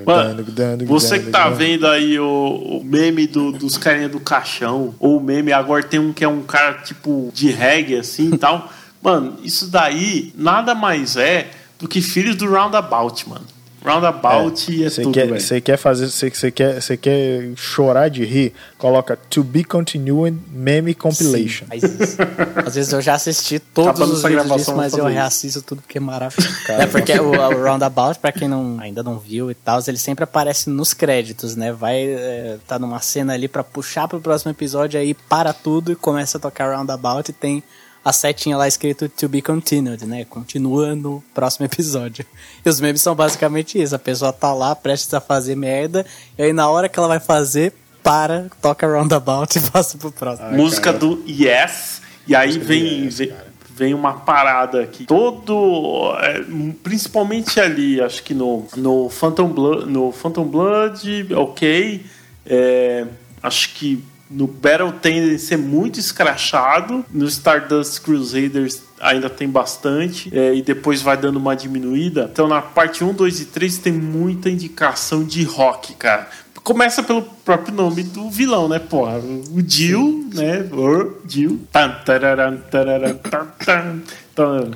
[0.05, 0.45] Mano,
[0.86, 5.24] você que tá vendo aí o, o meme do- dos carinha do caixão, ou o
[5.24, 8.72] meme, agora tem um que é um cara tipo de reggae assim e tal.
[9.01, 11.47] Mano, isso daí nada mais é
[11.80, 13.45] do que filhos do Roundabout, mano.
[13.84, 18.54] Roundabout é, Você tudo, quer, você quer fazer, você, quer, você quer chorar de rir?
[18.78, 21.66] Coloca To Be Continued Meme Compilation.
[21.68, 22.18] Faz isso.
[22.66, 25.98] Às vezes eu já assisti todos Acabando os vídeos disso, mas eu reassisto tudo porque
[25.98, 26.56] é maravilhoso.
[26.70, 30.24] é porque o, o Roundabout, pra quem não, ainda não viu e tal, ele sempre
[30.24, 31.72] aparece nos créditos, né?
[31.72, 35.96] Vai, é, tá numa cena ali pra puxar pro próximo episódio, aí para tudo e
[35.96, 37.64] começa a tocar Roundabout e tem
[38.04, 40.26] a setinha lá escrito To Be Continued, né?
[40.26, 42.26] Continua no próximo episódio.
[42.66, 43.95] E os memes são basicamente isso.
[43.95, 46.06] A pessoa tá lá, prestes a fazer merda,
[46.38, 47.74] e aí na hora que ela vai fazer,
[48.04, 50.51] para, toca Roundabout e passa pro próximo.
[50.51, 52.01] Música do Yes.
[52.28, 53.54] E aí vem, Yes, vem, cara.
[53.74, 55.06] vem uma parada aqui.
[55.06, 56.14] Todo.
[56.20, 56.43] é,
[56.84, 62.06] principalmente ali, acho que no, no, Phantom, Blood, no Phantom Blood, ok.
[62.45, 63.06] É,
[63.41, 64.04] acho que
[64.34, 67.06] no Battle tende a ser muito escrachado.
[67.12, 70.36] No Stardust Crusaders ainda tem bastante.
[70.36, 72.30] é, e depois vai dando uma diminuída.
[72.32, 76.28] Então na parte 1, 2 e 3 tem muita indicação de rock, cara.
[76.64, 79.18] Começa pelo próprio nome do vilão, né, porra?
[79.18, 80.62] O Jill, né?
[80.72, 81.60] O Jill.
[81.72, 84.02] Tan, tararam, tararam, tan, tan,
[84.34, 84.72] tan.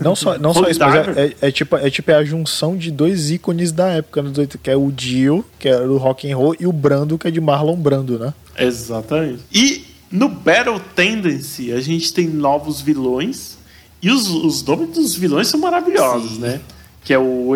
[0.00, 2.90] Não só, não só isso, mas é, é- é tipo, é tipo a junção de
[2.90, 6.36] dois ícones da época, nos oito- que é o Dio, que é do rock and
[6.36, 8.32] roll, e o Brando, que é de Marlon Brando, né?
[8.58, 9.40] Exatamente.
[9.52, 13.58] E no Battle Tendency a gente tem novos vilões.
[14.00, 16.40] E os, os nomes dos vilões são maravilhosos, Sim.
[16.40, 16.60] né?
[17.04, 17.52] Que é o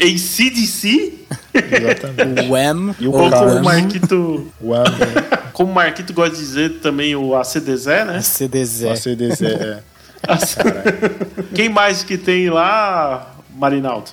[0.00, 1.14] ACDC.
[1.54, 2.46] Exatamente.
[2.48, 3.54] O Wham, E o Ou como Carlos.
[3.56, 4.46] o Marquito.
[4.60, 4.86] o AM,
[5.52, 8.20] Como o Marquito gosta de dizer também o ACDZ, né?
[8.22, 8.84] CDZ.
[8.84, 9.82] a CDZ, é.
[11.54, 14.10] Quem mais que tem lá, Marinaldo?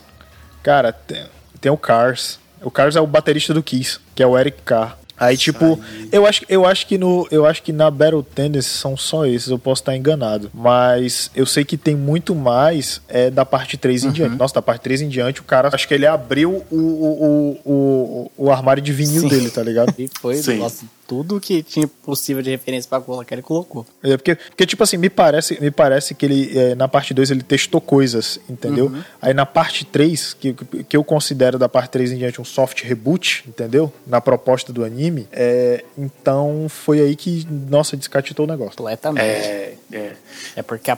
[0.64, 1.26] Cara, tem,
[1.62, 2.40] tem o Cars.
[2.62, 4.98] O Cars é o baterista do Kiss, que é o Eric Carr.
[5.18, 5.80] Aí, tipo,
[6.12, 9.50] eu acho, eu acho que no, eu acho que na Battle Tendency são só esses,
[9.50, 10.52] eu posso estar enganado.
[10.54, 14.36] Mas eu sei que tem muito mais é, da parte 3 em diante.
[14.36, 17.72] Nossa, da parte 3 em diante, o cara, acho que ele abriu o, o, o,
[17.72, 19.28] o, o armário de vinil Sim.
[19.30, 19.94] dele, tá ligado?
[19.98, 20.58] E foi, Sim.
[20.58, 23.86] nossa, tudo que tinha possível de referência pra colocar, ele colocou.
[24.04, 27.32] É porque, porque, tipo assim, me parece, me parece que ele, é, na parte 2,
[27.32, 28.92] ele testou coisas, entendeu?
[29.22, 30.54] Aí na parte 3, que,
[30.88, 33.92] que eu considero da parte 3 em diante um soft reboot, entendeu?
[34.06, 38.78] Na proposta do anime, é, então foi aí que, nossa, descatitou o negócio.
[38.78, 39.26] Completamente.
[39.26, 39.76] É.
[39.92, 40.14] É.
[40.56, 40.98] É porque a,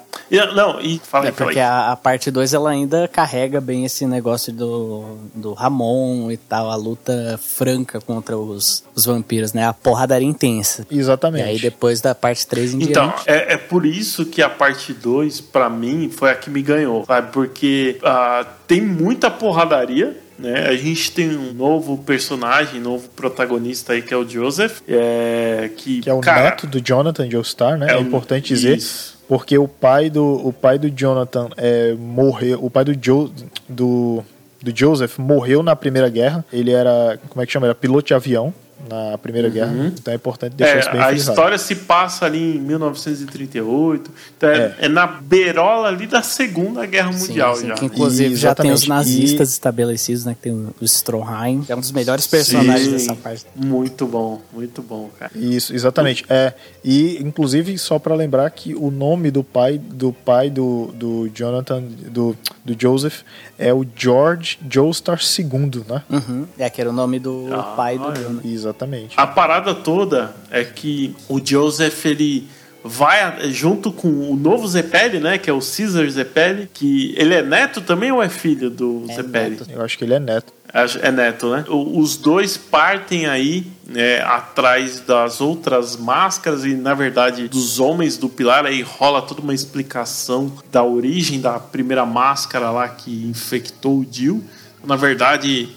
[0.55, 1.65] Não, e fala é porque aí.
[1.65, 6.71] a, a parte 2 ela ainda carrega bem esse negócio do, do Ramon e tal,
[6.71, 9.63] a luta franca contra os, os vampiros, né?
[9.65, 10.85] A porradaria intensa.
[10.89, 11.43] E Exatamente.
[11.43, 13.23] aí depois da parte 3 em Então, diante.
[13.29, 17.05] é, é por isso que a parte 2, pra mim, foi a que me ganhou,
[17.05, 17.31] sabe?
[17.31, 20.67] Porque ah, tem muita porradaria, né?
[20.67, 26.01] A gente tem um novo personagem, novo protagonista aí, que é o Joseph, é, que,
[26.01, 27.87] Que é o cara, neto do Jonathan Joestar, né?
[27.91, 28.77] é É, importante dizer.
[28.77, 29.15] isso.
[29.27, 32.63] Porque o pai do, o pai do Jonathan é, morreu.
[32.63, 33.29] O pai do, jo,
[33.69, 34.23] do,
[34.63, 36.43] do Joseph morreu na Primeira Guerra.
[36.51, 37.19] Ele era.
[37.29, 37.67] Como é que chama?
[37.67, 38.53] Era piloto de avião
[38.89, 39.73] na Primeira Guerra.
[39.97, 40.77] Então é importante deixar Uhum.
[40.77, 41.31] É, isso bem a frisado.
[41.31, 47.11] história se passa ali em 1938, então é, é na beirola ali da Segunda Guerra
[47.13, 47.73] Sim, Mundial sim, já.
[47.75, 48.89] que inclusive já tem os Exatamente.
[48.89, 50.33] nazistas estabelecidos, né?
[50.35, 53.45] Que tem o Stroheim, que é um dos melhores personagens Sim, dessa parte.
[53.55, 55.31] Muito bom, muito bom, cara.
[55.35, 56.25] Isso, exatamente.
[56.29, 56.53] É,
[56.83, 61.81] e inclusive só para lembrar que o nome do pai do pai do, do Jonathan
[61.81, 63.21] do, do Joseph
[63.57, 66.03] é o George Joestar II, né?
[66.09, 66.45] Uhum.
[66.57, 68.15] É que era o nome do Ah, pai do é.
[68.15, 68.41] Jonah.
[68.67, 69.13] Exatamente.
[69.17, 72.47] A parada toda é que o Joseph ele
[72.83, 77.41] vai junto com o novo Zepelli, né, que é o Caesar Zepelli, que ele é
[77.41, 79.49] neto também ou é filho do É Zepelli?
[79.57, 79.67] neto.
[79.69, 80.53] Eu acho que ele é neto.
[80.73, 81.65] Acho- É neto, né?
[81.69, 88.27] Os dois partem aí né, atrás das outras máscaras e, na verdade, dos homens do
[88.29, 88.65] pilar.
[88.65, 94.43] Aí rola toda uma explicação da origem da primeira máscara lá que infectou o Jill.
[94.85, 95.69] Na verdade,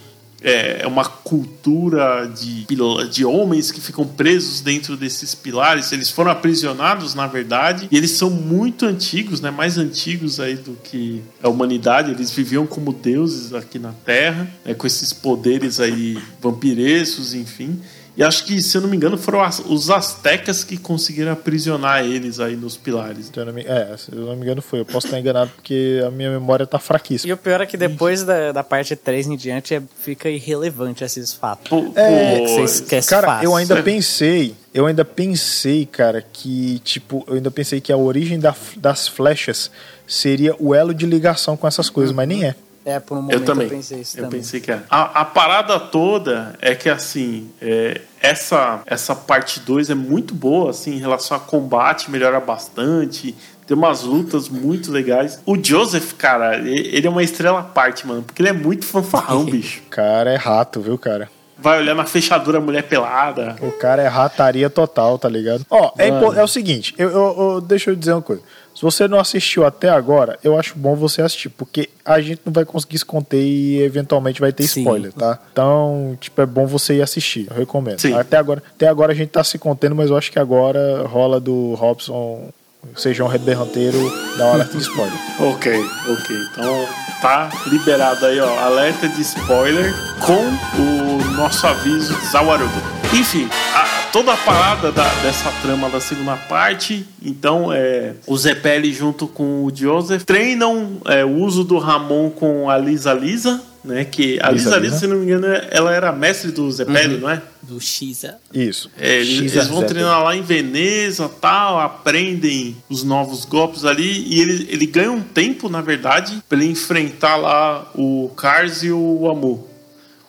[0.43, 2.67] é uma cultura de,
[3.11, 5.93] de homens que ficam presos dentro desses pilares.
[5.93, 9.51] Eles foram aprisionados, na verdade, e eles são muito antigos, né?
[9.51, 12.11] mais antigos aí do que a humanidade.
[12.11, 14.75] Eles viviam como deuses aqui na Terra, né?
[14.75, 17.81] com esses poderes aí vampirescos, enfim.
[18.21, 22.05] E acho que, se eu não me engano, foram as- os astecas que conseguiram aprisionar
[22.05, 23.31] eles aí nos pilares.
[23.33, 24.81] Se eu não me, é, se eu não me engano foi.
[24.81, 27.31] Eu posso estar enganado porque a minha memória tá fraquíssima.
[27.31, 31.03] E o pior é que depois da, da parte 3 em diante é- fica irrelevante
[31.03, 31.67] esses fatos.
[31.71, 33.47] Pô, É, Você esquece Cara, fácil.
[33.47, 38.39] eu ainda pensei, eu ainda pensei, cara, que, tipo, eu ainda pensei que a origem
[38.39, 39.71] da- das flechas
[40.07, 42.55] seria o elo de ligação com essas coisas, mas nem é.
[42.91, 43.69] É, por um momento Eu também.
[43.69, 44.41] pensei isso eu também.
[44.41, 44.85] pensei que era.
[44.91, 50.71] A, a parada toda é que, assim, é, essa, essa parte 2 é muito boa,
[50.71, 53.35] assim, em relação a combate, melhora bastante.
[53.67, 55.41] Tem umas lutas muito legais.
[55.47, 58.23] O Joseph, cara, ele é uma estrela à parte, mano.
[58.23, 59.83] Porque ele é muito fanfarrão, bicho.
[59.91, 61.29] Cara, é rato, viu, cara?
[61.63, 63.55] Vai olhar na fechadura a mulher pelada.
[63.61, 65.65] O cara é rataria total, tá ligado?
[65.69, 68.41] Ó, é, é o seguinte, eu, eu- eu- deixa eu dizer uma coisa.
[68.81, 72.51] Se você não assistiu até agora, eu acho bom você assistir, porque a gente não
[72.51, 74.81] vai conseguir se conter e eventualmente vai ter Sim.
[74.81, 75.39] spoiler, tá?
[75.53, 78.01] Então, tipo, é bom você ir assistir, eu recomendo.
[78.01, 78.15] Sim.
[78.15, 81.39] Até agora, até agora a gente tá se contendo, mas eu acho que agora rola
[81.39, 82.49] do Robson,
[82.97, 83.99] seja um reberranteiro,
[84.39, 85.13] dá um alerta de spoiler.
[85.41, 86.37] Ok, ok.
[86.53, 86.89] Então
[87.21, 88.59] tá liberado aí, ó.
[88.61, 89.93] Alerta de spoiler
[90.25, 92.73] com o nosso aviso Zawarudo.
[93.13, 97.07] Enfim, a- toda a parada da- dessa trama da segunda parte.
[97.23, 102.69] Então, é, o Zepelli junto com o Joseph treinam é, o uso do Ramon com
[102.69, 103.63] a Lisa Lisa.
[103.83, 104.99] Né, que a Lisa Lisa Lisa, Lisa.
[104.99, 107.41] se não me engano, ela era mestre do Zepelli, não é?
[107.63, 108.35] Do Xa.
[108.53, 108.91] Isso.
[108.99, 109.87] É, eles, eles vão Zeppelin.
[109.87, 115.23] treinar lá em Veneza tal, aprendem os novos golpes ali e ele, ele ganha um
[115.23, 119.67] tempo, na verdade, pra ele enfrentar lá o Cars e o Amu.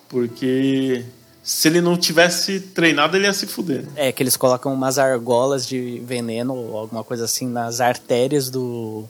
[0.08, 1.04] Porque
[1.44, 3.86] se ele não tivesse treinado, ele ia se fuder.
[3.96, 9.06] É, que eles colocam umas argolas de veneno ou alguma coisa assim nas artérias do,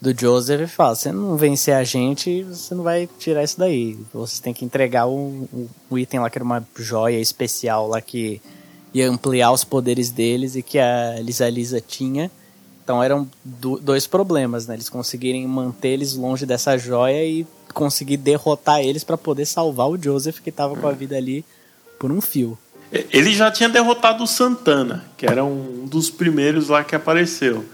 [0.00, 3.98] do Joseph e falam: você não vencer a gente, você não vai tirar isso daí.
[4.14, 8.00] Você tem que entregar o, o, o item lá, que era uma joia especial lá
[8.00, 8.40] que
[8.94, 12.30] ia ampliar os poderes deles e que a Lisa Lisa tinha.
[12.82, 14.74] Então eram do- dois problemas, né?
[14.74, 20.02] Eles conseguirem manter eles longe dessa joia e conseguir derrotar eles para poder salvar o
[20.02, 21.44] Joseph que tava com a vida ali
[21.98, 22.58] por um fio.
[22.90, 27.64] Ele já tinha derrotado o Santana, que era um dos primeiros lá que apareceu.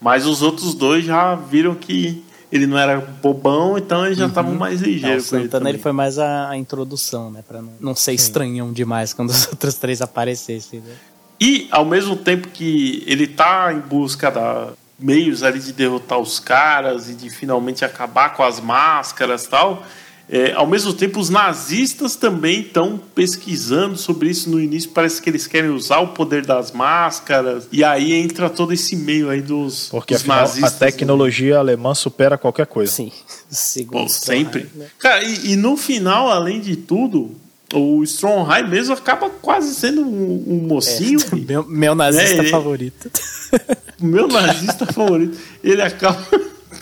[0.00, 4.54] Mas os outros dois já viram que ele não era bobão, então eles já estavam
[4.54, 5.30] mais É, ligeiros.
[5.30, 5.82] o ele Santana ele também.
[5.82, 7.42] foi mais a, a introdução, né?
[7.46, 10.80] Pra não, não ser estranhão demais quando os outros três aparecessem.
[10.80, 10.92] Né?
[11.40, 14.68] E ao mesmo tempo que ele tá em busca da
[14.98, 19.82] meios ali de derrotar os caras e de finalmente acabar com as máscaras e tal,
[20.28, 24.90] é, ao mesmo tempo os nazistas também estão pesquisando sobre isso no início.
[24.90, 27.68] Parece que eles querem usar o poder das máscaras.
[27.70, 30.74] E aí entra todo esse meio aí dos, Porque dos afinal, a nazistas.
[30.78, 32.90] tecnologia alemã supera qualquer coisa.
[32.92, 33.12] Sim,
[33.50, 34.70] segundo Stromheim, sempre.
[34.74, 34.86] né?
[34.98, 37.32] Cara, e, e no final, além de tudo,
[37.72, 41.18] o Stromheim mesmo acaba quase sendo um, um mocinho.
[41.32, 43.10] É, meu, meu nazista É, ele- favorito.
[44.00, 46.18] O meu nazista favorito, ele acaba.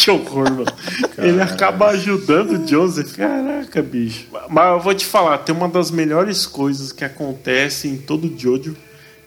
[0.02, 0.64] Que horror, mano.
[1.16, 3.14] Ele acaba ajudando o Joseph.
[3.14, 4.26] Caraca, bicho.
[4.48, 8.36] Mas eu vou te falar, tem uma das melhores coisas que acontece em todo o
[8.36, 8.76] Jojo,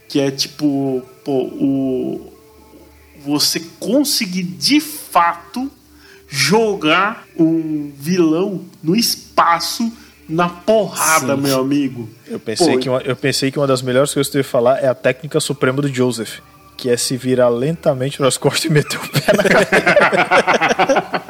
[0.09, 2.33] que é tipo, pô, o.
[3.25, 5.71] Você conseguir de fato
[6.27, 9.89] jogar um vilão no espaço
[10.27, 11.41] na porrada, Sim.
[11.41, 12.09] meu amigo.
[12.27, 14.43] Eu pensei, Pô, que uma, eu pensei que uma das melhores coisas que eu ia
[14.43, 16.39] falar é a técnica suprema do Joseph,
[16.77, 19.43] que é se virar lentamente para as costas e meter o pé na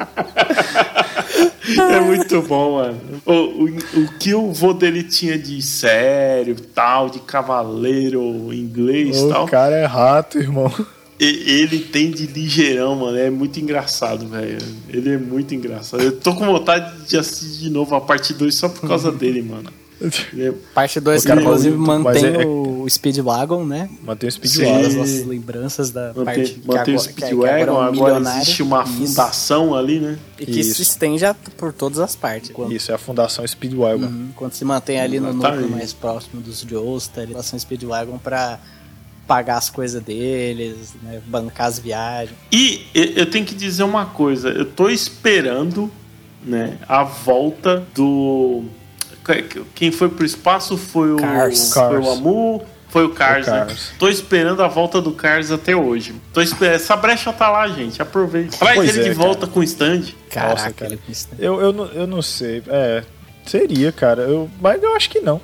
[1.96, 3.00] É muito bom, mano.
[3.24, 3.64] O, o,
[4.04, 8.20] o que o vô dele tinha de sério, tal, de cavaleiro
[8.52, 10.72] inglês O tal, cara é rato, irmão.
[11.18, 13.18] e- ele tem de ligeirão, mano.
[13.18, 14.58] É muito engraçado, velho.
[14.88, 16.02] Ele é muito engraçado.
[16.02, 19.42] Eu tô com vontade de assistir de novo a parte 2 só por causa dele,
[19.42, 19.70] mano.
[20.00, 23.88] É- Parte 2, O cara inclusive, mantém mas é- o Speedwagon, né?
[24.02, 24.86] Mantém o speedwagon.
[24.86, 27.72] As nossas lembranças da parte Mantém, que mantém o agora, que- que Speedwagon, agora é
[27.72, 28.42] um agora milionário.
[28.42, 28.92] existe uma Isso.
[28.92, 30.18] fundação ali, né?
[30.38, 30.74] E que Isso.
[30.76, 31.24] se estende
[31.56, 32.50] por todas as partes.
[32.50, 34.04] Quando, Isso, é a Fundação Speedwagon.
[34.06, 35.60] Uhum, quando se mantém ali no Exatamente.
[35.62, 38.58] núcleo mais próximo dos Joestar, a relação Speedwagon pra
[39.26, 42.36] pagar as coisas deles, né, bancar as viagens.
[42.52, 45.90] E eu eu tenho que dizer uma coisa, eu tô esperando,
[46.44, 48.62] né, a volta do
[49.74, 51.72] quem foi pro espaço foi o Cars.
[51.72, 53.58] foi o Amu, foi o Cars, O né?
[53.66, 53.92] Cars.
[53.98, 56.14] Tô esperando a volta do Cars até hoje.
[56.32, 56.72] Tô esper...
[56.72, 58.00] essa brecha tá lá, gente.
[58.00, 58.56] Aproveita.
[58.56, 60.02] Traz Pois ele é, de volta com o stand.
[60.30, 60.92] Caraca, cara.
[60.92, 62.62] ele com isso- Eu, eu, não, eu não sei.
[62.68, 63.02] É,
[63.44, 64.22] seria, cara.
[64.22, 65.40] Eu, mas eu acho que não.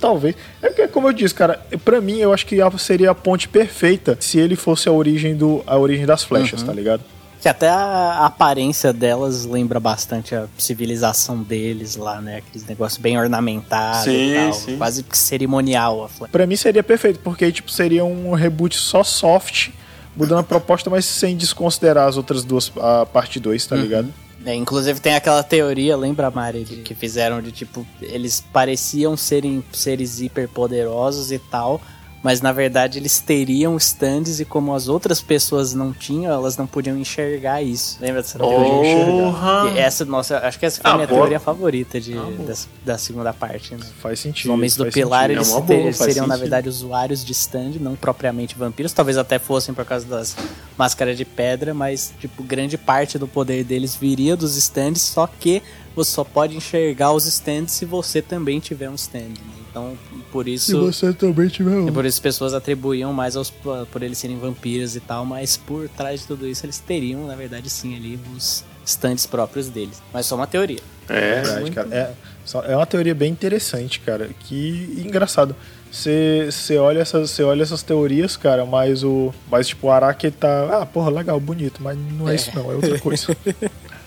[0.00, 0.34] Talvez.
[0.60, 3.48] É porque, como eu disse, cara, pra mim eu acho que a- seria a ponte
[3.48, 7.02] perfeita se ele fosse a origem, do, a origem das flechas, tá ligado?
[7.46, 12.38] Que até a, aparência delas lembra bastante a civilização deles lá, né?
[12.38, 14.52] Aqueles negócios bem ornamentados Sim, e tal.
[14.52, 14.76] sim.
[14.76, 16.32] Quase que cerimonial a flecha.
[16.32, 19.68] Pra mim seria perfeito, porque tipo, seria um reboot só soft,
[20.16, 24.12] mudando a proposta, mas sem desconsiderar as outras duas, a parte 2, tá ligado?
[24.44, 29.62] É, inclusive tem aquela teoria, lembra, Mari, de, que fizeram de tipo, eles pareciam serem
[29.72, 31.80] seres hiper poderosos e tal,
[32.26, 36.66] mas na verdade eles teriam stands e como as outras pessoas não tinham, elas não
[36.66, 37.98] podiam enxergar isso.
[38.00, 39.72] Lembra dessa teoria?
[39.72, 41.20] E essa, nossa, acho que essa foi a Ah, minha boa.
[41.20, 42.14] teoria favorita de,
[42.44, 43.86] dessa- da segunda parte, né?
[44.00, 44.48] Faz sentido.
[44.50, 45.38] Os homens do pilar, sentido.
[45.38, 46.40] eles É ter- boa, seriam, na sentido.
[46.40, 48.92] verdade, usuários de stand, não propriamente vampiros.
[48.92, 50.36] Talvez até fossem por causa das
[50.76, 55.62] máscara de pedra, mas, tipo, grande parte do poder deles viria dos stands, só que
[55.94, 59.20] você só pode enxergar os stands se você também tiver um stand.
[59.28, 59.55] né?
[59.76, 59.92] Então,
[60.32, 60.80] por isso.
[60.80, 64.96] você também tiver E por isso as pessoas atribuíam mais aos por eles serem vampiros
[64.96, 68.64] e tal, mas por trás de tudo isso eles teriam, na verdade, sim, ali os
[68.86, 70.00] stands próprios deles.
[70.14, 70.78] Mas só uma teoria.
[71.10, 71.88] É, Verdade, cara.
[71.94, 72.10] É,
[72.42, 74.30] só- é uma teoria bem interessante, cara.
[74.40, 75.54] Que engraçado.
[75.92, 76.48] Você
[76.78, 79.32] olha, essas- cê olha essas teorias, cara, mas o.
[79.50, 80.80] Mas tipo, o Araki tá.
[80.80, 83.36] Ah, porra, legal, bonito, mas não é, isso não, é outra coisa.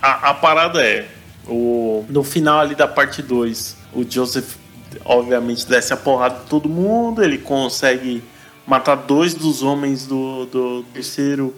[0.02, 1.06] A, a parada é,
[1.46, 4.56] o, no final ali da parte 2, o Joseph
[5.04, 8.22] obviamente desce a porrada de todo mundo, ele consegue
[8.66, 11.54] matar dois dos homens do, do terceiro,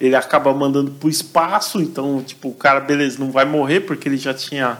[0.00, 4.16] ele acaba mandando pro espaço, então, tipo, o cara, beleza, não vai morrer porque ele
[4.16, 4.78] já tinha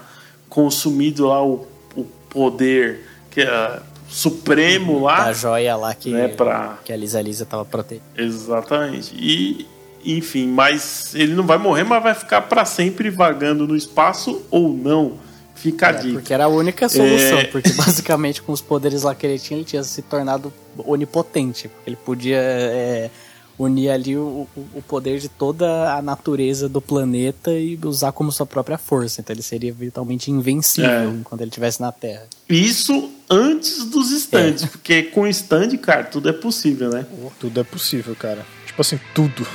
[0.49, 5.25] consumido lá o, o poder que é, supremo lá.
[5.25, 8.07] A joia lá que, Né, pra- que a Lisa Lisa tava protegendo.
[8.17, 9.15] Exatamente.
[9.19, 9.67] E,
[10.05, 14.69] enfim, mas ele não vai morrer, mas vai ficar pra sempre vagando no espaço ou
[14.73, 15.15] não.
[15.57, 16.15] Fica a dica.
[16.15, 17.45] Porque era a única solução, É.
[17.45, 21.69] porque basicamente com os poderes lá que ele tinha, ele tinha se tornado onipotente.
[21.69, 23.11] Porque ele podia é,
[23.59, 28.45] unir ali o, o- poder de toda a natureza do planeta e usar como sua
[28.47, 29.21] própria força.
[29.21, 31.05] Então ele seria vitalmente invencível É.
[31.07, 32.25] enquanto ele estivesse na Terra.
[32.49, 34.67] Isso antes dos stands, É.
[34.67, 37.07] porque com stand, cara, tudo é possível, né?
[37.41, 38.45] tudo é possível, cara.
[38.67, 39.47] Tipo assim, tudo.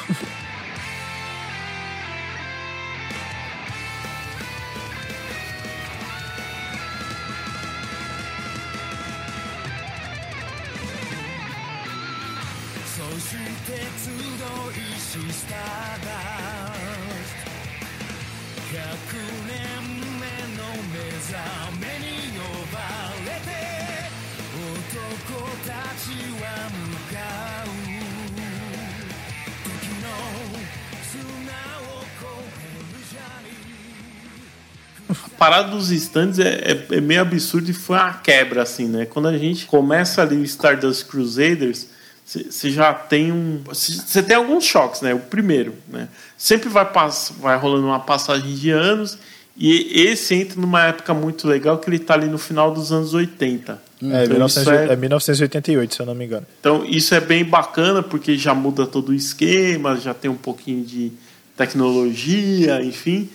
[35.41, 36.49] Parada dos stands é,
[36.91, 39.07] é- é meio absurdo e foi uma quebra, assim, né?
[39.07, 41.87] Quando a gente começa ali o Stardust Crusaders,
[42.23, 43.59] você já tem um.
[43.65, 45.15] Você tem alguns choques, né?
[45.15, 46.07] O primeiro, né?
[46.37, 49.17] Sempre vai, pass vai rolando uma passagem de anos.
[49.57, 53.13] E esse entra numa época muito legal que ele tá ali no final dos anos
[53.15, 53.73] 80.
[53.73, 56.45] É, Então, 1900 isso é- é 1988, se eu não me engano.
[56.59, 60.85] Então isso é bem bacana porque já muda todo o esquema, já tem um pouquinho
[60.85, 61.11] de
[61.57, 63.27] tecnologia, enfim.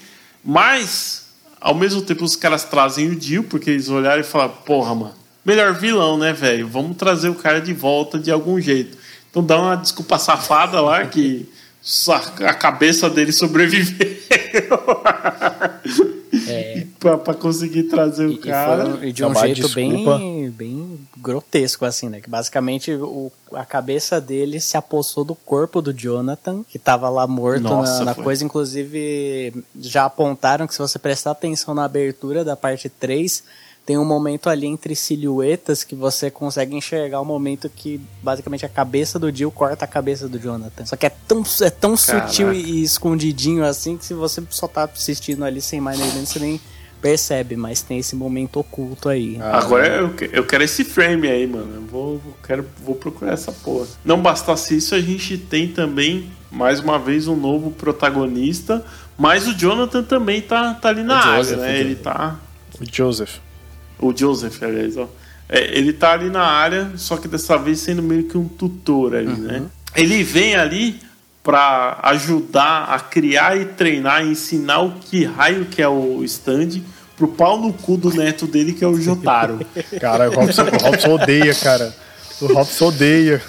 [0.45, 1.26] Mas,
[1.61, 5.15] ao mesmo tempo, os caras trazem o Dio porque eles olharam e falaram: porra, mano,
[5.45, 6.69] melhor vilão, né, velho?
[6.69, 8.97] Vamos trazer o cara de volta de algum jeito.
[9.31, 11.49] Então dá uma desculpa safada lá que
[12.47, 14.17] a cabeça dele sobreviveu.
[16.49, 16.87] É.
[17.01, 19.07] pra, pra conseguir trazer o E, e cara.
[19.07, 22.21] e de um jeito bem, bem grotesco, assim, né?
[22.21, 27.27] Que basicamente o, a cabeça dele se apossou do corpo do Jonathan, que tava lá
[27.27, 28.45] morto Nossa, na, na coisa.
[28.45, 33.43] Inclusive, já apontaram que se você prestar atenção na abertura da parte 3,
[33.87, 38.69] tem um momento ali entre silhuetas que você consegue enxergar o momento que basicamente a
[38.69, 40.85] cabeça do Jill corta a cabeça do Jonathan.
[40.85, 44.67] Só que é tão, é tão sutil e, e escondidinho assim que se você só
[44.67, 46.61] tá assistindo ali sem mais nem menos, você nem
[47.01, 49.39] percebe, mas tem esse momento oculto aí.
[49.41, 51.73] Agora eu, que- eu quero esse frame aí, mano.
[51.77, 53.87] Eu vou, vou- quero, vou procurar essa porra.
[54.05, 58.85] Não bastasse isso, a gente tem também, mais uma vez, um novo protagonista.
[59.17, 61.79] Mas o Jonathan também tá, tá ali na O área, Joseph, né?
[61.81, 62.41] Ele tá.
[62.81, 63.37] O Joseph.
[63.99, 65.09] O Joseph, aliás, ó.
[65.49, 69.15] É, ele tá ali na área, só que dessa vez sendo meio que um tutor
[69.15, 69.63] ali, né?
[69.95, 70.99] Ele vem ali
[71.43, 76.81] pra ajudar a criar e treinar, ensinar o que raio que é o stand
[77.17, 79.61] pro pau no cu do neto dele, que é o Jotaro.
[80.01, 81.95] Cara, o Robson, o Robson odeia, cara.
[82.43, 83.41] O Robson odeia.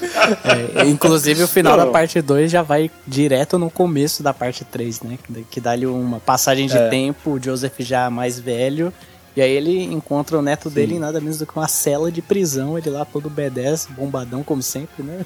[0.75, 1.85] É, inclusive o final Não.
[1.85, 5.17] da parte 2 já vai direto no começo da parte 3, né?
[5.21, 6.87] Que- Que dá ali uma passagem de É.
[6.87, 8.93] tempo, o Joseph já mais velho.
[9.38, 12.23] E aí ele encontra o neto dele em nada menos do que uma cela de
[12.23, 15.23] prisão, ele lá todo B10, bombadão como sempre, né?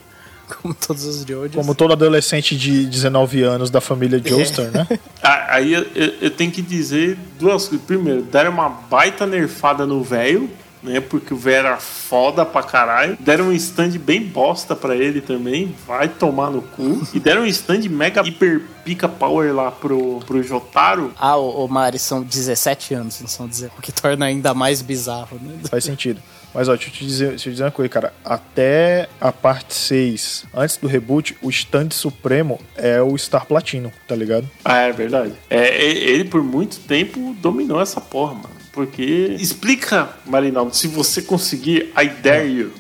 [0.61, 1.55] Como todos os Jojos.
[1.55, 4.85] Como todo adolescente de 19 anos da família Joestar, né?
[5.23, 7.87] Ah, Aí eu, eu- eu tenho que dizer duas coisas.
[7.87, 10.49] Primeiro, deram uma baita nerfada no velho,
[10.83, 10.99] né?
[10.99, 13.17] Porque o velho era foda pra caralho.
[13.19, 15.75] Deram um stand bem bosta pra ele também.
[15.87, 17.01] Vai tomar no cu.
[17.13, 21.13] E deram um stand mega hiper pica power lá pro, pro Jotaro.
[21.17, 24.81] Ah, o, o Mari, são 17 anos, não são 19, o que torna ainda mais
[24.81, 25.59] bizarro, né?
[25.69, 26.21] Faz sentido.
[26.53, 28.13] Mas ó, deixa eu te dizer, deixa eu dizer uma coisa, cara.
[28.25, 34.15] Até a parte 6, antes do reboot, o stand supremo é o Star Platino, tá
[34.15, 34.49] ligado?
[34.65, 35.33] Ah, é verdade.
[35.49, 38.60] É, ele por muito tempo dominou essa porra, mano.
[38.81, 39.37] Porque.
[39.39, 42.71] Explica, Marinaldo, se você conseguir, I dare you.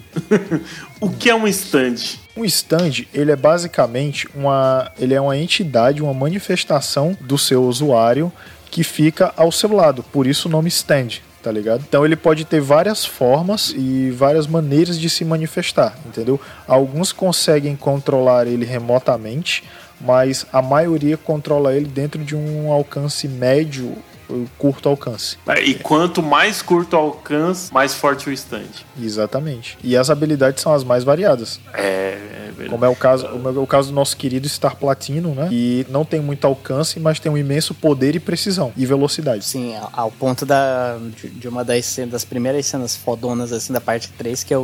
[0.99, 2.17] o que é um stand?
[2.35, 7.63] Um Um stand, ele é basicamente uma, ele é uma entidade, uma manifestação do seu
[7.63, 8.33] usuário
[8.71, 10.01] que fica ao seu lado.
[10.01, 11.83] Por isso o nome stand, tá ligado?
[11.87, 16.41] Então ele pode ter várias formas e várias maneiras de se manifestar, entendeu?
[16.67, 19.63] Alguns conseguem controlar ele remotamente,
[19.99, 23.95] mas a maioria controla ele dentro de um alcance médio
[24.57, 25.37] curto alcance.
[25.63, 28.67] E quanto mais curto o alcance, mais forte o stand.
[28.99, 29.77] Exatamente.
[29.83, 31.59] E as habilidades são as mais variadas.
[31.73, 32.69] É, é verdade.
[32.71, 35.49] Como é o caso, é o caso do nosso querido Star Platino, né?
[35.51, 39.43] E não tem muito alcance, mas tem um imenso poder e precisão e velocidade.
[39.45, 43.81] Sim, ao- ponto da, de, de uma das, cenas, das primeiras cenas fodonas assim da
[43.81, 44.61] parte 3, que é o,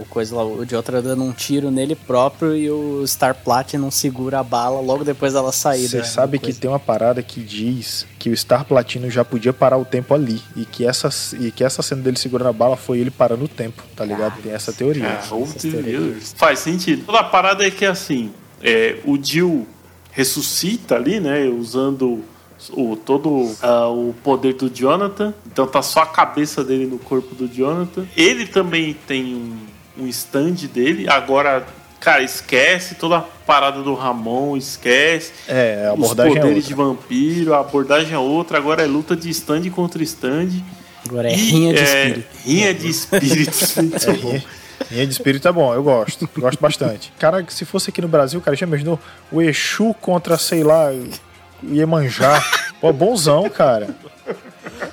[0.00, 3.90] o coisa lá, o de outra dando um tiro nele próprio e o Star Platinum
[3.90, 5.88] segura a bala logo depois dela sair.
[5.88, 9.52] Você da- sabe que tem uma parada que diz que o Star Platino já podia
[9.52, 11.08] parar o tempo ali e que essa,
[11.38, 14.42] e que essa cena dele segurando a bala foi ele parando o tempo, tá ligado?
[14.42, 15.08] Tem essa teoria.
[15.08, 16.34] Ah, oh, Deus.
[16.36, 17.04] Faz sentido.
[17.06, 18.32] Toda a parada é que assim,
[18.62, 19.66] é, o Jill
[20.10, 21.44] ressuscita ali, né?
[21.44, 22.24] Usando
[22.70, 25.34] o, todo ah, o poder do Jonathan.
[25.46, 28.06] Então tá só a cabeça dele no corpo do Jonathan.
[28.16, 31.06] Ele também tem um, um stand dele.
[31.08, 31.66] Agora,
[32.00, 35.32] cara, esquece toda a parada do Ramon, esquece.
[35.46, 36.68] É, a Os abordagem é poderes outra.
[36.68, 38.58] de vampiro, a abordagem é outra.
[38.58, 40.48] Agora é luta de stand contra stand.
[41.06, 42.28] Agora é E, rinha de é, espírito.
[42.44, 43.76] Rinha de espíritos.
[43.76, 44.40] muito bom.
[44.90, 46.28] Rinha de espírito é bom, eu gosto.
[46.36, 47.12] Gosto bastante.
[47.18, 48.98] Cara, se fosse aqui no Brasil, cara, já imaginou
[49.32, 50.90] o Exu contra, sei lá,
[51.62, 52.42] o Iemanjá.
[52.80, 53.88] Pô, bonzão, cara.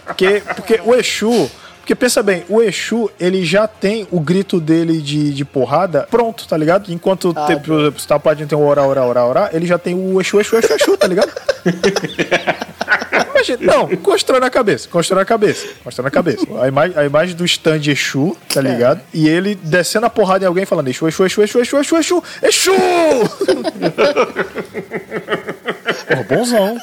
[0.05, 1.49] Porque, porque o Exu.
[1.79, 6.47] Porque pensa bem, o Exu, ele já tem o grito dele de, de porrada pronto,
[6.47, 6.93] tá ligado?
[6.93, 9.93] Enquanto, tem, por exemplo, se tá tem o ora, ora, ora, ora, ele já tem
[9.93, 11.29] o Exu, Exu, Exu, Exu, tá ligado?
[13.31, 16.45] Imagina, não, constrói na cabeça, constrói na cabeça, constrói na cabeça.
[16.61, 19.01] A, imagem, a imagem do stand Exu, tá ligado?
[19.13, 22.23] E ele descendo a porrada em alguém falando Exu, Exu, Exu, Exu, Exu, Exu, Exu,
[22.41, 22.71] Exu!
[26.07, 26.77] Porra, bonzão.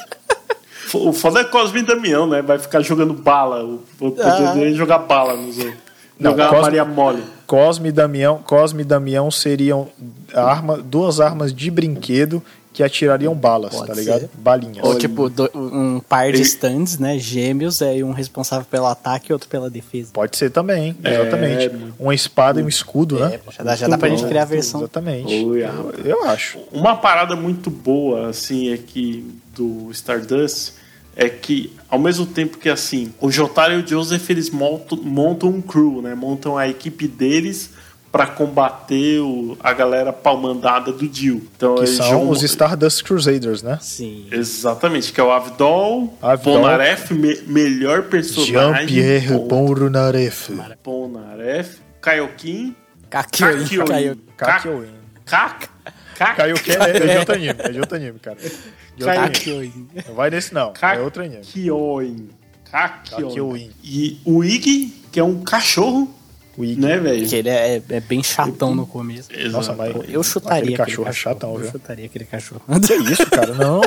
[0.93, 2.41] O foda é Cosme e Damião, né?
[2.41, 3.63] Vai ficar jogando bala.
[3.63, 4.53] O poder Ah.
[4.53, 5.75] dele é jogar bala nos outros.
[6.19, 7.23] Jogar Cosme- Maria Mole.
[7.47, 9.87] Cosme e Damião, Cosme e Damião seriam
[10.35, 12.43] arma, duas armas de brinquedo
[12.73, 14.19] que atirariam balas, Pode tá ligado?
[14.21, 14.29] ser.
[14.33, 14.85] Balinhas.
[14.85, 17.19] Ou tipo, do- um par de stands, né?
[17.19, 20.09] Gêmeos, é, um responsável pelo ataque e outro pela defesa.
[20.13, 21.69] Pode ser também, exatamente.
[21.69, 23.35] muito- Uma espada e um escudo, né?
[23.45, 24.79] É, já dá, já dá pra gente criar a versão.
[24.81, 25.33] Exatamente.
[25.45, 26.59] Oi, eu, eu acho.
[26.71, 30.73] Uma parada muito boa, assim, aqui do Stardust
[31.13, 35.49] é que, ao mesmo tempo que, assim, o Jotaro e o Joseph, eles montam, montam
[35.49, 36.15] um crew, né?
[36.15, 37.71] Montam a equipe deles
[38.11, 41.47] pra combater o- a galera palmandada do Jill.
[41.55, 43.79] Então, Que são jogam- os Stardust Crusaders, né?
[43.81, 44.27] Sim.
[44.31, 46.55] Exatamente, que é o Avdol, Avdol.
[46.61, 48.53] Polnareff, me- melhor personagem.
[48.87, 49.47] Jean-Pierre ponto.
[49.47, 50.51] Polnareff.
[50.83, 52.75] Polnareff, Kaiokin,
[53.09, 53.57] Kakyoin.
[53.63, 53.87] Kakyoin.
[53.87, 54.17] Kakyoin.
[54.37, 55.01] Kakyoin.
[55.25, 55.69] Kak,
[56.17, 58.37] Kak, Kaioken é, é de outro anime, é de outro anime, cara.
[58.37, 59.29] De outro anime.
[59.35, 59.87] Kakyoin.
[60.07, 61.37] Não vai nesse não, é outro anime.
[61.45, 62.29] Kakyoin.
[62.69, 63.71] Kakyoin.
[63.83, 66.13] E o Iggy, que é um cachorro,
[66.57, 66.81] O Iggy.
[66.81, 67.27] né, velho?
[67.27, 69.29] Que ele é, é bem chatão no começo.
[69.51, 71.71] Nossa, mas Eu chutaria aquele aquele cachorro é chatão, Eu viu?
[71.71, 72.61] chutaria aquele cachorro.
[72.85, 73.53] Que isso, cara?
[73.53, 73.81] Não.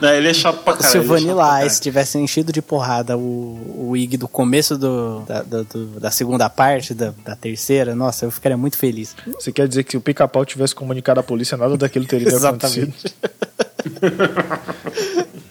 [0.00, 0.90] Não, ele é chato pra caralho.
[0.92, 1.66] Se o é chato pra Vanilla.
[1.66, 6.10] Ice tivesse enchido de porrada o, o Ig do começo do, da, da- do- da
[6.10, 9.14] segunda parte, da, da terceira, nossa, eu ficaria muito feliz.
[9.34, 12.92] Você quer dizer que se o pica-pau tivesse comunicado à polícia, nada daquilo teria acontecido?
[12.94, 13.14] Exatamente.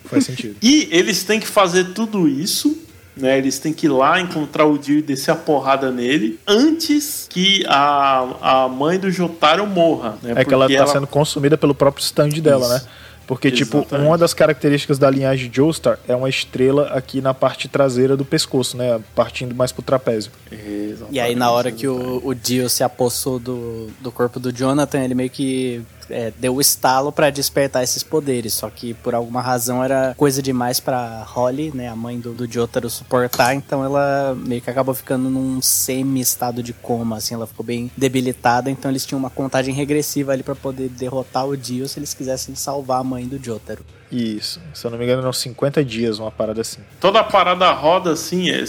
[0.05, 0.55] Faz sentido.
[0.61, 2.75] E eles têm que fazer tudo isso,
[3.19, 3.37] né?
[3.37, 7.63] Eles têm que ir lá encontrar o Dio e descer a porrada nele antes que
[7.67, 10.33] a, a mãe do Jotaro morra, né?
[10.35, 12.85] É que ela Porque tá sendo consumida pelo próprio stand dela, Isso.
[12.85, 12.91] né?
[13.29, 14.07] Porque, tipo, Exatamente.
[14.07, 18.25] uma das características da linhagem de Joestar é uma estrela aqui na parte traseira do
[18.25, 18.99] pescoço, né?
[19.13, 20.31] Partindo mais pro trapézio.
[20.51, 24.51] Exatamente, E aí, na hora que o, o Dio se apossou do, do corpo do
[24.51, 25.79] Jonathan, ele meio que
[26.09, 28.53] é, deu o estalo pra despertar esses poderes.
[28.53, 32.51] Só que por alguma razão era coisa demais pra Holly, né, a mãe do, do
[32.51, 33.53] Jotaro, suportar.
[33.53, 37.33] Então ela meio que acabou ficando num semi-estado de coma, assim.
[37.33, 38.69] Ela ficou bem debilitada.
[38.69, 42.55] Então eles tinham uma contagem regressiva ali pra poder derrotar o Dio se eles quisessem
[42.55, 43.83] salvar a mãe do Jotaro.
[44.11, 44.59] Isso.
[44.73, 46.81] Se eu não me engano, eram 50 dias, uma parada assim.
[46.99, 48.63] Toda a parada roda assim, é,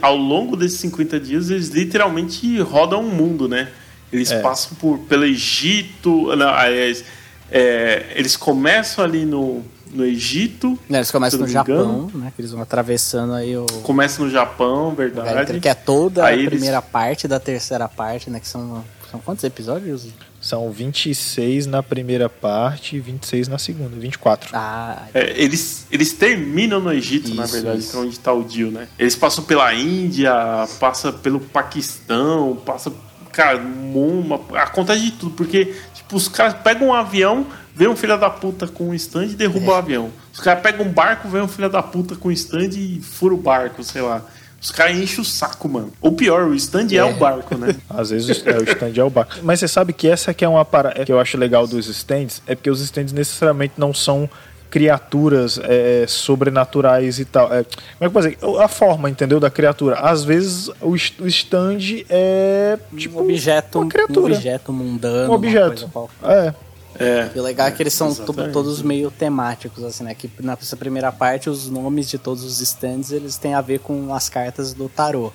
[0.00, 3.68] ao longo desses 50 dias, eles literalmente rodam o mundo, né?
[4.16, 4.40] Eles É.
[4.40, 7.04] passam por, pelo Egito, não, aliás,
[7.50, 9.62] é, eles começam ali no,
[9.92, 12.32] no Egito, Né, Eles começam no não Japão, né?
[12.34, 13.64] Que eles vão atravessando aí o.
[13.82, 15.60] começam no Japão, verdade.
[15.60, 18.40] que é toda Aí a eles- primeira parte da terceira parte, né?
[18.40, 20.08] Que são, são quantos episódios?
[20.40, 23.96] São 26 na primeira parte e 26 na segunda.
[23.96, 24.50] 24.
[24.52, 27.90] Ah, É, eles, eles terminam no Egito, na Isso, verdade, isso.
[27.92, 28.86] que é onde tá o Dio, né?
[28.98, 30.32] Eles passam pela Índia,
[30.78, 32.92] passa pelo Paquistão, passa.
[33.36, 38.18] Cara, uma, acontece de tudo, porque tipo, os caras pegam um avião, vem um filho
[38.18, 40.10] da puta com um stand e derruba o avião.
[40.32, 43.34] Os caras pegam um barco, vem um filho da puta com um stand e fura
[43.34, 44.22] o barco, sei lá.
[44.58, 45.92] Os caras enchem o saco, mano.
[46.00, 47.76] Ou pior, o stand é, o barco, né?
[47.90, 49.34] Às vezes é, o stand é o barco.
[49.42, 52.42] Mas você sabe que essa que é uma parada que eu acho legal dos stands,
[52.46, 54.28] é porque os stands necessariamente não são
[54.70, 57.46] criaturas é, sobrenaturais e tal.
[57.52, 58.62] É, como é que eu posso dizer?
[58.62, 59.38] A forma, entendeu?
[59.40, 59.96] Da criatura.
[60.00, 64.32] Às vezes o, stand é tipo um objeto, uma criatura.
[64.34, 65.30] um objeto mundano.
[65.32, 65.86] Um objeto.
[65.86, 66.46] uma coisa qualquer.
[66.48, 66.54] É.
[66.98, 67.30] É.
[67.34, 70.14] E o legal é que eles são to- todos meio temáticos, assim, né?
[70.14, 74.14] Que nessa primeira parte, os nomes de todos os stands, eles têm a ver com
[74.14, 75.30] as cartas do tarô.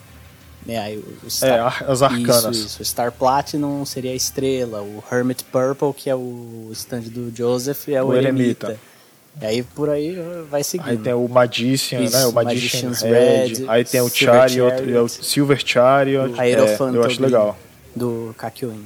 [0.66, 0.78] Né?
[0.80, 1.82] Aí, o Star...
[1.82, 2.56] É, as arcanas.
[2.56, 2.82] Isso, isso.
[2.82, 4.82] O Star Platinum seria a estrela.
[4.82, 8.68] O Hermit Purple, que é o stand do Joseph, é o, O eremita.
[8.68, 8.91] eremita.
[9.42, 10.18] E aí por aí
[10.50, 10.90] vai seguindo.
[10.90, 12.26] Aí tem o Magician, Isso, né?
[12.26, 13.48] O Magician Magician's Red.
[13.62, 14.94] Red, aí tem o Silver Chariot, Chariot.
[14.98, 16.34] é o Silver Chariot.
[16.40, 17.58] A É, Hierophant eu acho legal.
[17.96, 18.84] Do Kakyoin,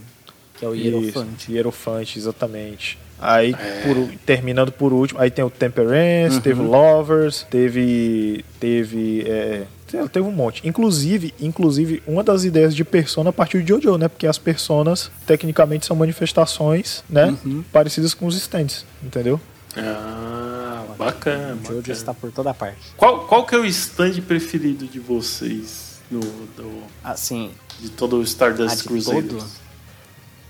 [0.57, 1.47] que é o Hierophant.
[1.49, 2.97] Hierofante, exatamente.
[3.19, 3.81] Aí, É.
[3.93, 6.67] por- terminando por último, aí tem o Temperance, teve Uhum.
[6.67, 8.43] o Lovers, teve.
[8.59, 9.23] Teve.
[9.25, 10.61] É, te- teve um monte.
[10.67, 14.07] Inclusive, inclusive, uma das ideias de persona partiu de Jojo, né?
[14.09, 17.33] Porque as personas, tecnicamente, são manifestações, né?
[17.45, 17.63] Uhum.
[17.71, 19.39] Parecidas com os stands, entendeu?
[19.77, 21.57] Ah, bacana.
[21.63, 22.77] O Jojo está por toda parte.
[22.97, 28.21] Qual, qual que é o stand preferido de vocês do, do- Assim, de todo o
[28.21, 29.27] ah, Stardust de Crusaders?
[29.27, 29.45] todo?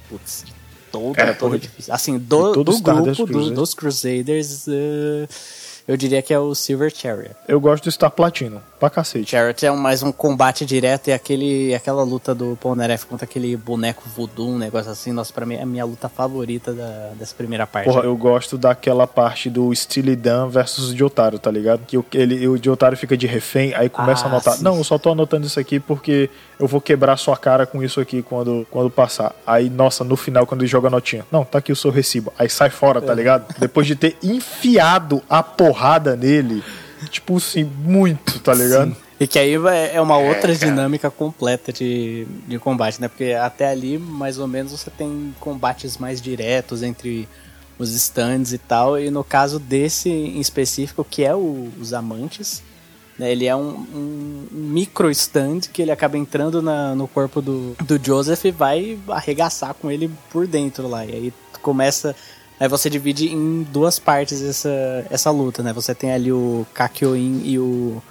[0.09, 0.53] Putz, de
[0.91, 1.93] todo, É, é, todo difícil.
[1.93, 3.51] Assim, do, do grupo do- Crusaders.
[3.55, 5.28] dos Crusaders, eh,
[5.88, 7.36] eu diria que é o Silver Chariot.
[7.47, 9.29] Eu gosto do Star Platino, pra cacete.
[9.31, 13.55] Chariot é um- mais um combate direto e aquele, aquela luta do Polnareff contra aquele
[13.55, 15.11] boneco voodoo, um negócio assim.
[15.11, 17.86] Nossa, pra mim é a minha luta favorita da- dessa primeira parte.
[17.86, 21.81] Porra, eu gosto daquela parte do Steely Dan versus o Jotaro, tá ligado?
[21.86, 24.53] Que o, ele, o Jotaro fica de refém, aí começa Ah, a anotar.
[24.55, 24.63] sim.
[24.63, 26.29] Não, eu só tô anotando isso aqui porque
[26.59, 29.36] eu vou quebrar sua cara com isso aqui quando, quando passar.
[29.45, 31.25] Aí, nossa, no final, quando ele joga a notinha.
[31.31, 32.33] Não, tá aqui o seu recibo.
[32.39, 33.01] Aí sai fora, É.
[33.01, 33.53] tá ligado?
[33.59, 35.43] Depois de ter enfiado a
[35.76, 36.63] porrada nele,
[37.09, 38.91] tipo assim, muito, tá ligado?
[38.91, 38.97] Sim.
[39.19, 43.07] E que aí é é uma outra dinâmica completa de, de combate, né?
[43.07, 47.28] Porque até ali, mais ou menos, você tem combates mais diretos entre
[47.78, 48.99] os stands e tal.
[48.99, 52.61] E no caso desse em específico, que é o- os amantes,
[53.17, 53.32] né?
[53.32, 57.97] Ele é um, um micro stand que ele acaba entrando na- no corpo do, do
[58.03, 61.05] Joseph e vai arregaçar com ele por dentro lá.
[61.05, 62.13] E aí começa.
[62.60, 65.74] Aí você divide em duas partes essa, essa luta, né?
[65.74, 68.01] Você tem ali o Kakyoin e o,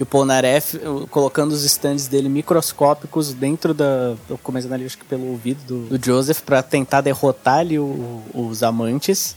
[0.00, 4.14] e o Polnareff uh, colocando os stands dele microscópicos dentro da.
[4.42, 8.62] Começando ali, acho que pelo ouvido do, do Joseph, pra tentar derrotar ali o- os
[8.62, 9.36] amantes.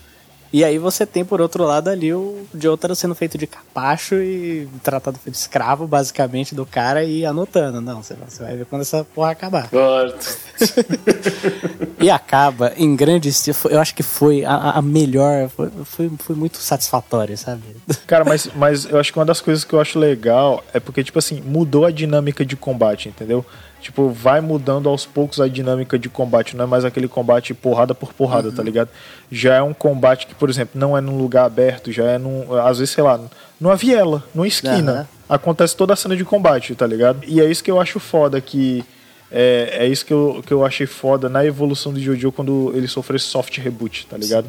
[0.56, 4.70] E aí você tem, por outro lado, ali o Jotaro sendo feito de capacho e
[4.82, 7.82] tratado de escravo, basicamente, do cara e anotando.
[7.82, 9.68] Não, você você vai ver quando essa porra acabar.
[9.70, 10.38] Gosto.
[11.98, 13.58] E acaba em grande estilo.
[13.70, 15.50] Eu acho que foi a, a melhor.
[15.50, 17.64] Foi, foi, foi muito satisfatório, sabe?
[18.06, 21.04] Cara, mas, mas eu acho que uma das coisas que eu acho legal é porque,
[21.04, 23.44] tipo assim, mudou a dinâmica de combate, entendeu?
[23.86, 27.94] Tipo, vai mudando aos poucos a dinâmica de combate, não é mais aquele combate porrada
[27.94, 28.90] por porrada, tá ligado?
[29.32, 32.52] Já é um combate que, por exemplo, não é num lugar aberto, já é num.
[32.58, 33.22] Às vezes, sei lá,
[33.62, 34.92] numa viela, numa esquina.
[34.92, 35.08] Aham.
[35.30, 37.20] Acontece toda a cena de combate, tá ligado?
[37.28, 38.84] E é isso que eu acho foda, que.
[39.32, 42.88] É, é isso que eu, que eu achei foda na evolução do Jojo quando ele
[42.88, 44.48] sofreu esse soft reboot, tá ligado?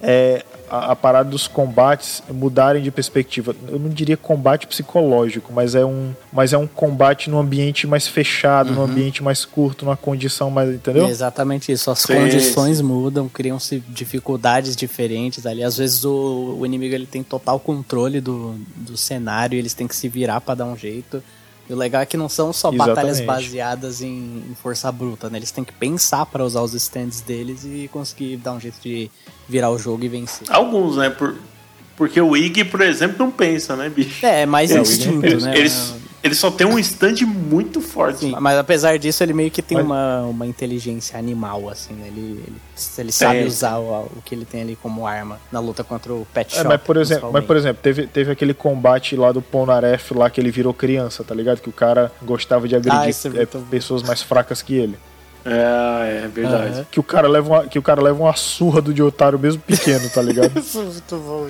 [0.00, 3.54] É, a, a parada dos combates mudarem de perspectiva.
[3.68, 8.06] Eu não diria combate psicológico, mas é um, mas é um combate num ambiente mais
[8.06, 10.74] fechado, num ambiente mais curto, numa condição mais.
[10.74, 11.06] Entendeu?
[11.06, 11.90] É exatamente isso.
[11.90, 15.64] As Sim, condições mudam, criam-se dificuldades diferentes ali.
[15.64, 19.88] Às vezes o, o inimigo ele tem total controle do, do cenário e eles têm
[19.88, 21.22] que se virar pra dar um jeito.
[21.68, 23.26] E o legal é que não são só batalhas Exatamente.
[23.26, 25.38] baseadas em, em força bruta, né?
[25.38, 29.10] Eles têm que pensar pra usar os stands deles e conseguir dar um jeito de
[29.48, 30.50] virar o jogo e vencer.
[30.50, 31.10] Alguns, né?
[31.10, 31.36] Por,
[31.98, 34.24] porque o Ig, por exemplo, não pensa, né, bicho?
[34.24, 35.58] É, é mais É, o instinto, Ele, né?
[35.58, 35.70] ele,
[36.22, 38.20] ele só tem um stand muito forte.
[38.20, 42.06] Sim, mas apesar disso, ele meio que tem Mas- uma, uma inteligência animal, assim, né?
[42.08, 42.56] Ele, ele,
[42.98, 43.46] ele sabe Tem.
[43.46, 46.56] usar o, o que ele tem ali como arma na luta contra o Pet É,
[46.58, 46.68] Shop.
[46.68, 50.40] mas por exemplo, mas por exemplo teve, teve aquele combate lá do Polnareff lá que
[50.40, 51.60] ele virou criança, tá ligado?
[51.60, 54.96] Que o cara gostava de Ah, agredir isso é é, pessoas mais fracas que ele.
[55.50, 56.72] É, é verdade.
[56.74, 56.86] Aham.
[56.90, 60.08] Que o cara leva uma, que o cara leva uma surra do Jotaro mesmo pequeno,
[60.10, 60.56] tá ligado?
[60.60, 61.48] Isso é muito bom.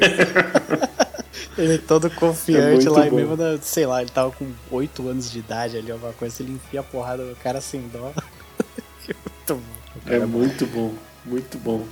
[1.56, 5.08] ele todo É confiante muito lá, e mesmo, na- sei lá, ele tava com 8
[5.08, 8.12] anos de idade ali, alguma coisa, ele enfia a porrada do cara sem dó.
[9.06, 9.60] muito bom.
[10.06, 10.94] É muito bom,
[11.24, 11.84] muito bom.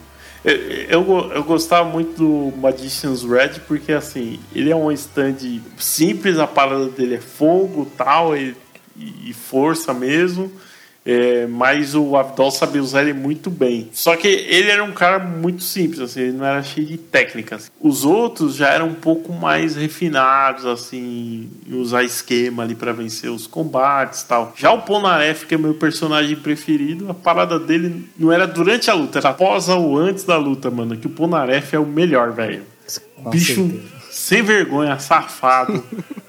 [0.88, 1.02] Eu,
[1.32, 5.38] eu gostava muito do Magician's Red porque assim, ele é um stand
[5.76, 8.54] simples, a parada dele é fogo tal e,
[8.96, 10.52] e força mesmo.
[11.06, 13.88] É, mas o Abdol sabia usar ele muito bem.
[13.92, 17.70] Só que ele era um cara muito simples, assim, ele não era cheio de técnicas.
[17.80, 23.30] Os outros já eram um pouco mais refinados, assim, em usar esquema ali para vencer
[23.30, 24.52] os combates tal.
[24.56, 28.94] Já o Ponaref, que é meu personagem preferido, a parada dele não era durante a
[28.94, 30.96] luta, era após ou antes da luta, mano.
[30.96, 32.64] Que o Ponaref é o melhor, velho.
[33.30, 33.82] Bicho certeza.
[34.10, 35.84] sem vergonha, safado.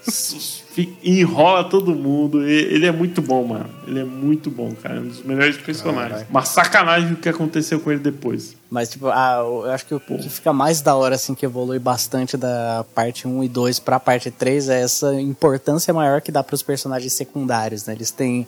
[1.03, 2.43] enrola todo mundo.
[2.43, 3.69] Ele é muito bom, mano.
[3.87, 4.97] Ele é muito bom, cara.
[4.97, 6.25] É um dos melhores personagens.
[6.29, 8.55] Uma sacanagem o que aconteceu com ele depois.
[8.69, 11.79] Mas, tipo, ah, eu acho que o que fica mais da hora, assim, que evolui
[11.79, 16.43] bastante da parte 1 e 2 pra parte 3 é essa importância maior que dá
[16.43, 17.93] pros personagens secundários, né?
[17.93, 18.45] Eles têm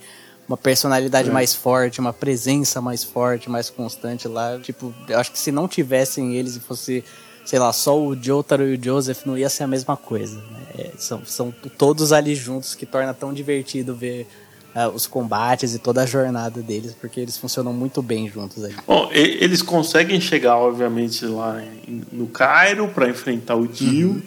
[0.49, 4.57] uma personalidade mais forte, uma presença mais forte, mais constante lá.
[4.59, 7.03] Tipo, eu acho que se não tivessem eles e fosse,
[7.49, 10.35] sei lá, só o Jotaro e o Joseph, não ia ser a mesma coisa.
[10.37, 10.59] Né?
[10.77, 14.27] É, são, são todos ali juntos que torna tão divertido ver
[14.75, 18.75] ah, os combates e toda a jornada deles, porque eles funcionam muito bem juntos ali.
[18.85, 24.21] Bom, e- eles conseguem chegar, obviamente, lá em- no Cairo para enfrentar o Dio.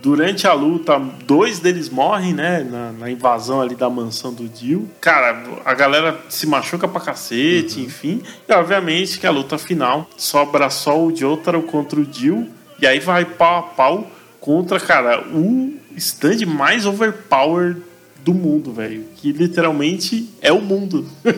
[0.00, 2.64] Durante a luta, dois deles morrem, né?
[2.68, 4.88] Na, na invasão ali da mansão do Dio.
[4.98, 8.22] Cara, a galera se machuca pra cacete, enfim.
[8.48, 12.48] E obviamente que a luta final sobra só o Jotaro contra o Dio.
[12.82, 14.10] E aí vai pau a pau
[14.40, 17.80] contra, cara, o stand mais overpowered
[18.24, 19.04] do mundo, velho.
[19.14, 21.06] Que literalmente é o mundo.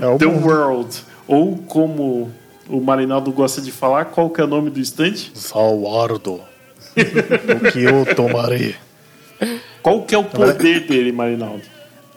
[0.00, 0.46] É o The mundo.
[0.46, 0.96] World.
[1.26, 2.30] Ou como
[2.68, 5.14] o Marinaldo gosta de falar, qual que é o nome do stand?
[5.34, 6.40] Salvardo.
[6.94, 8.76] o que eu tomarei.
[9.82, 11.62] Qual que é o poder dele, Marinaldo?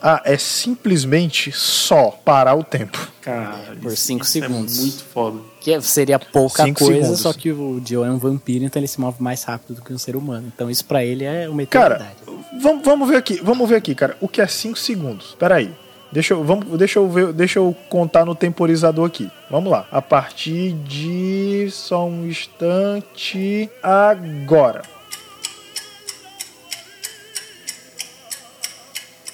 [0.02, 2.98] Ah, é simplesmente só parar o tempo.
[3.20, 4.78] Cara, Por isso- cinco isso segundos.
[4.78, 5.38] É muito foda.
[5.60, 7.20] Que seria pouca Cinco coisa, segundos.
[7.20, 9.92] só que o Dio é um vampiro, então ele se move mais rápido do que
[9.92, 10.50] um ser humano.
[10.52, 12.60] Então isso pra ele é uma Cara, eternidade.
[12.60, 14.16] vamos, vamos ver aqui, vamos ver aqui, cara.
[14.20, 15.36] O que é 5 segundos?
[15.38, 15.72] Peraí.
[16.10, 19.30] Deixa eu, vamos, deixa, eu ver, deixa eu contar no temporizador aqui.
[19.50, 19.86] Vamos lá.
[19.90, 21.68] A partir de.
[21.70, 23.70] Só um instante.
[23.82, 24.82] Agora.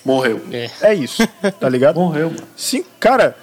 [0.05, 0.41] Morreu.
[0.81, 1.27] É isso.
[1.61, 1.97] Tá ligado?
[2.01, 2.43] Morreu, mano.
[2.57, 3.37] Sim, cara,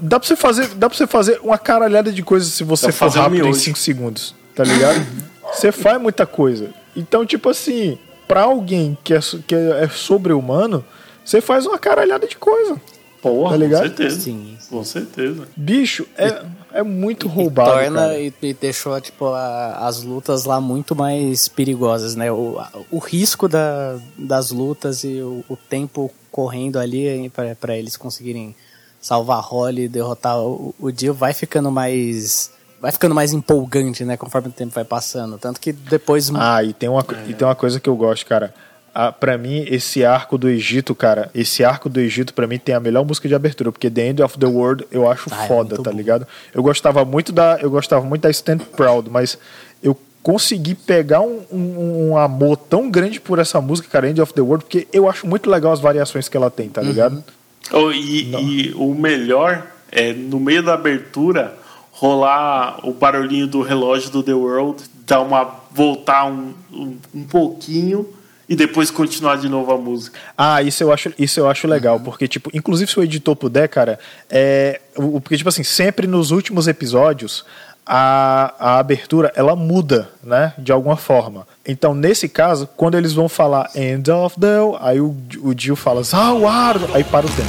[0.00, 3.10] dá pra você fazer, dá pra você fazer uma caralhada de coisas se você for
[3.10, 3.58] rápido em miojo.
[3.60, 5.04] 5 segundos, tá ligado?
[5.52, 6.70] você faz muita coisa.
[6.96, 7.98] Então, tipo assim,
[8.28, 10.84] pra alguém que é, que é sobre-humano,
[11.24, 12.80] você faz uma caralhada de coisa.
[13.20, 13.80] Porra, Tá ligado?
[13.82, 14.20] com certeza.
[14.20, 14.56] Sim.
[14.68, 15.48] Com certeza.
[15.56, 16.42] Bicho, é,
[16.74, 17.70] é muito roubado.
[17.70, 18.18] Torna cara.
[18.20, 22.30] e, e deixou tipo a- as lutas lá muito mais perigosas, né?
[22.32, 27.76] O, a- o risco da, das lutas e o, o tempo correndo ali para pra
[27.76, 28.54] eles conseguirem
[29.00, 32.50] salvar a Holly e derrotar o, o Dio vai ficando mais
[32.80, 36.72] vai ficando mais empolgante, né, conforme o tempo vai passando, tanto que depois Ah, e
[36.72, 38.52] tem uma, e tem uma coisa que eu gosto, cara.
[38.94, 42.74] Ah, pra mim, esse arco do Egito, cara, esse arco do Egito, pra mim, tem
[42.74, 45.48] a melhor música de abertura, porque The End of the World eu acho Ah, é
[45.48, 45.96] foda, muito tá bom.
[45.96, 46.26] ligado?
[46.52, 47.58] Eu gostava muito da.
[47.60, 49.38] Eu gostava muito da Stand Proud, mas
[49.82, 54.34] eu consegui pegar um, um- um amor tão grande por essa música, cara, End of
[54.34, 57.24] the World, porque eu acho muito legal as variações que ela tem, tá ligado?
[57.72, 61.54] Oh, e, e o melhor é no meio da abertura
[61.92, 68.06] rolar o barulhinho do relógio do The World, dar uma voltar um, um, um pouquinho
[68.52, 70.18] e depois continuar de novo a música.
[70.36, 72.02] Ah, isso eu acho, isso eu acho legal, Uhum.
[72.02, 73.98] porque, tipo, inclusive se o editor puder, cara,
[74.30, 74.80] é.
[74.96, 77.44] o- Porque, tipo assim, sempre nos últimos episódios.
[77.84, 80.52] A, a abertura ela muda, né?
[80.56, 81.48] De alguma forma.
[81.66, 84.58] Então, nesse caso, quando eles vão falar End of the.
[84.80, 87.48] Aí o, o Jill fala Zawardo, aí para o tempo.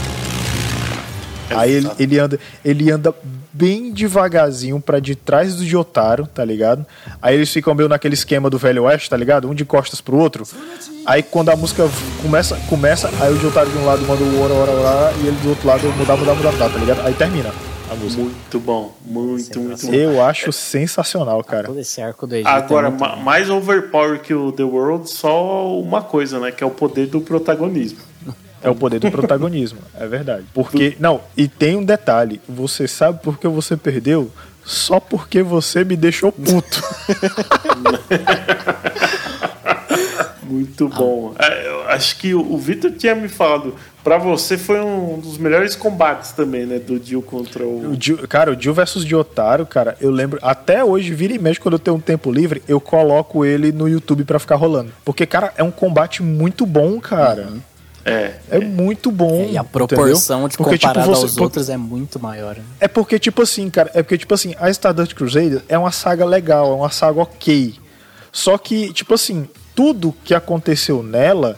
[1.55, 3.13] Aí ele, ele anda, ele anda
[3.53, 6.85] bem devagarzinho pra de trás do Jotaro, tá ligado?
[7.21, 9.47] Aí eles ficam meio naquele esquema do Velho Oeste, tá ligado?
[9.49, 10.45] Um de costas pro outro.
[11.05, 11.87] Aí quando a música
[12.21, 15.37] começa, começa aí o Jotaro de um lado manda o ora, ora, ora, e ele
[15.43, 17.05] do outro lado mudar, mudar, mudar, mudar, tá ligado?
[17.05, 17.51] Aí termina
[17.91, 18.23] a música.
[18.23, 19.93] Muito bom, muito, muito bom.
[19.93, 21.67] Eu acho sensacional, cara.
[21.67, 25.09] todo esse arco do Egito Agora, é muito ma- mais overpower que o The World,
[25.09, 26.51] só uma coisa, né?
[26.51, 27.99] Que é o poder do protagonismo.
[28.63, 30.45] É o poder do protagonismo, é verdade.
[30.53, 34.31] Porque, não, e tem um detalhe: você sabe por que você perdeu?
[34.65, 36.81] Só porque você me deixou puto.
[40.43, 41.33] Muito bom.
[41.39, 43.75] É, eu acho que o Vitor tinha me falado.
[44.03, 46.77] Pra você foi um dos melhores combates também, né?
[46.77, 47.91] Do Dio contra o.
[47.93, 51.59] O Jill- cara, o Jill versus Diotaro, cara, eu lembro, até hoje, vira e mexe,
[51.59, 54.91] quando eu tenho um tempo livre, eu coloco ele no YouTube pra ficar rolando.
[55.05, 57.47] Porque, cara, é um combate muito bom, cara.
[58.05, 58.33] É.
[58.51, 59.35] É muito bom.
[59.37, 59.63] e a entendeu?
[59.65, 62.55] proporção de Porque, tipo, comparado você- aos por- outros é muito maior.
[62.57, 62.63] né?
[62.79, 66.25] É porque, tipo assim, cara, é porque, tipo assim, a Stardust Crusader é uma saga
[66.25, 67.75] legal, é uma saga ok.
[68.31, 71.57] Só que, tipo assim, tudo que aconteceu nela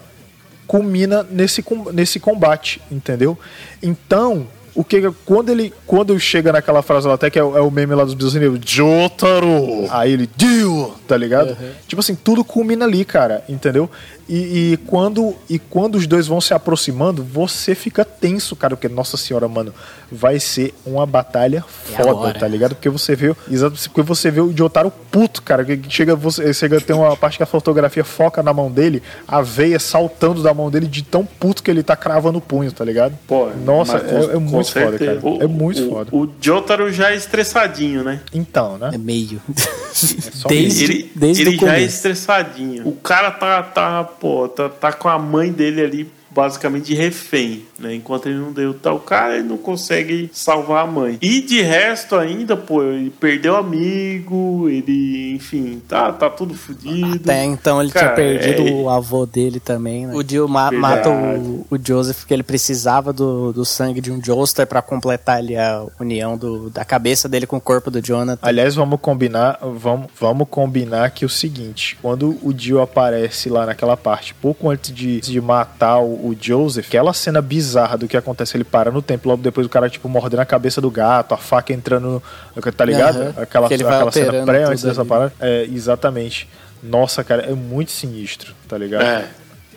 [0.67, 1.63] culmina nesse,
[1.93, 3.38] nesse combate, entendeu?
[3.81, 7.61] Então, o que quando ele quando chega naquela frase lá até que é, o- é
[7.61, 11.55] o meme lá dos Unidos, Jotaro, aí ele Dio, tá ligado?
[11.88, 13.89] Tipo assim, tudo culmina ali, cara, entendeu?
[14.27, 18.89] E, e quando e quando os dois vão se aproximando, você fica tenso, cara, porque
[18.89, 19.72] nossa senhora, mano,
[20.11, 22.73] vai ser uma batalha foda, tá ligado?
[22.76, 26.81] Porque você vê, exato, porque você vê o Jotaro puto, cara, que chega você chega
[26.81, 30.72] tem uma parte que a fotografia foca na mão dele, a veia saltando da mão
[30.72, 33.15] dele de tão puto que ele tá cravando o punho, tá ligado?
[33.27, 35.19] Pô, Nossa, com- é, é muito foda, cara.
[35.22, 36.10] O- é muito o- foda.
[36.15, 38.22] O Jotaro já é estressadinho, né?
[38.34, 38.89] Então, né?
[38.93, 39.39] É meio.
[39.93, 42.88] só desde ele desde ele o já é estressadinho.
[42.88, 47.65] O cara tá, tá, pô, tá, tá com a mãe dele ali basicamente de refém,
[47.80, 47.95] né?
[47.95, 51.18] Enquanto ele não deu tal cara, ele não consegue salvar a mãe.
[51.22, 57.15] E de resto ainda, pô, ele perdeu amigo, ele, enfim, tá, tá tudo fodido.
[57.15, 60.14] Até então ele Cara, tinha perdido é- o avô dele também, né?
[60.15, 60.95] O Dio ma Verdade.
[60.95, 65.38] mata o, o Joseph porque ele precisava do, do sangue de um Joestar pra completar
[65.38, 68.39] ali a união do, da cabeça dele com o corpo do Jonathan.
[68.41, 73.97] Aliás, vamos combinar, vamos, vamos combinar que o seguinte, quando o Dio aparece lá naquela
[73.97, 77.64] parte, pouco antes de, de matar o, o Joseph, aquela cena bizarra
[77.97, 80.79] do que acontece, ele para no tempo, logo depois o cara, tipo, mordendo a cabeça
[80.81, 82.21] do gato, a faca entrando,
[82.55, 83.17] no- tá ligado?
[83.21, 83.33] Aham.
[83.37, 85.09] Aquela, aquela cena pré antes dessa ali.
[85.09, 85.33] parada.
[85.39, 86.47] É, exatamente.
[86.83, 89.03] Nossa, cara, é muito sinistro, tá ligado?
[89.03, 89.25] É,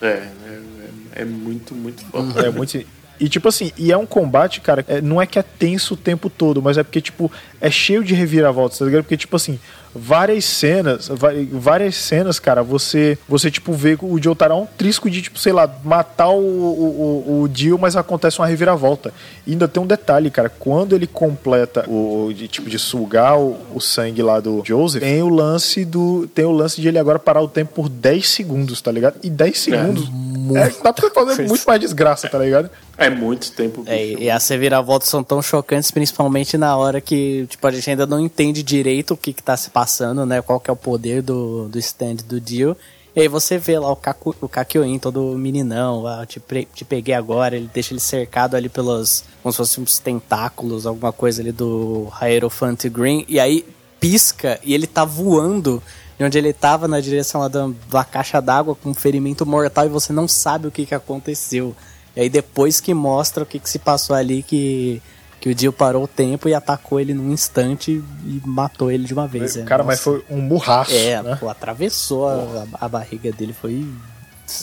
[0.03, 0.31] é, é,
[1.17, 2.47] é, muito, muito foda.
[2.47, 2.85] É muito.
[3.21, 5.97] E tipo assim, e é um combate, cara, é, não é que é tenso o
[5.97, 9.03] tempo todo, mas é porque, tipo, é cheio de reviravoltas, tá ligado?
[9.03, 9.59] Porque, tipo assim,
[9.95, 11.09] várias cenas,
[11.53, 15.53] várias cenas, cara, você, você tipo, vê o Jotaro é um trisco de, tipo, sei
[15.53, 19.13] lá, matar o, o, o, o Dio, mas acontece uma reviravolta.
[19.47, 23.57] E ainda tem um detalhe, cara, quando ele completa o, de, tipo, de sugar o,
[23.75, 27.19] o sangue lá do Joseph, tem o lance do, tem o lance de ele agora
[27.19, 29.17] parar o tempo por 10 segundos, tá ligado?
[29.23, 30.28] E 10 segundos, é,
[30.83, 32.71] dá pra fazer muito mais desgraça, tá ligado?
[32.97, 33.83] É muito tempo.
[33.87, 34.23] É, bicho.
[34.23, 38.21] e as reviravoltas são tão chocantes, principalmente na hora que, tipo, a gente ainda não
[38.21, 40.43] entende direito o que que tá se passando, né?
[40.43, 42.77] Qual que é o poder do, do stand do Dio.
[43.17, 46.41] E aí você vê lá o, Kaku, o Kakyoin, todo meninão, ah, eu te,
[46.73, 51.13] te peguei agora, ele deixa ele cercado ali pelos, como se fossem uns tentáculos, alguma
[51.13, 53.65] coisa ali do Hierophant Green, e aí
[53.99, 55.83] pisca e ele tá voando
[56.19, 59.89] de onde ele tava na direção da, da caixa d'água com um ferimento mortal e
[59.89, 61.77] você não sabe o que que aconteceu.
[62.17, 65.01] E aí depois que mostra o que, que se passou ali, que,
[65.41, 67.93] que o Dio parou o tempo e atacou ele num instante
[68.27, 69.57] e matou ele de uma vez.
[69.57, 69.63] é.
[69.63, 70.23] Cara, mas Nossa.
[70.27, 71.37] foi um murraço, É, né?
[71.37, 73.87] pô, atravessou a, a barriga dele, foi...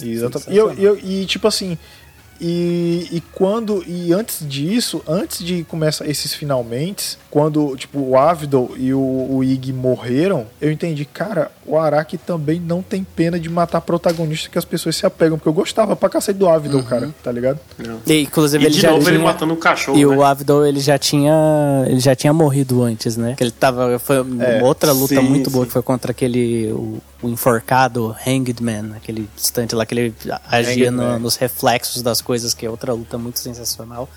[0.02, 0.52] Exatamente.
[0.52, 1.78] E, eu, eu- e, tipo assim,
[2.40, 3.84] e, e quando.
[3.88, 9.44] E antes disso, antes de começar esses finalmente, quando tipo, o Avidol e o, o
[9.44, 14.58] Ig morreram, eu entendi, cara, o Araki também não tem pena de matar protagonista que
[14.58, 17.60] as pessoas se apegam, porque eu gostava pra cacete do Avidol, cara, tá ligado?
[17.78, 18.00] Não.
[18.06, 19.16] E, inclusive E ele de já novo tinha...
[19.16, 19.98] ele matando o cachorro.
[19.98, 20.16] E né?
[20.16, 21.34] o Avidol, ele já tinha.
[21.88, 23.36] Ele já tinha morrido antes, né?
[23.38, 23.98] Que ele tava.
[24.00, 25.68] Foi uma É, outra luta sim, muito boa sim.
[25.68, 26.72] que foi contra aquele.
[26.72, 30.16] O, o enforcado Hanged Man, aquele instante lá que ele
[30.48, 34.10] agia no- nos reflexos das coisas, que é outra luta muito sensacional.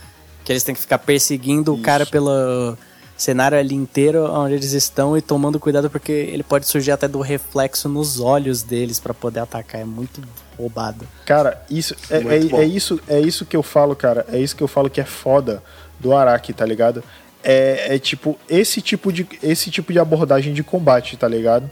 [0.45, 2.77] Que eles têm que ficar perseguindo o cara pelo
[3.16, 7.20] cenário ali inteiro onde eles estão e tomando cuidado porque ele pode surgir até do
[7.20, 9.81] reflexo nos olhos deles pra poder atacar.
[9.81, 10.23] É muito
[10.57, 11.07] roubado.
[11.27, 14.25] Cara, isso é, é, é isso é isso que eu falo, cara.
[14.33, 15.62] É isso que eu falo que é foda
[16.01, 17.03] do Araki, tá ligado?
[17.43, 21.70] É, é tipo esse tipo de esse tipo de abordagem de combate, tá ligado?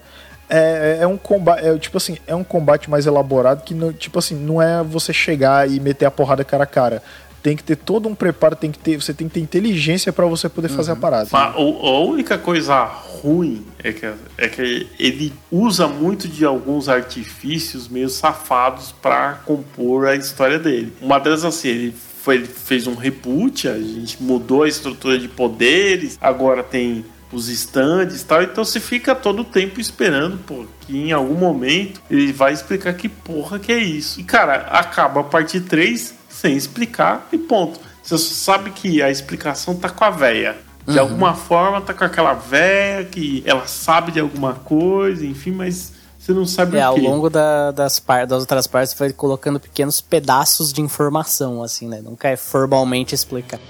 [0.48, 4.18] É, é um combate, é, tipo assim, é um combate mais elaborado que não, tipo
[4.18, 7.02] assim, não é você chegar e meter a porrada cara a cara.
[7.42, 10.26] Tem que ter todo um preparo, tem que ter, você tem que ter inteligência pra
[10.26, 11.28] você poder fazer a parada.
[11.32, 14.04] A, o- a única coisa ruim é que,
[14.36, 20.92] é que ele usa muito de alguns artifícios meio safados pra compor a história dele.
[21.00, 25.28] Uma delas, assim, ele, foi, ele fez um reboot, a gente mudou a estrutura de
[25.28, 30.64] poderes, agora tem os stands e tal, então você fica todo o tempo esperando, pô,
[30.82, 34.20] que em algum momento ele vai explicar que porra que é isso.
[34.20, 37.80] E cara, acaba a parte 3 sem explicar e ponto.
[38.02, 40.56] Você só sabe que a explicação tá com a véia.
[40.86, 45.92] De alguma forma tá com aquela véia que ela sabe de alguma coisa, enfim, mas
[46.16, 47.00] você não sabe É, o ao quê.
[47.00, 52.00] longo da- das, par- das outras partes foi colocando pequenos pedaços de informação, assim, né?
[52.00, 53.62] Nunca é formalmente explicado.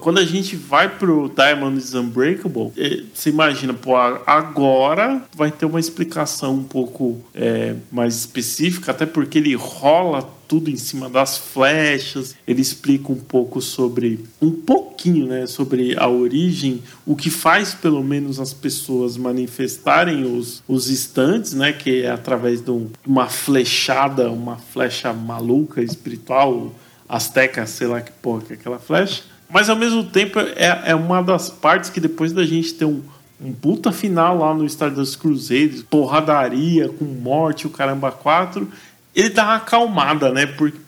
[0.00, 5.64] Quando a gente vai pro Diamond is Unbreakable, eh, você imagina, pô, agora vai ter
[5.64, 11.38] uma explicação um pouco eh, mais específica, até porque ele rola tudo em cima das
[11.38, 17.72] flechas, ele explica um pouco sobre, um pouquinho, né, sobre a origem, o que faz
[17.72, 23.28] pelo menos as pessoas manifestarem os, os estantes, né, que é através de um- uma
[23.28, 26.74] flechada, uma flecha maluca, espiritual,
[27.08, 29.22] Azteca, sei lá que porra que é aquela flecha.
[29.52, 33.00] Mas ao mesmo tempo é, é uma das partes que depois da gente ter um,
[33.40, 38.68] um puta final lá no Stardust Crusaders, porradaria com morte, o caramba 4,
[39.14, 40.46] ele dá uma acalmada, né?
[40.46, 40.78] Porque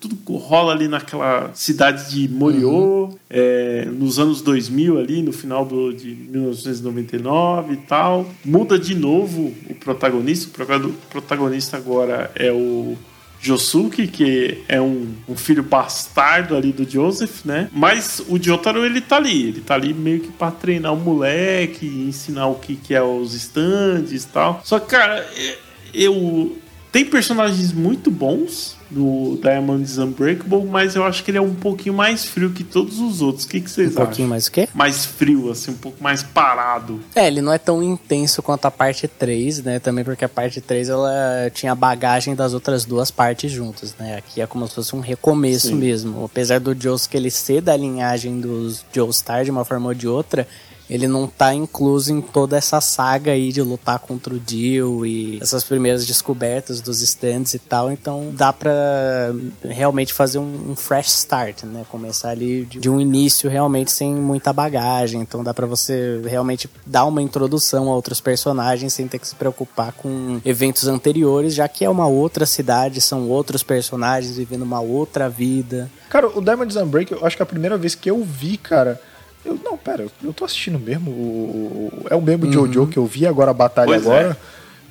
[0.00, 5.92] tudo rola ali naquela cidade de Moriô, é, nos anos 2000 ali, no final do,
[5.92, 8.26] de 1999 e tal.
[8.44, 12.96] Muda de novo o protagonista, o protago- protagonista agora é o
[13.40, 17.68] Josuke, que é um, um filho bastardo ali do Joseph, né?
[17.72, 19.48] Mas o Jotaro, ele tá ali.
[19.48, 23.34] Ele tá ali meio que pra treinar o moleque, ensinar o que, que é os
[23.34, 24.60] stands e tal.
[24.64, 25.58] Só que, cara, é-
[25.94, 26.58] eu...
[26.90, 31.54] Tem personagens muito bons no Diamond is Unbreakable, mas eu acho que ele é um
[31.54, 33.44] pouquinho mais frio que todos os outros.
[33.44, 34.28] O que, que vocês Um pouquinho acham?
[34.28, 34.68] mais o quê?
[34.72, 36.98] Mais frio, assim, um pouco mais parado.
[37.14, 39.78] É, ele não é tão intenso quanto a parte 3, né?
[39.78, 41.12] Também porque a parte 3 ela
[41.52, 44.16] tinha a bagagem das outras duas partes juntas, né?
[44.16, 45.74] Aqui é como se fosse um recomeço Sim.
[45.74, 46.24] mesmo.
[46.24, 50.48] Apesar do Josuke ele ser da linhagem dos Joestar de uma forma ou de outra,
[50.88, 55.38] ele não tá incluso em toda essa saga aí de lutar contra o Dio e
[55.40, 57.92] essas primeiras descobertas dos stands e tal.
[57.92, 59.32] Então dá pra
[59.62, 61.84] realmente fazer um, um fresh start, né?
[61.90, 65.20] Começar ali de, de um início realmente sem muita bagagem.
[65.20, 69.34] Então dá pra você realmente dar uma introdução a outros personagens sem ter que se
[69.34, 74.80] preocupar com eventos anteriores, já que é uma outra cidade, são outros personagens vivendo uma
[74.80, 75.90] outra vida.
[76.08, 79.00] Cara, o Diamond is Unbreakable, eu acho que a primeira vez que eu vi, cara.
[79.48, 81.10] Eu, não, pera, eu tô assistindo mesmo.
[81.10, 84.18] O, o- é o mesmo Jojo que eu vi agora a batalha Pois é.
[84.20, 84.36] agora.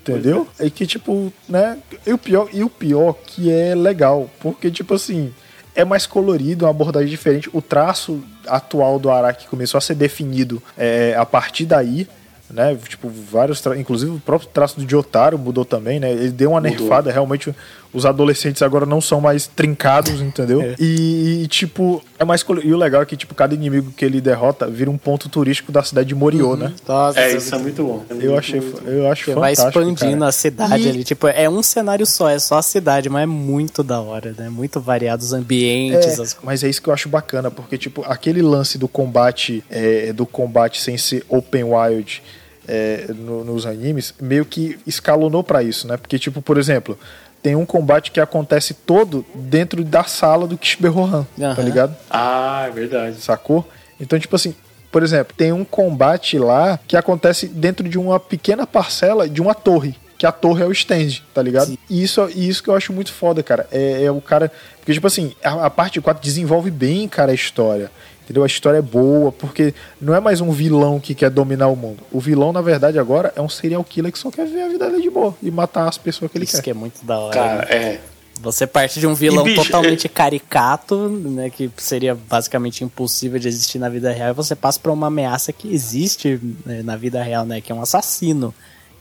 [0.01, 0.47] Entendeu?
[0.59, 1.77] E que, tipo, né?
[2.05, 4.29] E o pior, e o pior que é legal.
[4.39, 5.33] Porque, tipo assim,
[5.75, 7.49] é mais colorido, uma abordagem diferente.
[7.53, 12.07] O traço atual do Araki começou a ser definido é, a partir daí.
[12.49, 16.09] Né, tipo, vários, tra- inclusive o próprio traço do Jotaro mudou também, né?
[16.13, 17.53] Ele deu uma nerfada, realmente
[17.97, 20.75] os adolescentes agora não são mais trincados, entendeu?
[20.79, 24.21] E, e, tipo, é mais e o legal é que tipo cada inimigo que ele
[24.21, 26.73] derrota vira um ponto turístico da cidade de Moriô, né?
[26.87, 28.05] Nossa, É, isso é muito bom.
[28.09, 28.89] É Eu muito, achei, muito bom.
[28.89, 30.27] eu acho Você vai expandindo cara.
[30.27, 31.03] a cidade E- ali.
[31.03, 34.47] Tipo, é um cenário só, é só a cidade, mas é muito da hora, né?
[34.49, 38.03] Muito variado os ambientes, É, as mas é isso que eu acho bacana, porque tipo,
[38.05, 42.21] aquele lance do combate é, do combate sem ser open wild
[42.67, 45.95] é, no- nos animes, meio que escalonou pra isso, né?
[45.95, 46.99] Porque, tipo, por exemplo,
[47.47, 51.25] tem um combate que acontece todo dentro da sala do Kishibe Rohan,
[51.55, 51.95] tá ligado?
[52.09, 53.21] Ah, é verdade.
[53.21, 53.65] Sacou?
[53.97, 54.53] Então, tipo assim,
[54.91, 59.55] por exemplo, tem um combate lá que acontece dentro de uma pequena parcela de uma
[59.55, 59.95] torre.
[60.17, 61.77] Que a torre é o stand, tá ligado?
[61.89, 63.65] E isso, e isso que eu acho muito foda, cara.
[63.71, 64.51] É, é o cara.
[64.79, 67.89] Porque, tipo assim, a, a parte 4 desenvolve bem, cara, a história.
[68.27, 68.43] Entendeu?
[68.43, 72.03] A história é boa, porque não é mais um vilão que quer dominar o mundo.
[72.11, 74.89] O vilão, na verdade, agora é um serial killer que só quer ver a vida
[74.89, 76.63] dele de boa e matar as pessoas que ele Isso quer.
[76.63, 77.33] que é muito da hora.
[77.33, 77.67] Cara, né?
[77.71, 78.01] é.
[78.41, 81.49] Você parte de um vilão bicho, totalmente caricato, né?
[81.49, 85.53] Que seria basicamente impossível de existir na vida real, e você passa por uma ameaça
[85.53, 87.61] que existe né, na vida real, né?
[87.61, 88.53] Que é um assassino.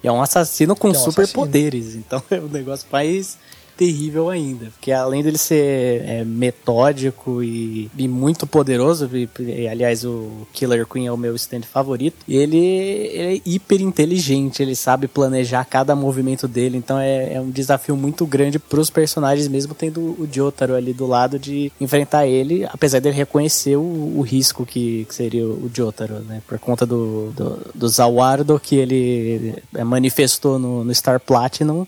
[0.04, 1.96] E é um assassino com é um superpoderes.
[1.96, 3.36] Então é um negócio mais
[3.76, 4.66] terrível ainda.
[4.66, 10.86] Porque além dele ser é, metódico e, e muito poderoso, e, e, aliás, o Killer
[10.86, 15.94] Queen é o meu stand favorito, ele, ele é hiper inteligente, ele sabe planejar cada
[15.94, 20.74] movimento dele, então é, é um desafio muito grande pros personagens, mesmo tendo o Jotaro
[20.74, 25.46] ali do lado de enfrentar ele, apesar dele reconhecer o, o risco que, que seria
[25.46, 26.42] o Jotaro, né?
[26.46, 31.86] Por conta do, do, do Zawardo que ele é, manifestou no, no Star Platinum.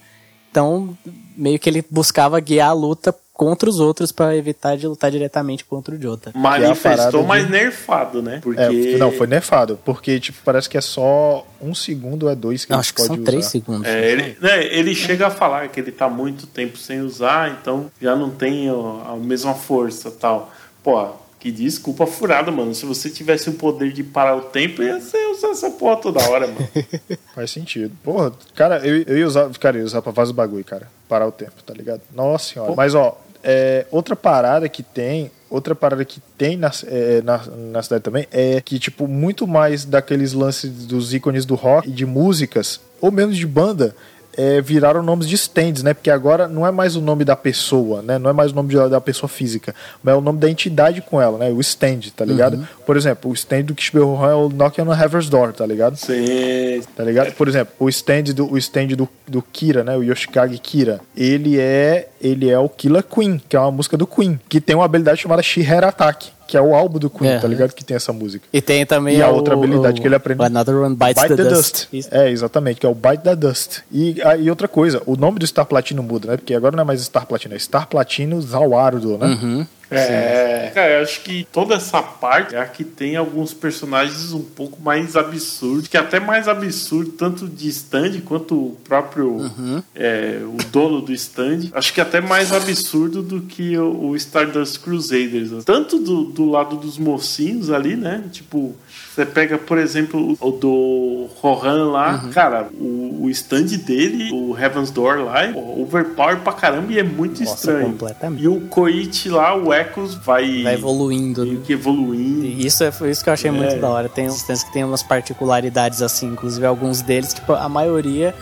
[0.51, 0.97] Então,
[1.39, 5.65] meio que ele buscava guiar a luta contra os outros para evitar de lutar diretamente
[5.65, 6.33] contra o Jota.
[6.35, 8.41] Manifestou, parada de- mas nerfado, né?
[8.43, 8.61] Porque.
[8.61, 12.65] É, não, foi nerfado, porque tipo, parece que é só um segundo ou é dois
[12.65, 13.25] que Não, ele acho que pode são usar.
[13.25, 13.87] três segundos.
[13.87, 17.89] É, ele, né, ele chega a falar que ele tá muito tempo sem usar, então
[18.03, 20.53] já não tem ó, a mesma força tal.
[20.83, 21.09] Pô,
[21.39, 22.75] que desculpa furada, mano.
[22.75, 26.29] Se você tivesse o poder de parar o tempo, ia ser usar essa porra toda
[26.29, 26.69] hora, mano.
[27.35, 27.95] Faz sentido.
[28.03, 30.89] Porra, cara, eu, eu ia usar, cara, eu ia usar pra fazer bagulho, cara.
[31.09, 32.01] Parar o tempo, tá ligado?
[32.13, 32.75] Nossa senhora.
[32.77, 37.83] Mas, ó, é, outra parada que tem, outra parada que tem na, é, na, na
[37.83, 42.05] cidade também é que, tipo, muito mais daqueles lances dos ícones do rock e de
[42.05, 43.95] músicas, ou menos de banda,
[44.37, 45.93] é, viraram nomes de stands, né?
[45.95, 48.19] Porque agora não é mais o nome da pessoa, né?
[48.19, 51.01] Não é mais o nome de- da pessoa física, mas é o nome da entidade
[51.03, 51.51] com ela, né?
[51.51, 52.67] O stand, tá ligado?
[52.87, 55.97] Por exemplo, o stand do Kishibe Rohan é o Knocking on Heaven's Door, tá ligado?
[55.97, 56.81] Sim.
[56.97, 57.33] Tá ligado?
[57.33, 59.97] Por exemplo, o stand do, o stand do, do Kira, né?
[59.97, 64.07] O Yoshikage Kira, ele é ele é o Killer Queen, que é uma música do
[64.07, 67.39] Queen, que tem uma habilidade chamada She-Head Attack, que é o álbum do Queen, É.
[67.39, 67.73] tá ligado?
[67.75, 68.45] Que tem essa música.
[68.53, 70.97] E tem também E a o- outra habilidade o- que ele aprende- o Another One
[70.97, 71.87] Bites Bite the, the Dust.
[71.93, 72.09] Dust.
[72.11, 73.81] É, exatamente, que é o Bite the Dust.
[73.93, 76.37] E, ah, e outra coisa, o nome do Star Platino muda, né?
[76.39, 79.27] Porque agora não é mais Star Platino, é Star Platino Zawarudo, né?
[79.27, 79.67] Uhum.
[79.91, 84.43] É, cara, eu acho que toda essa parte é a que tem alguns personagens um
[84.43, 89.51] pouco mais absurdos, que é até mais absurdo, tanto de stand quanto o próprio
[89.95, 91.71] é, o dono do stand.
[91.73, 95.65] Acho que até mais absurdo do que o, o Stardust Crusaders.
[95.65, 98.25] Tanto do, do lado dos mocinhos ali, né?
[98.31, 98.77] Tipo,
[99.19, 104.91] você pega, por exemplo, o do Rohan lá, cara, o, o stand dele, o Heaven's
[104.93, 107.87] Door lá, é overpower pra caramba e é muito Nossa, estranho.
[107.87, 108.43] completamente.
[108.45, 111.45] E o Koichi lá, o Echoes, vai, Vai evoluindo.
[111.65, 112.45] que evoluindo.
[112.47, 114.09] E Isso é isso que eu achei muito da hora.
[114.09, 118.35] Tem uns stands que tem umas particularidades assim, inclusive alguns deles, tipo, a maioria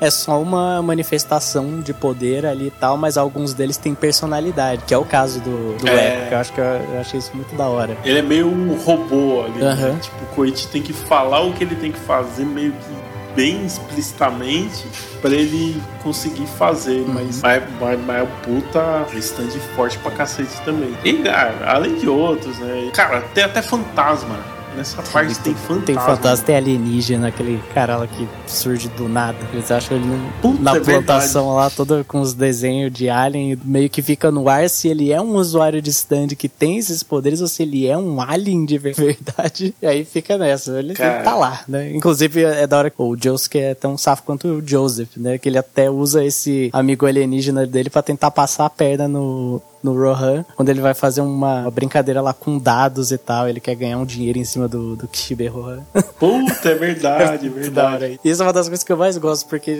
[0.00, 4.94] é só uma manifestação de poder ali e tal, mas alguns deles têm personalidade, que
[4.94, 6.26] é o caso do, do É.
[6.28, 7.96] Que eu acho que eu, eu achei isso muito da hora.
[8.04, 9.58] Ele é meio um robô ali.
[9.58, 9.70] né?
[9.72, 9.98] Aham.
[9.98, 13.04] Tipo, o Koichi tem que falar o que ele tem que fazer meio que
[13.34, 14.86] bem explicitamente
[15.20, 17.00] pra ele conseguir fazer.
[17.00, 17.14] Uhum.
[17.14, 17.62] Mas, mas,
[18.06, 20.94] mas, é um puta stand forte pra cacete também.
[21.04, 22.90] E, cara, além de outros, né?
[22.92, 24.36] Cara, tem até fantasma.
[24.76, 25.84] Nessa parte tem fantasma.
[25.84, 29.38] Tem fantasma, tem alienígena, aquele cara lá que surge do nada.
[29.52, 30.04] Eles acham ele
[30.42, 34.48] Puta, na é plantação lá, toda com os desenhos de alien, meio que fica no
[34.48, 37.86] ar se ele é um usuário de stand que tem esses poderes ou se ele
[37.86, 39.74] é um alien de verdade.
[39.80, 40.78] E aí fica nessa.
[40.78, 41.22] Ele Cara.
[41.22, 41.92] tá lá, né?
[41.94, 45.38] Inclusive é da hora que o Josuke é tão safo quanto o Joseph, né?
[45.38, 49.92] Que ele até usa esse amigo alienígena dele pra tentar passar a perna no, no
[49.92, 53.98] Rohan, quando ele vai fazer uma brincadeira lá com dados e tal, ele quer ganhar
[53.98, 55.82] um dinheiro em cima do, do Kishibe Rohan.
[56.18, 58.20] Puta, é verdade, é verdade.
[58.24, 59.76] Isso é uma das coisas que eu mais gosto, porque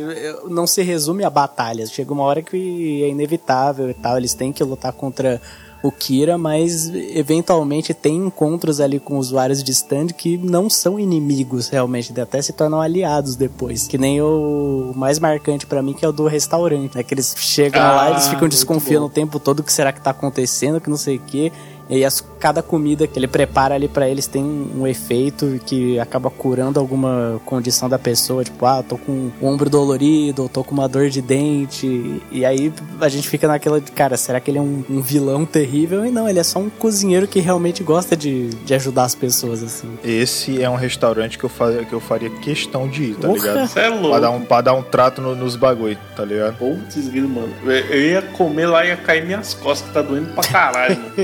[0.46, 1.90] não se resume a batalhas.
[1.90, 5.40] Chega uma hora que é inevitável e tal, eles têm que lutar contra
[5.86, 11.68] o Kira, mas eventualmente tem encontros ali com usuários de stand que não são inimigos
[11.68, 13.86] realmente, até se tornam aliados depois.
[13.86, 17.02] Que nem o mais marcante pra mim, que é o do restaurante, né?
[17.02, 19.10] Que eles chegam Ah, lá, eles ficam muito desconfiando bom.
[19.10, 21.52] o tempo todo o que será que tá acontecendo, que não sei o que.
[21.88, 25.58] E aí as- cada comida que ele prepara ali pra eles tem um, um efeito
[25.64, 30.48] que acaba curando alguma condição da pessoa, tipo, ah, tô com o ombro dolorido, ou
[30.48, 32.20] tô com uma dor de dente.
[32.30, 35.44] E aí a gente fica naquela de, cara, será que ele é um, um vilão
[35.46, 36.04] terrível?
[36.04, 39.62] E não, ele é só um cozinheiro que realmente gosta de, de ajudar as pessoas,
[39.62, 39.88] assim.
[40.04, 43.38] Esse é um restaurante que eu, fa que eu faria questão de ir, tá Porra.
[43.38, 43.66] ligado?
[43.68, 44.20] Você é Pra louco.
[44.20, 46.56] dar um, pra dar um trato no- nos bagulho, tá ligado?
[46.56, 47.52] Putz, grilo, mano.
[47.64, 50.96] Eu eu ia comer lá e ia cair minhas costas, que tá doendo pra caralho,
[50.98, 51.14] mano.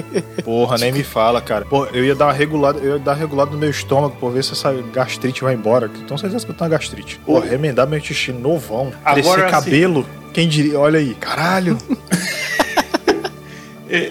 [0.51, 1.64] Porra, nem me fala, cara.
[1.64, 4.28] Pô, eu ia dar uma regulada, eu ia dar uma regulada no meu estômago pra
[4.31, 5.89] ver se essa gastrite vai embora.
[6.05, 7.20] Então que eu tenho uma gastrite.
[7.24, 10.05] Pô, remendar meu intestino novão, Agora, crescer assim- cabelo.
[10.35, 10.77] Quem diria?
[10.77, 11.78] Olha aí, caralho.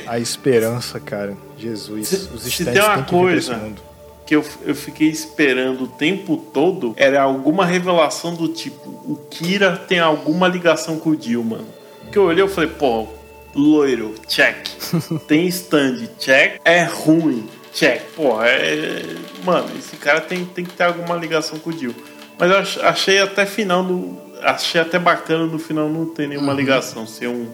[0.07, 1.35] A esperança, cara.
[1.57, 2.07] Jesus.
[2.07, 3.81] Se- Os se tem uma coisa- mundo.
[4.25, 9.75] que eu, eu fiquei esperando o tempo todo era alguma revelação do tipo: o Kira
[9.75, 11.67] tem alguma ligação com o Dio, mano.
[12.13, 13.07] Que eu olhei e falei, pô,
[13.55, 14.67] loiro, check.
[15.27, 16.59] Tem stand, check.
[16.65, 18.01] É ruim, check.
[18.15, 19.01] Pô, é.
[19.43, 21.95] Mano, esse cara tem, tem que ter alguma ligação com o Dio.
[22.37, 24.17] Mas eu ach- achei até final no.
[24.41, 27.05] Achei até bacana no final não ter nenhuma ligação.
[27.05, 27.47] Ser um.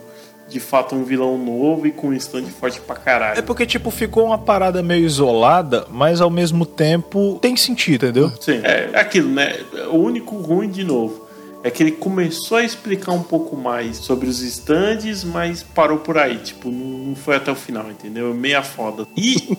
[0.47, 3.39] De fato, um vilão novo e com um stand forte pra caralho.
[3.39, 8.31] É porque, tipo, ficou uma parada meio isolada, mas ao mesmo tempo tem sentido, entendeu?
[8.39, 9.57] Sim, é aquilo, né?
[9.89, 11.24] O único ruim, de novo,
[11.65, 16.15] é que ele começou a explicar um pouco mais sobre os stands, mas parou por
[16.15, 16.37] aí.
[16.37, 18.35] Tipo, não foi até o final, entendeu?
[18.35, 19.07] Meia foda.
[19.17, 19.57] E,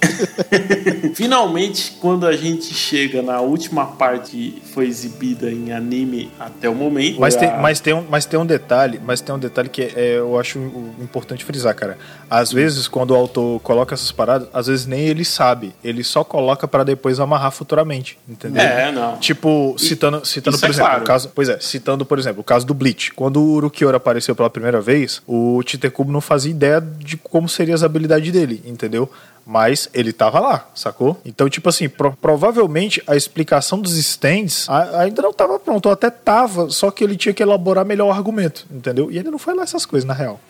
[1.14, 6.74] finalmente, quando a gente chega na última parte que foi exibida em anime até o
[6.74, 7.20] momento.
[7.20, 9.68] Mas foi tem, a- mas, tem um, mas tem um detalhe, mas tem um detalhe
[9.68, 10.58] que é, eu acho
[11.00, 11.98] importante frisar, cara.
[12.28, 15.74] Às vezes, quando o autor coloca essas paradas, às vezes nem ele sabe.
[15.82, 18.62] Ele só coloca pra depois amarrar futuramente, entendeu?
[18.62, 19.16] É, não.
[19.18, 21.02] Tipo, citando, citando isso por é exemplo, claro.
[21.02, 23.12] o caso, pois é, citando, por exemplo, o caso do Bleach.
[23.12, 27.74] Quando o Urukiora apareceu pela primeira vez, o Titekubo não fazia ideia de como seriam
[27.74, 29.08] as habilidades dele, entendeu?
[29.48, 31.20] Mas ele tava lá, sacou?
[31.24, 36.10] Então, tipo assim, pro- provavelmente a explicação dos stands ainda não tava pronto, ou até
[36.10, 39.08] tava, só que ele tinha que elaborar melhor o argumento, entendeu?
[39.10, 40.40] E ainda não foi lá essas coisas, na real.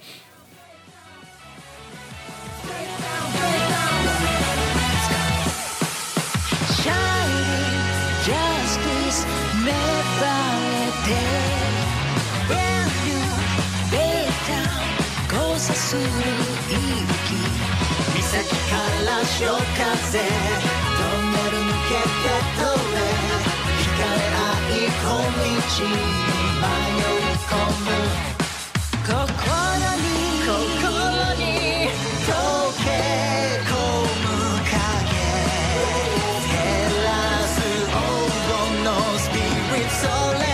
[19.38, 23.04] 潮風トンネル抜けて通れ
[23.82, 25.92] 光れない小道に
[26.56, 27.92] 迷い込む
[29.04, 29.12] 心
[30.00, 30.08] に
[30.40, 30.56] 心
[31.36, 31.44] に
[32.24, 32.32] 溶
[32.82, 32.88] け
[33.60, 33.70] 込
[34.22, 34.26] む
[34.64, 34.72] 影
[36.40, 36.56] 照
[37.04, 37.06] ら
[37.46, 37.94] す黄
[38.48, 38.88] 金の
[39.18, 39.44] スピリ
[39.84, 39.88] ッ
[40.40, 40.45] ト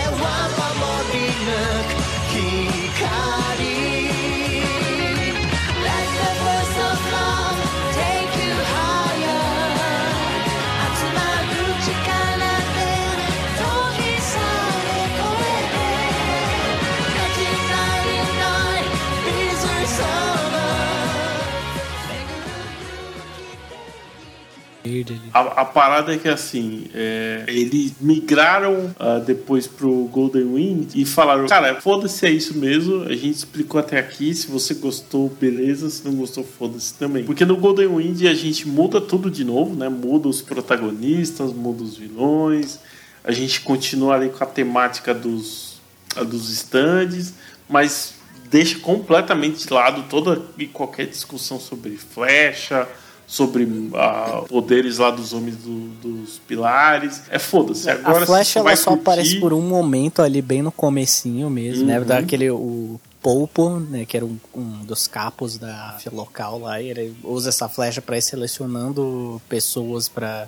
[25.33, 31.05] A, a parada é que assim, é, eles migraram ah, depois pro Golden Wind e
[31.05, 33.03] falaram: Cara, foda-se, é isso mesmo.
[33.03, 34.33] A gente explicou até aqui.
[34.33, 35.89] Se você gostou, beleza.
[35.89, 37.23] Se não gostou, foda-se também.
[37.23, 39.89] Porque no Golden Wind a gente muda tudo de novo, né?
[39.89, 42.79] Muda os protagonistas, muda os vilões.
[43.23, 45.81] A gente continua ali com a temática dos,
[46.27, 47.33] dos stands,
[47.69, 48.15] mas
[48.49, 52.87] deixa completamente de lado toda e qualquer discussão sobre flecha,
[53.25, 57.21] sobre ah, poderes lá dos homens do- dos pilares.
[57.29, 57.89] É foda-se.
[57.89, 61.85] Agora a Flash ela só curtir- aparece por um momento ali bem no comecinho mesmo,
[61.85, 61.99] né?
[61.99, 62.05] Uhum.
[62.05, 67.15] Daquele o Polpo, né, que era um, um dos capos da local lá, e ele
[67.23, 70.47] usa essa flecha para ir selecionando pessoas para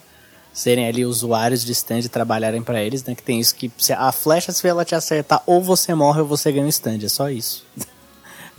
[0.54, 3.16] serem ali usuários de stand e trabalharem para eles, né?
[3.16, 6.52] Que tem isso que a flecha se ela te acertar, ou você morre ou você
[6.52, 7.66] ganha um stand, é só isso.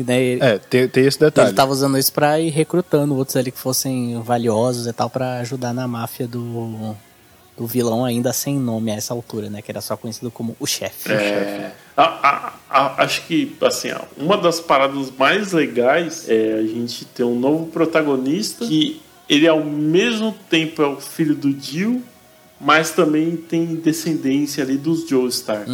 [0.02, 1.48] Daí É, tem, tem esse detalhe.
[1.48, 5.38] ele tava usando isso pra ir recrutando outros ali que fossem valiosos e tal pra
[5.40, 6.94] ajudar na máfia do,
[7.56, 9.62] do vilão ainda sem nome a essa altura, né?
[9.62, 11.10] Que era só conhecido como o chefe.
[11.10, 17.04] É, a- a- a- acho que assim, uma das paradas mais legais é a gente
[17.06, 22.02] ter um novo protagonista que ele ao mesmo tempo é o filho do Jill,
[22.60, 25.64] mas também tem descendência ali dos Joestar.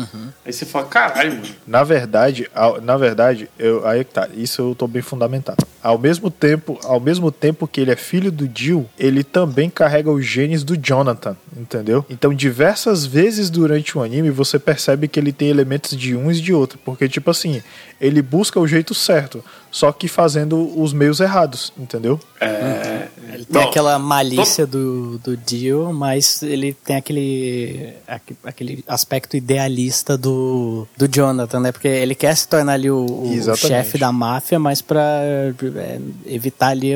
[0.44, 1.46] Aí você fala, caralho, mano.
[1.66, 5.64] Na verdade, ao- na verdade, eu, aí que tá, isso eu tô bem fundamentado.
[5.82, 10.10] Ao mesmo tempo, ao mesmo tempo que ele é filho do Jill, ele também carrega
[10.10, 12.04] os genes do Jonathan, entendeu?
[12.08, 16.34] Então, diversas vezes durante o anime você percebe que ele tem elementos de um e
[16.40, 17.62] de outro, porque tipo assim,
[18.02, 22.20] ele busca o jeito certo, só que fazendo os meios errados, entendeu?
[22.38, 28.84] É, Ele tem não, aquela malícia do, do Dio, mas ele tem aquele, aque- aquele
[28.86, 31.72] aspecto idealista do, do Jonathan, né?
[31.72, 36.68] Porque ele quer se tornar ali o, o chefe da máfia, mas pra é, evitar
[36.70, 36.90] ali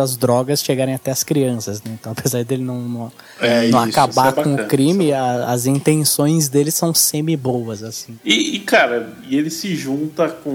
[0.00, 1.96] as drogas chegarem até as crianças, né?
[1.98, 5.12] Então, apesar dele não, não, É não isso, acabar isso é com bacana, o crime,
[5.12, 8.16] a- as intenções dele são semi-boas, assim.
[8.24, 10.49] E, e, cara, e ele se junta com,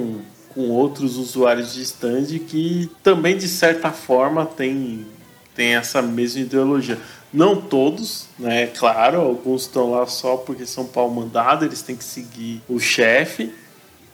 [0.53, 5.05] com outros usuários de stand que também, de certa forma, tem,
[5.53, 6.97] tem essa mesma ideologia.
[7.33, 8.67] Não todos, né?
[8.67, 13.53] Claro, alguns estão lá só porque são pau mandado, eles têm que seguir o chefe.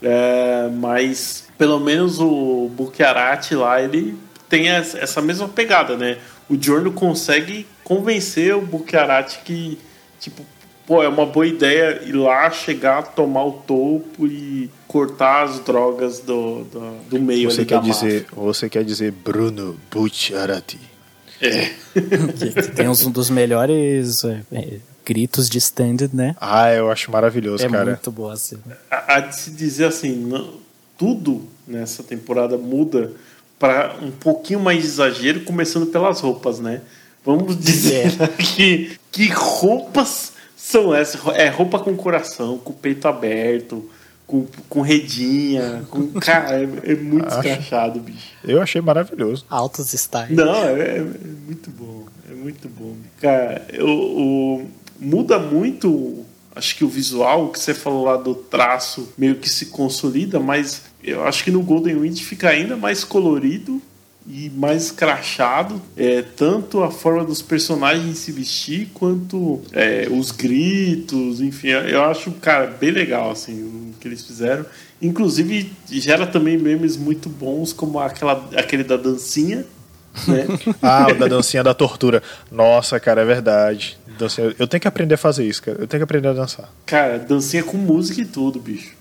[0.02, 4.18] É, mas pelo menos o Bukiarati lá, ele
[4.50, 6.18] tem essa mesma pegada, né?
[6.50, 9.78] O Giorno consegue convencer o Bukiarati que,
[10.20, 10.44] tipo,
[10.88, 16.20] pô, é uma boa ideia ir lá, chegar, tomar o topo e cortar as drogas
[16.20, 20.78] do, do, do meio Você ali quer da dizer, você quer dizer Bruno Bucciarati.
[20.78, 20.92] máfia.
[21.42, 21.74] É.
[22.38, 26.36] Que, que tem uns- um dos melhores é, é, gritos de stand, né?
[26.40, 27.86] Ah, eu acho maravilhoso, É cara.
[27.92, 28.58] muito boa, assim.
[28.90, 30.60] há de se dizer assim, não-
[30.98, 33.12] tudo nessa temporada muda
[33.58, 36.82] para um pouquinho mais de exagero, começando pelas roupas, né?
[37.26, 40.34] Vamos dizer que que roupas
[40.64, 41.20] são essas?
[41.36, 43.90] É roupa com coração, com peito aberto,
[44.28, 47.48] com, com redinha, com cara, é, é muito Acho.
[47.48, 48.28] escrachado, bicho.
[48.44, 49.46] Eu achei maravilhoso.
[49.50, 50.34] Altos style.
[50.36, 51.02] Não, é, é
[51.46, 52.06] muito bom.
[52.30, 52.96] É muito bom.
[53.20, 54.68] Cara, eu, o-
[55.00, 56.24] muda muito,
[56.56, 60.40] acho que o visual, o que você falou lá do traço meio que se consolida,
[60.40, 63.82] mas eu acho que no Golden Wind fica ainda mais colorido
[64.34, 65.82] e mais escrachado.
[65.98, 71.68] É, tanto a forma dos personagens se vestir, quanto é, os gritos, enfim.
[71.70, 74.66] Eu acho, cara, bem legal assim, o que eles fizeram.
[75.02, 79.66] Inclusive, gera também memes muito bons, como aquela, aquele da dancinha.
[80.28, 80.46] Né?
[80.82, 82.22] Ah, o da dancinha da tortura.
[82.52, 83.98] Nossa, cara, é verdade.
[84.20, 85.78] Dancinha- Eu tenho que aprender a fazer isso, cara.
[85.80, 86.70] Eu tenho que aprender a dançar.
[86.86, 88.92] Cara, dancinha com música e tudo, bicho.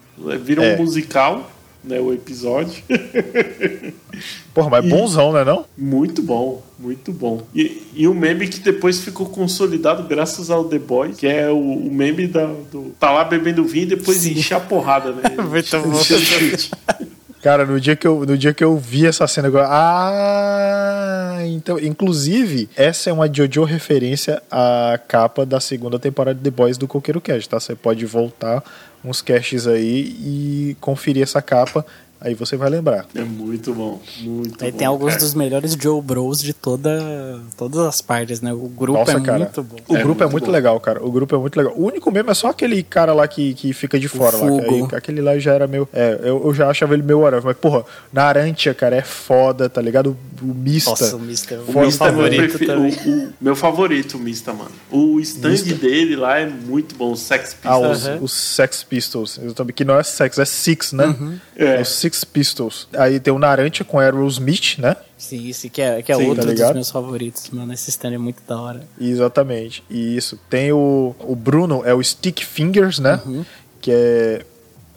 [0.43, 0.74] Vira É.
[0.77, 1.51] um musical,
[1.82, 2.01] né?
[2.01, 2.82] O episódio.
[4.55, 5.65] Porra, mas E- bonzão, né não?
[5.77, 7.43] Muito bom, muito bom.
[7.55, 11.57] E, e um meme que depois ficou consolidado graças ao The Boys, que é o,
[11.59, 12.94] o meme da, do.
[12.98, 15.23] Tá lá bebendo vinho e depois encher a porrada, né?
[15.43, 15.90] Muito bom.
[15.90, 17.11] O.
[17.43, 19.66] Cara, no dia que eu, no dia que eu vi essa cena agora.
[19.70, 21.39] Ah!
[21.47, 26.77] Então, inclusive, essa é uma JoJo referência à capa da segunda temporada de The Boys
[26.77, 27.59] do Coqueiro Cast, tá?
[27.59, 28.62] Você pode voltar
[29.05, 31.85] uns casts aí e conferir essa capa,
[32.21, 33.07] aí você vai lembrar.
[33.15, 34.79] É muito bom, muito Aí bom.
[34.79, 35.21] tem alguns cara.
[35.25, 38.53] dos melhores Joe Bros de toda, todas as partes, né?
[38.53, 39.39] O grupo Nossa, é cara.
[39.39, 39.77] muito bom.
[39.89, 40.53] O É grupo é muito muito bom.
[40.53, 41.05] legal, cara.
[41.05, 41.75] O grupo é muito legal.
[41.77, 44.47] O único mesmo é só aquele cara lá que, que fica de fora lá.
[44.49, 45.89] aí- aquele lá já era meu.
[45.93, 47.45] É, eu, eu já achava ele meu whatever.
[47.47, 50.17] Mas, porra, na Arantia, cara, é foda, tá ligado?
[50.43, 50.91] O, o Mista.
[50.91, 51.55] Nossa, o Mr.
[51.57, 52.93] O O Foda Mista é meu, favorito também.
[52.93, 54.71] o- o meu favorito, o Mista, mano.
[54.91, 55.75] O stand Mista.
[55.75, 57.99] dele lá é muito bom, o Sex Ah, Pistols.
[57.99, 58.19] os, Aham.
[58.23, 59.39] os Sex Pistols.
[59.43, 61.15] Eu também, que não é Sex, é Six, né?
[61.57, 61.81] É.
[61.81, 62.89] Os Six Pistols.
[62.97, 64.97] Aí tem o Narantia com Aerosmith, né?
[65.16, 67.73] Sim, esse que é, que é Sim, outro tá dos meus favoritos, mano.
[67.73, 68.82] Esse stand é muito da hora.
[69.01, 69.85] Exatamente.
[69.91, 70.39] E isso.
[70.49, 73.20] Tem o, o Bruno, é o Stick Fingers, né?
[73.27, 73.45] Uhum.
[73.81, 74.47] Que é.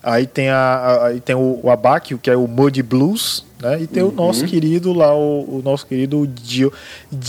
[0.04, 3.82] Aí tem, a, a- aí tem o, o Abakio, que é o Muddy Blues, né?
[3.82, 6.74] E tem o nosso querido lá, o, o nosso querido Gio,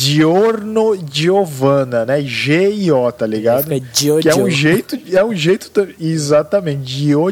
[0.08, 2.20] Giorno Giovanna, né?
[2.22, 3.62] G-I-O, tá ligado?
[3.64, 6.84] Fica Gio que é um jeito, é um jeito, tam- exatamente,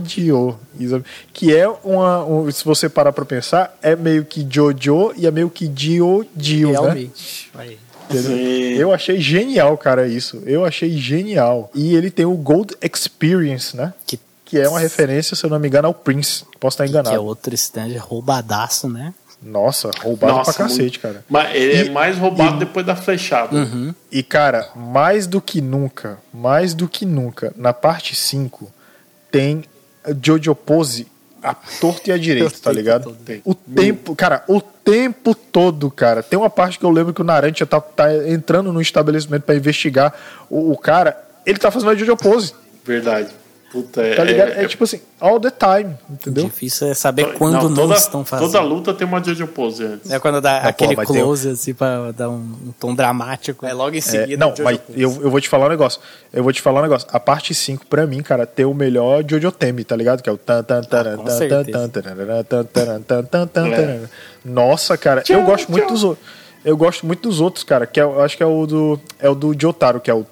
[0.06, 1.02] Gio, exa-
[1.32, 5.31] que é uma, um- se você parar pra pensar, é meio que Jojo e é
[5.31, 6.78] meio que Gio Gio, né?
[6.78, 7.51] Realmente.
[7.55, 7.78] Aí.
[8.10, 8.36] Entendeu?
[8.36, 8.74] Sim.
[8.78, 10.43] Eu achei genial, cara, isso.
[10.44, 11.70] Eu achei genial.
[11.74, 13.94] E ele tem o Gold Experience, né?
[14.06, 14.19] Que,
[14.53, 16.45] Que é uma referência, se eu não me engano, ao Prince.
[16.61, 17.24] Posso estar que é enganado.
[17.24, 19.15] outro stand roubadaço, né?
[19.43, 21.01] Nossa, roubado Nossa, pra cacete, muito.
[21.01, 21.24] cara.
[21.27, 23.57] Mas ele é E- mais roubado depois da flechada.
[23.57, 23.95] Uhum.
[24.11, 28.70] E, cara, mais do que nunca, mais do que nunca, na parte 5,
[29.31, 29.65] tem
[30.23, 31.07] Jojo Pose
[31.43, 33.16] a torta e a direita, tá ligado?
[33.45, 36.23] O tempo, cara, o tempo todo, cara.
[36.23, 39.57] Tem uma parte que eu lembro que o Narantia tá, tá entrando no estabelecimento pra
[39.57, 40.12] investigar
[40.51, 41.19] o, o cara.
[41.47, 42.53] Ele tá fazendo a Jojo Pose,
[42.85, 43.31] Verdade.
[43.73, 44.15] Puta, é.
[44.15, 44.51] tá ligado?
[44.51, 46.44] É, é- tipo assim, all the time, entendeu?
[46.44, 48.53] Difícil é saber quando não, toda, estão fazendo.
[48.53, 50.11] Toda luta tem uma Jojo Pose antes.
[50.11, 53.65] É quando dá Não, aquele pô, close, assim, pra dar um, um tom dramático.
[53.65, 54.36] É logo em É, seguida.
[54.44, 55.99] não, mas eu, eu vou te falar um negócio.
[56.31, 57.09] Eu vou te falar um negócio.
[57.11, 60.23] A parte 5, pra mim, cara, tem o melhor Jojo Theme, tá ligado?
[60.23, 61.16] Que é o tan tan Ah, tan
[61.49, 63.77] tan tan tararara, tan taran, tan tan tan É.
[63.77, 64.01] taran.
[64.44, 66.41] Nossa, cara, eu gosto muito dos outros.
[66.65, 69.29] Eu gosto muito dos outros, cara, que é, eu acho que é o do é
[69.29, 70.25] o do Jotaro, que é o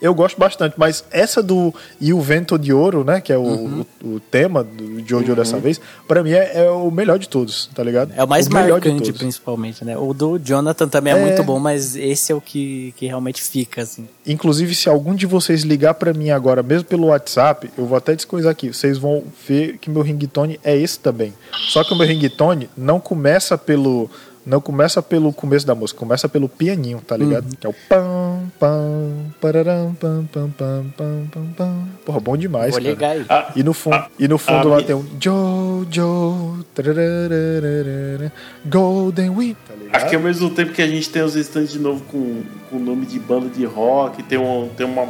[0.00, 3.42] Eu gosto bastante, mas essa do E o Vento de Ouro, né, que é o,
[3.42, 3.84] Uhum.
[4.04, 7.68] o, o tema do Jojo dessa vez, pra mim é, é o melhor de todos,
[7.74, 8.12] tá ligado?
[8.16, 9.96] É o mais de marcante, principalmente, né?
[9.96, 11.20] O do Jonathan também é, É.
[11.20, 14.08] muito bom, mas esse é o que, que realmente fica, assim.
[14.26, 18.14] Inclusive, se algum de vocês ligar pra mim agora, mesmo pelo WhatsApp, eu vou até
[18.14, 18.68] descoisar aqui.
[18.72, 21.32] Vocês vão ver que meu ringtone é esse também.
[21.70, 24.08] Só que o meu ringtone não começa pelo
[24.48, 27.44] não começa pelo começo da música, começa pelo pianinho, tá ligado?
[27.44, 27.50] Uhum.
[27.60, 29.10] Que é o pam pam
[29.40, 31.88] pararam pam pam pam pam pam pam.
[32.04, 32.90] Porra, bom demais, Vou cara.
[32.94, 33.24] ligar aí.
[33.28, 38.32] Ah, E no fundo, Ah, e no fundo ah, lá mi- tem um Jojo tararara,
[38.66, 39.94] Golden Wind, tá ligado?
[39.96, 42.78] Acho que ao mesmo tempo que a gente tem os stands de novo com com
[42.78, 45.06] nome de banda de rock, tem, um, tem uma,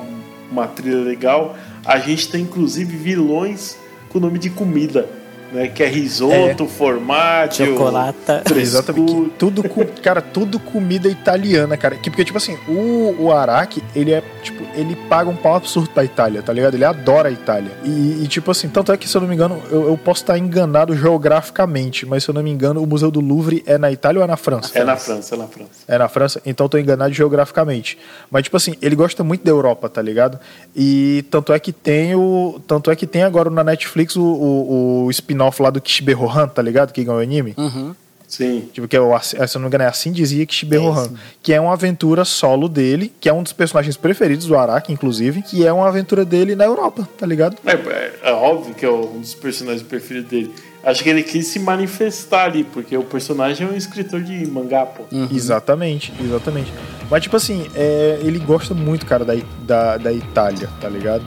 [0.49, 3.77] uma trilha legal, a gente tem inclusive vilões
[4.11, 5.09] com nome de comida,
[5.53, 5.69] né?
[5.69, 8.43] Que é risoto, formaggio, Chocolata.
[8.55, 9.31] Exatamente.
[9.39, 9.63] Tudo,
[10.03, 11.97] cara, tudo comida italiana, cara.
[11.97, 15.91] Que, porque, tipo assim, o, o Araki, ele é, tipo, ele paga um pau absurdo
[15.91, 16.75] pra Itália, tá ligado?
[16.75, 17.73] Ele adora a Itália.
[17.85, 20.23] E, e, tipo assim, tanto é que, se eu não me engano, eu, eu posso
[20.23, 23.91] estar enganado geograficamente, mas se eu não me engano, o Museu do Louvre é na
[23.91, 24.79] Itália ou é na França?
[24.79, 25.71] É na França, é na França.
[25.87, 27.99] É na França, então eu tô enganado geograficamente.
[28.31, 30.39] Mas, tipo assim, ele gosta muito da Europa, tá ligado?
[30.77, 32.61] E tanto é que tem o.
[32.67, 36.49] Tanto é que tem agora na Netflix o, o, o spin-off lá do Kishibe Rohan,
[36.49, 36.93] tá ligado?
[36.93, 37.55] Que ganhou o anime.
[37.57, 37.95] Uhum.
[38.27, 38.69] Sim.
[38.75, 41.11] Tipo, que é o, se eu não me engano, é assim dizia Kishibe Rohan.
[41.43, 45.41] Que é uma aventura solo dele, que é um dos personagens preferidos do Araki, inclusive,
[45.41, 47.57] que é uma aventura dele na Europa, tá ligado?
[47.65, 50.53] É, é- é óbvio que é um dos personagens preferidos dele.
[50.85, 54.85] Acho que ele quis se manifestar ali, porque o personagem é um escritor de mangá,
[54.87, 55.05] pô.
[55.35, 56.73] Exatamente, exatamente.
[57.11, 61.25] Mas, tipo assim, é, ele gosta muito, cara, da, da, da Itália, tá ligado?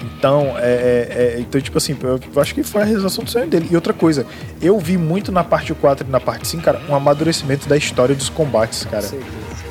[0.00, 3.46] Então, é, é- é- então, tipo assim, eu acho que foi a realização do sonho
[3.46, 3.68] dele.
[3.70, 4.26] E outra coisa,
[4.62, 8.14] eu vi muito na parte 4 e na parte 5, cara, um amadurecimento da história
[8.14, 9.08] dos combates, cara.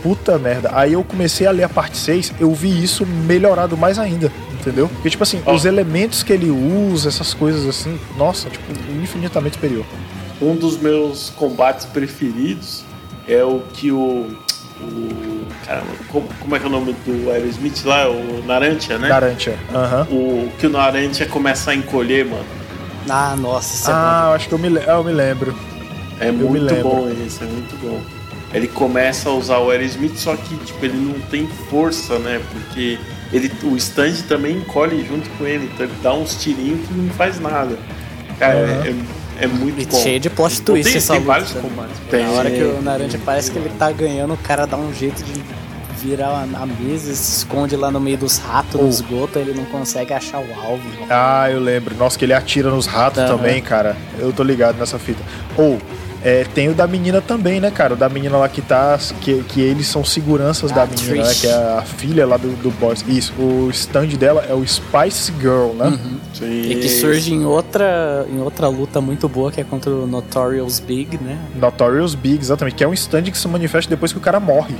[0.03, 0.71] Puta merda.
[0.73, 4.87] Aí eu comecei a ler a parte 6, eu vi isso melhorado mais ainda, entendeu?
[4.89, 5.53] Porque, tipo assim, Ó.
[5.53, 8.65] os elementos que ele usa, essas coisas assim, nossa, tipo,
[9.01, 9.85] infinitamente superior.
[10.41, 12.83] Um dos meus combates preferidos
[13.27, 14.27] é o que o.
[14.81, 18.09] o caramba, como, como é que é o nome do Aerosmith lá?
[18.09, 19.07] O Narantia, né?
[19.07, 19.57] Garantia.
[19.73, 20.07] Aham.
[20.09, 22.45] O que o Narantia começa a encolher, mano.
[23.09, 23.99] Ah, nossa, isso é bom.
[23.99, 25.55] Ah, eu acho que eu me, eu me lembro.
[26.19, 26.89] É me muito lembro.
[26.89, 28.01] bom esse, é muito bom.
[28.53, 32.41] Ele começa a usar o Aerosmith, só que tipo, ele não tem força, né?
[32.51, 32.97] Porque
[33.31, 37.09] ele, o stand também encolhe junto com ele, então ele dá uns tirinhos que não
[37.11, 37.77] faz nada.
[38.39, 38.95] Cara, é, é,
[39.39, 39.97] é muito E bom.
[39.97, 41.31] cheio de plot twist tem, essa tem luta.
[41.31, 41.69] vários também.
[41.69, 41.95] combates.
[42.11, 42.65] Na hora que Tem.
[42.77, 45.41] o Naranja parece que ele tá ganhando, o cara dá um jeito de
[46.01, 50.13] virar a mesa, se esconde lá no meio dos ratos, no esgoto, ele não consegue
[50.13, 50.83] achar o alvo.
[51.09, 51.95] Ah, eu lembro.
[51.95, 53.35] Nossa, que ele atira nos ratos Aham.
[53.37, 53.97] também, cara.
[54.19, 55.21] Eu tô ligado nessa fita.
[55.57, 55.79] Ou,
[56.23, 57.93] é, tem o da menina também, né, cara?
[57.93, 58.97] O da menina lá que tá.
[59.21, 61.33] Que, que eles são seguranças da menina, né?
[61.33, 63.03] Que é a filha lá do, do boss.
[63.07, 65.97] Isso, o stand dela é o Spice Girl, né?
[66.33, 66.71] Sim.
[66.71, 70.79] E que surge em outra, em outra luta muito boa, que é contra o Notorious
[70.79, 71.37] Big, né?
[71.55, 72.75] Notorious Big, exatamente.
[72.75, 74.75] Que é um stand que se manifesta depois que o cara morre.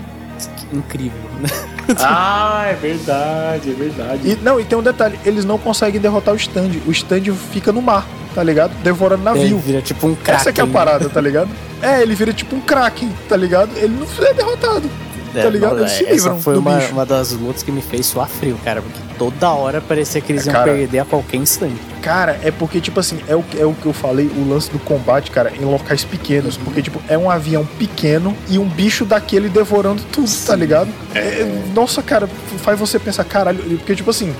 [0.74, 1.50] Incrível, né?
[2.00, 4.32] Ah, é verdade, é verdade.
[4.32, 6.72] E, não, e tem um detalhe: eles não conseguem derrotar o stand.
[6.86, 8.06] O stand fica no mar,
[8.38, 8.72] tá ligado?
[8.84, 9.58] Devorando Ele navio.
[9.58, 10.42] vira tipo um crack.
[10.42, 11.50] Essa que é a parada, tá ligado?
[11.82, 13.72] É, ele vira tipo um Kraken, tá ligado?
[13.76, 14.88] Ele não é derrotado.
[15.34, 15.80] tá ligado?
[15.80, 16.92] Eles se Essa livram foi do uma, bicho.
[16.92, 20.46] uma das lutas que me fez suar frio, cara, porque toda hora parecia que eles
[20.46, 20.72] iam Cara.
[20.72, 21.76] perder a qualquer instante.
[22.04, 24.70] Cara, é porque, tipo assim, é o, que- é o que eu falei, o lance
[24.72, 26.58] do combate, cara, em locais pequenos.
[26.58, 30.90] Porque, tipo, é um avião pequeno e um bicho daquele devorando tudo, tá ligado?
[31.16, 32.28] É, nossa, cara,
[32.60, 34.34] faz você pensar, caralho, porque, tipo assim,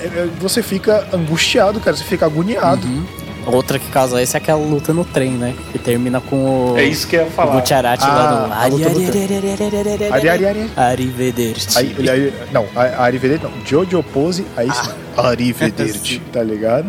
[0.00, 2.86] é- é- você fica angustiado, cara, você fica agoniado.
[3.46, 5.54] Outra que causa isso é aquela luta no trem, né?
[5.72, 6.76] Que termina com o.
[6.78, 7.52] É isso que eu ia O falar.
[7.56, 8.52] Butcherati Ah, lá no.
[8.54, 9.00] a luta do
[10.14, 10.70] Ari, ari, ari.
[10.76, 11.78] Arrivederci.
[11.78, 12.66] Aí, ele, aí, não,
[12.98, 13.52] Arrivederci não.
[13.66, 14.90] Jojo Pose, aí sim.
[15.16, 16.86] Arrivederci, tá ligado?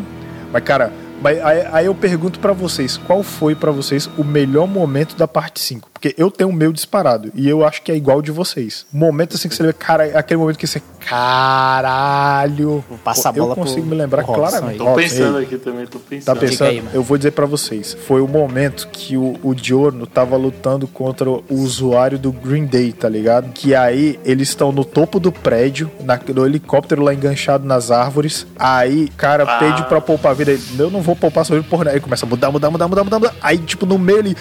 [0.51, 0.91] Mas, cara,
[1.21, 5.27] mas aí, aí eu pergunto pra vocês, qual foi pra vocês o melhor momento da
[5.27, 5.89] parte 5?
[6.05, 8.85] Porque eu tenho o meu disparado, e eu acho que é igual de vocês.
[8.93, 12.83] Momento assim que você vê, cara, é aquele momento que você, caralho.
[12.87, 14.77] Vou passar a eu bola consigo pro- me lembrar claramente.
[14.77, 16.25] Tô pensando ei, aqui também, tô pensando.
[16.35, 16.67] Tá pensando?
[16.69, 17.97] aí, eu vou dizer pra vocês.
[18.05, 22.91] Foi o momento que o, o Giorno tava lutando contra o usuário do Green Day,
[22.93, 23.51] tá ligado?
[23.51, 28.45] Que aí eles estão no topo do prédio, na, no helicóptero lá enganchado nas árvores.
[28.59, 29.57] Aí, cara, Ah.
[29.57, 30.51] pede pra poupar a vida.
[30.51, 31.89] Ele, eu não vou poupar sua vida porra.
[31.89, 33.35] Aí começa a mudar, mudar, mudar, mudar, mudar, mudar.
[33.41, 34.35] Aí, tipo, no meio ele.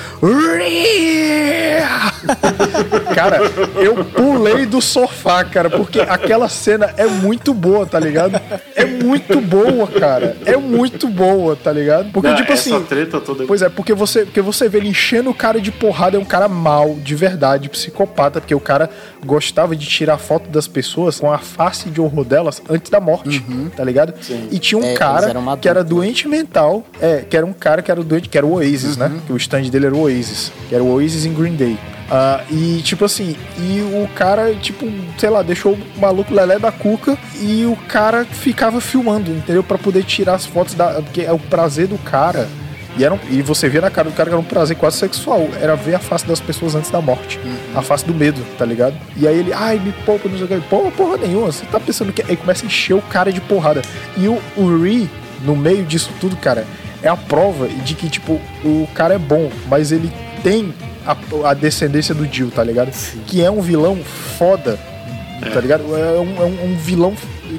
[3.14, 3.38] cara,
[3.76, 8.40] eu pulei do sofá, cara, porque aquela cena é muito boa, tá ligado?
[8.74, 10.36] É muito boa, cara.
[10.44, 12.10] É muito boa, tá ligado?
[12.12, 12.82] Porque, Não, tipo assim.
[12.84, 13.44] treta toda.
[13.46, 16.24] Pois é, porque você, porque você vê ele enchendo o cara de porrada, é um
[16.24, 18.90] cara mal, de verdade, psicopata, porque o cara
[19.24, 23.44] gostava de tirar foto das pessoas com a face de horror delas antes da morte,
[23.76, 24.14] tá ligado?
[24.51, 26.02] E tinha um É, cara que era dupla.
[26.05, 29.10] doente mental, é, que era um cara que era doente, que era o Oasis, né?
[29.26, 31.78] Que o stand dele era o Oasis, que era o Oasis em Green Day.
[32.10, 34.86] Ah, e tipo assim, e o cara, tipo,
[35.16, 39.62] sei lá, deixou o maluco lelé da cuca e o cara ficava filmando, entendeu?
[39.64, 41.01] Pra poder tirar as fotos da.
[41.01, 42.46] Porque é o prazer do cara.
[42.96, 44.96] E, era um- e você via na cara do cara que era um prazer quase
[44.98, 45.48] sexual.
[45.60, 47.40] Era ver a face das pessoas antes da morte.
[47.74, 48.94] A face do medo, tá ligado?
[49.16, 50.68] E aí ele, ai, me poupa, não sei o que.
[50.68, 51.50] Porra, porra nenhuma.
[51.50, 52.22] Você tá pensando que.
[52.22, 53.82] Aí começa a encher o cara de porrada.
[54.16, 55.10] E o, o Ri,
[55.44, 56.64] no meio disso tudo, cara,
[57.02, 60.10] é a prova de que, tipo, o cara é bom, mas ele
[60.42, 60.72] tem
[61.06, 61.16] a,
[61.50, 62.90] a descendência do Jill, tá ligado?
[63.26, 63.96] Que é um vilão
[64.38, 64.78] foda,
[65.52, 65.82] tá ligado?
[65.96, 67.12] É um, é um- um vilão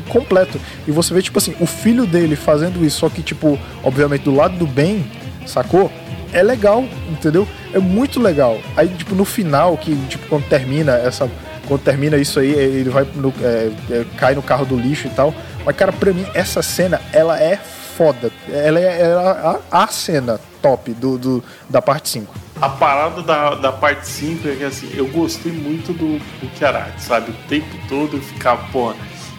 [0.09, 0.59] completo.
[0.87, 4.33] E você vê, tipo assim, o filho dele fazendo isso, só que, tipo, obviamente do
[4.33, 5.05] lado do bem,
[5.45, 5.91] sacou?
[6.33, 7.47] É legal, entendeu?
[7.73, 8.59] É muito legal.
[8.75, 11.29] Aí, tipo, no final, que, tipo, quando termina essa.
[11.67, 15.09] Quando termina isso aí, ele vai no, é, é, cai no carro do lixo e
[15.11, 15.33] tal.
[15.65, 18.31] Mas, cara, pra mim, essa cena, ela é foda.
[18.51, 22.33] Ela é, ela- a, a cena top do, do- da parte 5.
[22.61, 27.01] A parada da, da parte 5 é que assim, eu gostei muito do, do Kiaraki,
[27.01, 27.31] sabe?
[27.31, 28.93] O tempo todo eu ficava, pô,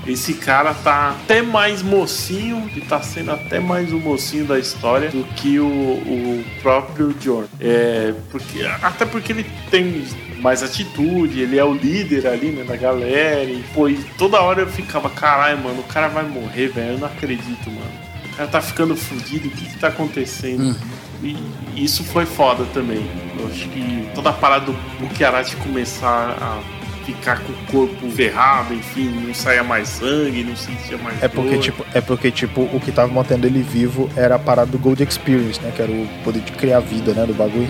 [0.07, 5.11] esse cara tá até mais mocinho e tá sendo até mais o mocinho da história
[5.11, 7.49] do que o, o próprio Jordan.
[7.61, 10.05] É, porque, até porque ele tem
[10.41, 13.45] mais atitude, ele é o líder ali, né, da galera.
[13.45, 16.93] E, pô, e toda hora eu ficava, caralho, mano, o cara vai morrer, velho.
[16.93, 18.07] Eu não acredito, mano.
[18.33, 20.77] O cara tá ficando fudido, o que que tá acontecendo?
[21.23, 21.37] E
[21.75, 23.05] isso foi foda também.
[23.39, 26.76] Eu acho que toda a parada do Bukiarati começar a
[27.07, 31.53] ficar com o corpo ferrado, enfim, não saia mais sangue, não sentia mais É porque,
[31.55, 31.61] dor.
[31.61, 35.03] tipo, é porque, tipo, o que tava mantendo ele vivo era a parada do Gold
[35.03, 35.73] Experience, né?
[35.75, 37.25] Que era o poder de criar vida, né?
[37.25, 37.69] Do bagulho.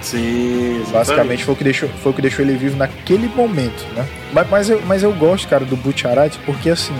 [0.00, 0.92] Sim, exatamente.
[0.92, 4.06] Basicamente foi o, que deixou, foi o que deixou ele vivo naquele momento, né?
[4.32, 6.94] Mas, mas, eu, mas eu gosto, cara, do Butcharat porque, assim,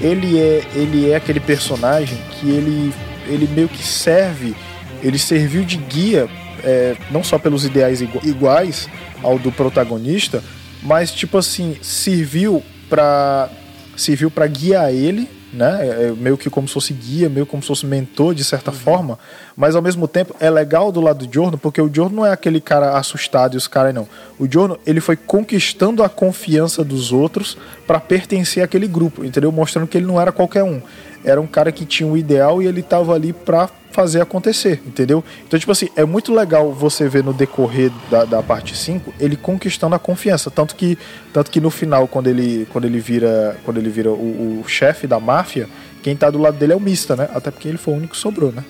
[0.00, 2.92] ele é, ele é aquele personagem que ele,
[3.26, 4.54] ele meio que serve,
[5.02, 6.28] ele serviu de guia,
[6.62, 8.86] é, não só pelos ideais igu- iguais
[9.22, 10.42] ao do protagonista,
[10.82, 13.48] mas, tipo assim, serviu pra,
[13.96, 16.06] serviu pra guiar ele né?
[16.08, 19.18] É meio que como se fosse guia, meio como se fosse mentor de certa forma,
[19.54, 22.32] mas ao mesmo tempo é legal do lado do Giorno, porque o Giorno não é
[22.32, 24.08] aquele cara assustado e os caras não.
[24.38, 29.52] O Giorno, ele foi conquistando a confiança dos outros para pertencer àquele grupo, entendeu?
[29.52, 30.80] Mostrando que ele não era qualquer um.
[31.24, 35.22] Era um cara que tinha um ideal e ele tava ali pra fazer acontecer, entendeu?
[35.46, 39.36] Então, tipo assim, é muito legal você ver no decorrer da, da parte 5 ele
[39.36, 40.50] conquistando a confiança.
[40.50, 40.98] Tanto que,
[41.32, 45.06] tanto que no final, quando ele, quando ele vira, quando ele vira o, o chefe
[45.06, 45.68] da máfia,
[46.02, 47.28] quem tá do lado dele é o Mista, né?
[47.34, 48.64] Até porque ele foi o único que sobrou, né?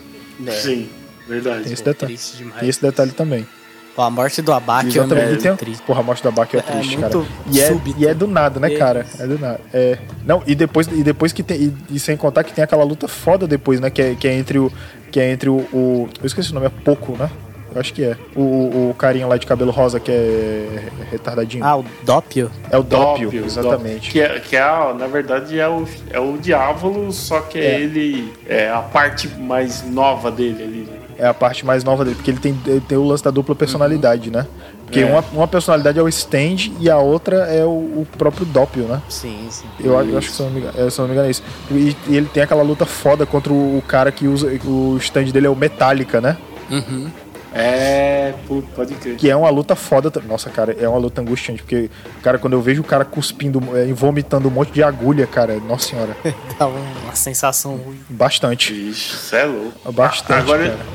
[0.47, 0.89] É, Sim,
[1.27, 1.65] verdade.
[1.65, 2.19] Tem esse detalhe.
[2.59, 3.47] Tem esse detalhe também.
[3.95, 5.83] Pô, a morte do Abaque é muito tem, triste.
[5.83, 7.13] porra, a morte da Bach é, É triste, cara.
[7.51, 8.79] E é, e é do nada, né, É.
[8.79, 9.07] cara?
[9.19, 9.61] É do nada.
[9.73, 9.99] É.
[10.25, 11.61] Não, e depois, e depois que tem.
[11.61, 13.91] E, e sem contar que tem aquela luta foda depois, né?
[13.91, 14.73] Que é, que é entre o.
[15.11, 17.29] Que é entre o, o- Eu esqueci o nome, é Poco, né?
[17.75, 18.17] Eu acho que é.
[18.37, 21.65] O, o, o carinha lá de cabelo rosa que é retardadinho.
[21.65, 22.51] Ah, o Doppio?
[22.71, 24.11] é o Doppio, Dópio, exatamente.
[24.11, 24.61] Que, é, que é,
[24.99, 27.81] na verdade, é o, é o diabo, só que É.
[27.81, 30.79] ele é a parte mais nova dele ali.
[30.91, 30.99] né?
[31.19, 33.55] É a parte mais nova dele, porque ele tem, ele tem o lance da dupla
[33.55, 34.47] personalidade, né?
[34.85, 35.07] Porque É.
[35.07, 39.01] uma, uma personalidade é o Stand e a outra é o, o próprio Doppio, né?
[39.09, 39.67] Sim, sim.
[39.83, 41.13] Eu, acho- eu acho que se eu não me engano, é, se eu não me
[41.15, 41.43] engano é isso.
[41.71, 44.49] E, e ele tem aquela luta foda contra o, o cara que usa.
[44.65, 46.37] O stand dele é o Metallica, né?
[46.71, 47.09] Uhum.
[47.55, 48.35] É,
[48.75, 49.17] pode crer.
[49.17, 50.11] Que é uma luta foda.
[50.27, 51.63] Nossa, cara, é uma luta angustiante.
[51.63, 51.91] Porque,
[52.23, 55.57] cara, quando eu vejo o cara cuspindo é, e vomitando um monte de agulha, cara,
[55.61, 56.17] nossa senhora.
[56.59, 58.01] Dá uma sensação ruim.
[58.09, 58.73] Bastante.
[58.73, 59.93] Ixi, você é louco.
[59.93, 60.87] Bastante, Agora, cara.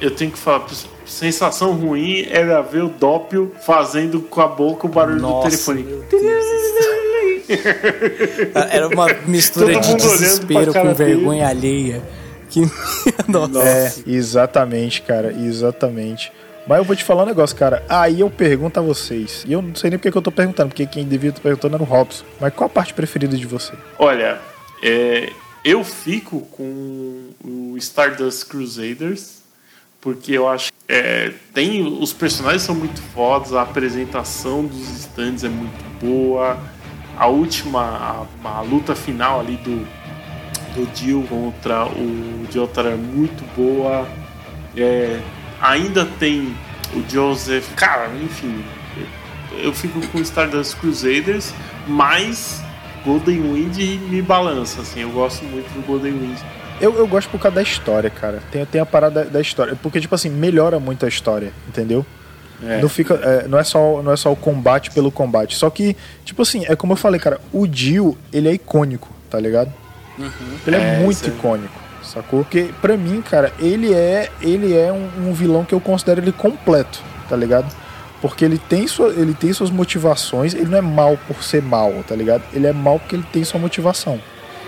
[0.00, 0.66] eu tenho que falar,
[1.04, 5.82] sensação ruim era ver o Doppio fazendo com a boca o barulho do Nossa, telefone.
[5.82, 6.04] meu
[8.70, 10.94] Era uma mistura Todo de desespero com dele.
[10.94, 12.02] vergonha alheia.
[12.48, 12.60] Que...
[13.28, 13.62] Nossa.
[13.62, 16.32] É, exatamente, cara, exatamente.
[16.66, 17.82] Mas eu vou te falar um negócio, cara.
[17.88, 19.42] Aí eu pergunto a vocês.
[19.48, 21.76] E eu não sei nem porque que eu tô perguntando, porque quem devia estar perguntando
[21.76, 22.24] era o Robson.
[22.38, 23.72] Mas qual a parte preferida de você?
[23.98, 24.38] Olha,
[24.82, 25.32] é,
[25.64, 29.38] eu fico com o Stardust Crusaders,
[30.00, 35.44] porque eu acho que é, tem, os personagens são muito fodas, a apresentação dos stands
[35.44, 36.58] é muito boa,
[37.16, 39.86] a última, a, a luta final ali do,
[40.78, 44.06] do Dio contra o Jotaro é muito boa,
[44.76, 45.18] é,
[45.60, 46.54] ainda tem
[46.94, 48.64] o Joseph, cara, enfim,
[49.60, 51.52] eu fico com Stardust Crusaders,
[51.86, 52.62] mas
[53.04, 53.76] Golden Wind
[54.08, 56.38] me balança, assim, eu gosto muito do Golden Wind.
[56.80, 58.40] Eu, eu gosto por causa da história, cara.
[58.52, 59.76] Tem, tem a parada da, da história.
[59.82, 62.06] Porque, tipo assim, melhora muito a história, entendeu?
[62.62, 62.80] É.
[62.80, 65.56] Não, fica, é, não, é só, não é só o combate pelo combate.
[65.56, 69.40] Só que, tipo assim, é como eu falei, cara, o Dio, ele é icônico, tá
[69.40, 69.72] ligado?
[70.66, 72.42] Ele é, É, muito icônico, sacou?
[72.42, 76.32] Porque, pra mim, cara, ele é, ele é um, um vilão que eu considero ele
[76.32, 77.72] completo, tá ligado?
[78.20, 81.92] Porque ele tem, sua, ele tem suas motivações, ele não é mal por ser mal,
[82.06, 82.42] tá ligado?
[82.52, 84.20] Ele é mal porque ele tem sua motivação.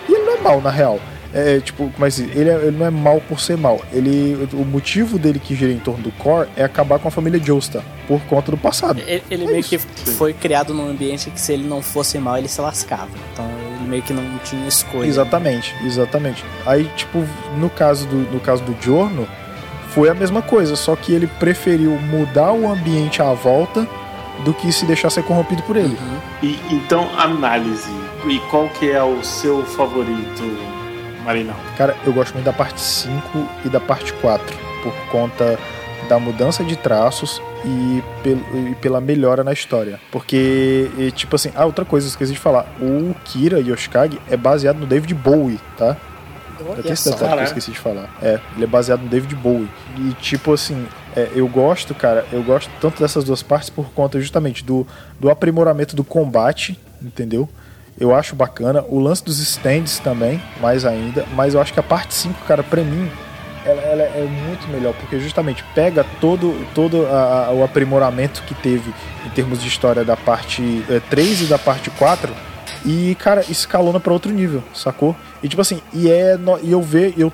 [0.09, 1.01] E ele não é mal, na real.
[1.33, 3.81] É, tipo, mas ele, é- ele não é mal por ser mal.
[3.93, 7.39] Ele, o motivo dele que gira em torno do Core é acabar com a família
[7.43, 9.01] Joestar por conta do passado.
[9.07, 12.49] Ele, ele meio que foi criado num ambiente que se ele não fosse mal, ele
[12.49, 13.09] se lascava.
[13.33, 13.45] Então
[13.77, 15.07] ele meio que não tinha escolha.
[15.07, 16.45] Exatamente, exatamente.
[16.67, 17.25] Aí, tipo,
[17.59, 19.29] no caso do, no caso do Giorno,
[19.91, 23.87] foi a mesma coisa, só que ele preferiu mudar o ambiente à volta
[24.45, 25.97] do que se deixar ser corrompido por ele.
[26.43, 27.91] E, então, análise.
[28.27, 30.43] E qual que é o seu favorito,
[31.31, 31.57] Marinal?
[31.77, 34.45] Cara, eu gosto muito da parte 5 e da parte 4,
[34.83, 35.59] por conta
[36.09, 40.01] da mudança de traços e, pel- e pela melhora na história.
[40.11, 42.67] Porque, e, tipo assim, ah, outra coisa, esqueci de falar.
[42.81, 45.97] O Kira Yoshikage é baseado no David Bowie, tá?
[46.59, 47.11] Eu tenho esse só.
[47.15, 48.11] detalhe que eu esqueci de falar.
[48.21, 49.69] É, ele é baseado no David Bowie.
[49.99, 50.87] E tipo assim,
[51.17, 54.87] é, eu gosto, cara, eu gosto tanto dessas duas partes por conta justamente do,
[55.19, 57.49] do aprimoramento do combate, entendeu?
[57.99, 58.85] Eu acho bacana.
[58.89, 61.25] O lance dos stands também, mais ainda.
[61.35, 63.11] Mas eu acho que a parte 5, cara, pra mim,
[63.65, 68.55] ela, ela é muito melhor, porque justamente pega todo, todo a- a- o aprimoramento que
[68.55, 68.93] teve
[69.27, 72.33] em termos de história da parte é, 3 e da parte 4
[72.87, 75.15] e, cara, escalona pra outro nível, sacou?
[75.43, 76.39] E tipo assim, e é.
[76.39, 77.31] no- E eu ver, eu,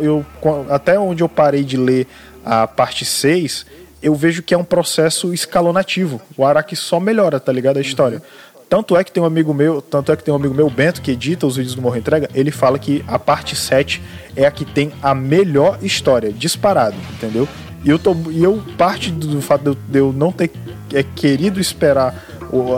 [0.00, 0.26] eu
[0.68, 2.08] até onde eu parei de ler
[2.44, 3.64] a parte 6,
[4.02, 6.20] eu vejo que é um processo escalonativo.
[6.36, 7.76] O Araki só melhora, tá ligado?
[7.78, 8.20] A história.
[8.68, 11.00] Tanto é que tem um amigo meu, tanto é que tem um amigo meu, Bento,
[11.00, 14.02] que edita os vídeos do Morro Entrega, ele fala que a parte 7
[14.36, 17.48] é a que tem a melhor história, disparado, entendeu?
[17.82, 20.50] E eu, tô, e eu parte do, fato de eu, não ter
[20.92, 22.14] é, querido esperar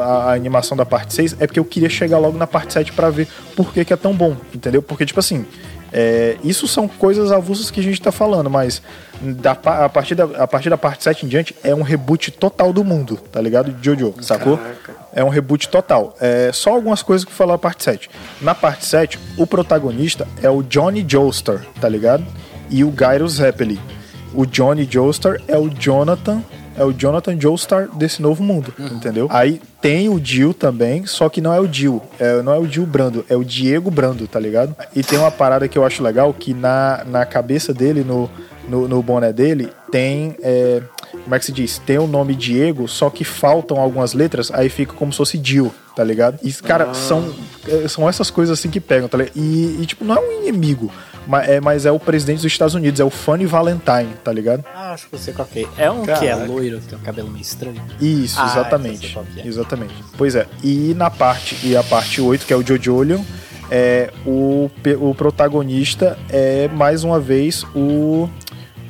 [0.01, 3.11] a, animação da parte 6 é porque eu queria chegar logo na parte 7 pra
[3.11, 3.27] ver
[3.57, 4.83] por que, que é tão bom, entendeu?
[4.83, 5.45] Porque, tipo assim,
[5.93, 8.81] É, isso são coisas avulsas que a gente tá falando, mas
[9.21, 12.73] da, a, partir da, a partir da parte 7 em diante é um reboot total
[12.73, 13.75] do mundo, tá ligado?
[13.83, 14.59] Jojo, sacou?
[15.12, 16.15] É um reboot total.
[16.21, 18.09] É, só algumas coisas que falar a parte 7.
[18.41, 22.25] Na parte 7, o protagonista é o Johnny Joestar, tá ligado?
[22.71, 23.81] E o Gyros Zeppeli.
[24.33, 26.43] O Johnny Joestar é o Jonathan
[26.81, 29.28] é o Jonathan Joestar desse novo mundo, entendeu?
[29.31, 32.66] Aí tem o Jill também, só que não é o Jill, é, não é o
[32.66, 34.74] Jill Brando, é o Diego Brando, tá ligado?
[34.97, 38.31] E tem uma parada que eu acho legal, que na, na cabeça dele, no,
[38.66, 40.81] no, no boné dele, tem, é,
[41.23, 41.77] como é que se diz?
[41.77, 45.70] Tem o nome Diego, só que faltam algumas letras, aí fica como se fosse Jill,
[45.94, 46.39] tá ligado?
[46.43, 47.31] E, cara, são,
[47.69, 49.36] é, são essas coisas assim que pegam, tá ligado?
[49.36, 50.90] E, e, tipo, não é um inimigo,
[51.31, 54.65] mas é, mas é o presidente dos Estados Unidos, é o Funny Valentine, tá ligado?
[54.74, 55.85] Ah, acho que eu sei qual que é.
[55.85, 56.47] É um que é Caraca.
[56.47, 57.81] loiro, que tem um cabelo meio estranho.
[58.01, 58.98] Isso, Ah, então exatamente.
[59.01, 59.47] sei qual que é.
[59.47, 59.94] Exatamente.
[60.19, 60.47] Pois é.
[60.65, 63.23] E na parte e a parte 8, que é o Jojolion,
[63.70, 64.69] é o,
[65.01, 68.28] o protagonista é mais uma vez o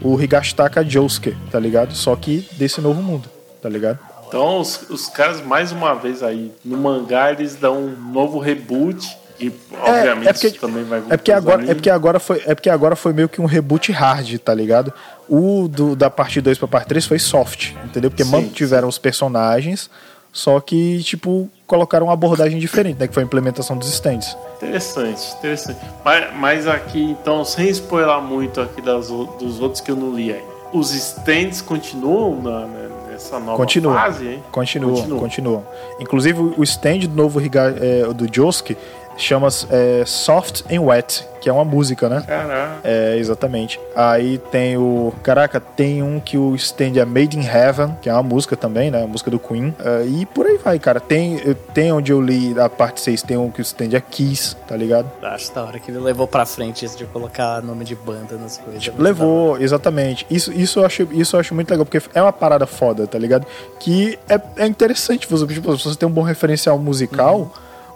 [0.03, 1.95] o Higashitaka Josuke, tá ligado?
[1.95, 3.29] Só que desse novo mundo,
[3.61, 3.99] tá ligado?
[4.27, 9.07] Então os, os caras, mais uma vez aí, no mangá, eles dão um novo reboot.
[9.41, 9.53] E
[9.83, 11.75] obviamente é porque- isso também vai É porque agora, é animes.
[11.75, 14.93] porque agora foi, é porque agora foi meio que um reboot hard, tá ligado?
[15.29, 18.11] O do, da parte 2 pra parte 3 foi soft, entendeu?
[18.11, 19.89] Porque Sim, mantiveram os personagens,
[20.33, 24.37] só que tipo colocaram uma abordagem diferente, né, que foi a implementação dos stands.
[24.57, 25.79] Interessante, interessante.
[26.05, 30.33] Mas, mas aqui, então, sem spoiler muito aqui das, dos outros que eu não li
[30.33, 30.43] aí.
[30.73, 33.95] Os stands continuam na, né, nessa nova Continua.
[33.95, 34.43] fase, hein?
[34.53, 35.19] Continuam, Continua.
[35.21, 35.67] continuam.
[36.01, 38.77] Inclusive o stand do novo é, do Josuke
[39.23, 42.23] chama é, Soft and Wet, que é uma música, né?
[42.27, 42.81] Caraca.
[42.85, 43.81] É, exatamente.
[43.97, 45.13] Aí tem o.
[45.23, 48.91] Caraca, tem um que o stand é Made in Heaven, que é uma música também,
[48.91, 49.03] né?
[49.03, 49.75] A música do Queen.
[49.83, 51.01] É, e por aí vai, cara.
[51.01, 54.01] Tem, eu- tem onde eu li a parte 6, tem um que o stand é
[54.01, 55.11] Kiss, tá ligado?
[55.23, 58.59] Acho da hora que ele levou pra frente isso de colocar nome de banda nas
[58.59, 58.83] coisas.
[58.83, 60.27] Tipo, Levou, exatamente.
[60.31, 63.19] Isso, isso, eu acho, isso eu acho muito legal, porque é uma parada foda, tá
[63.19, 63.47] ligado?
[63.79, 67.51] Que é, é interessante você, tipo, se você tem um bom referencial musical,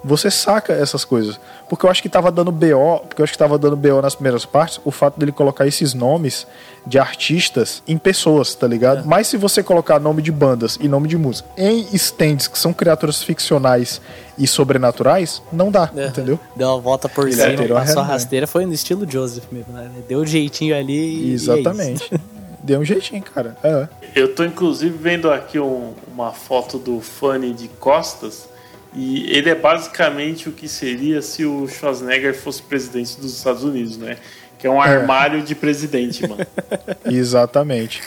[0.05, 1.39] você saca essas coisas.
[1.67, 4.13] Porque eu acho que tava dando BO, porque eu acho que tava dando BO nas
[4.13, 6.45] primeiras partes, o fato dele colocar esses nomes
[6.85, 9.03] de artistas em pessoas, tá ligado?
[9.07, 12.71] Mas se você colocar nome de bandas e nome de música em stands que são
[12.71, 13.99] criaturas ficcionais
[14.37, 16.07] e sobrenaturais, não dá, É.
[16.07, 16.39] entendeu?
[16.55, 19.89] Deu uma volta por Ele cima, passou a rasteira, foi no estilo Joseph mesmo, né?
[20.07, 21.51] Deu um jeitinho ali e- e é isso.
[21.51, 22.11] Exatamente.
[22.61, 23.55] Deu um jeitinho, cara.
[23.63, 23.87] É.
[24.15, 28.47] Eu tô inclusive vendo aqui um- uma foto do Fanny de costas.
[28.95, 33.97] E ele é basicamente o que seria se o Schwarzenegger fosse presidente dos Estados Unidos,
[33.97, 34.17] né?
[34.57, 36.45] Que é um armário de presidente, mano.
[37.05, 38.01] Exatamente.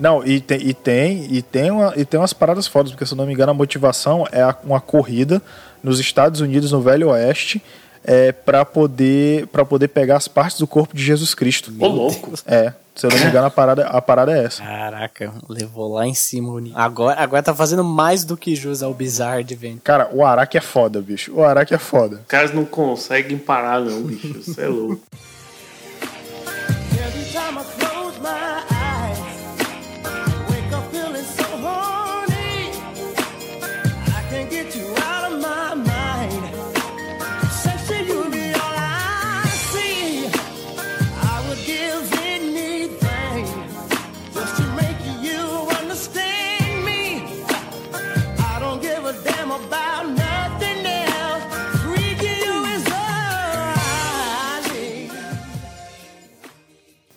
[0.00, 3.12] Não, e tem, e tem, e tem, uma, e tem umas paradas fodas, porque se
[3.12, 5.40] eu não me engano, a motivação é uma corrida
[5.82, 7.62] nos Estados Unidos, no Velho Oeste,
[8.04, 11.72] é, para poder, pra poder pegar as partes do corpo de Jesus Cristo.
[11.78, 12.32] Ô, louco.
[12.44, 14.62] É, se eu não me engano, a parada, a parada é essa.
[14.62, 18.92] Caraca, levou lá em cima o Agora, agora tá fazendo mais do que jus ao
[18.92, 19.80] Bizarre Adventure.
[19.82, 21.32] Cara, o Araki é foda, bicho.
[21.34, 22.16] O Araki é foda.
[22.16, 24.38] Os caras não conseguem parar, não, bicho.
[24.38, 25.02] Isso é louco.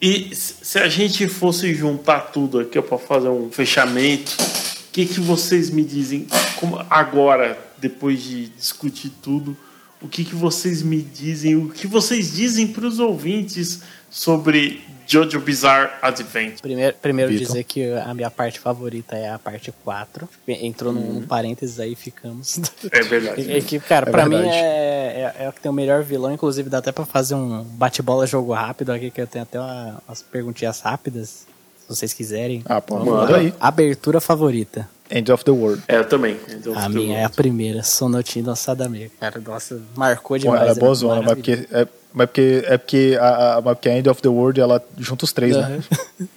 [0.08, 5.04] E se a gente fosse juntar tudo aqui ó, pra fazer um fechamento, o que,
[5.08, 6.28] que vocês me dizem
[6.58, 9.58] como- agora, depois de discutir tudo?
[10.00, 11.56] O que, que vocês me dizem?
[11.56, 13.80] O que vocês dizem para os ouvintes
[14.12, 16.62] sobre Jojo Bizarre Adventure?
[16.62, 20.28] Primeiro, primeiro dizer que a minha parte favorita é a parte 4.
[20.48, 22.60] Entrou num, num parênteses aí e ficamos.
[22.92, 23.52] É verdade.
[23.52, 24.56] É que, cara, É pra mim verdade.
[24.58, 26.32] é, é, é o que tem o melhor vilão.
[26.34, 30.02] Inclusive, dá até pra fazer um bate-bola jogo rápido aqui, que eu tenho até uma-
[30.08, 31.46] umas perguntinhas rápidas,
[31.78, 32.64] se vocês quiserem.
[32.66, 33.38] Ah, pô, Vamos manda lá.
[33.38, 33.54] aí.
[33.60, 34.90] Abertura favorita.
[35.12, 35.84] End of the World.
[35.88, 36.36] É, eu também.
[36.76, 39.12] A minha é a primeira, Sonotino Sadame.
[39.20, 40.62] Cara, nossa, marcou Pô, demais.
[40.62, 43.90] ela é é boa zona, mas porque, é, mas porque, é porque a, a, porque
[43.90, 45.84] a End of the World ela junta os três, né?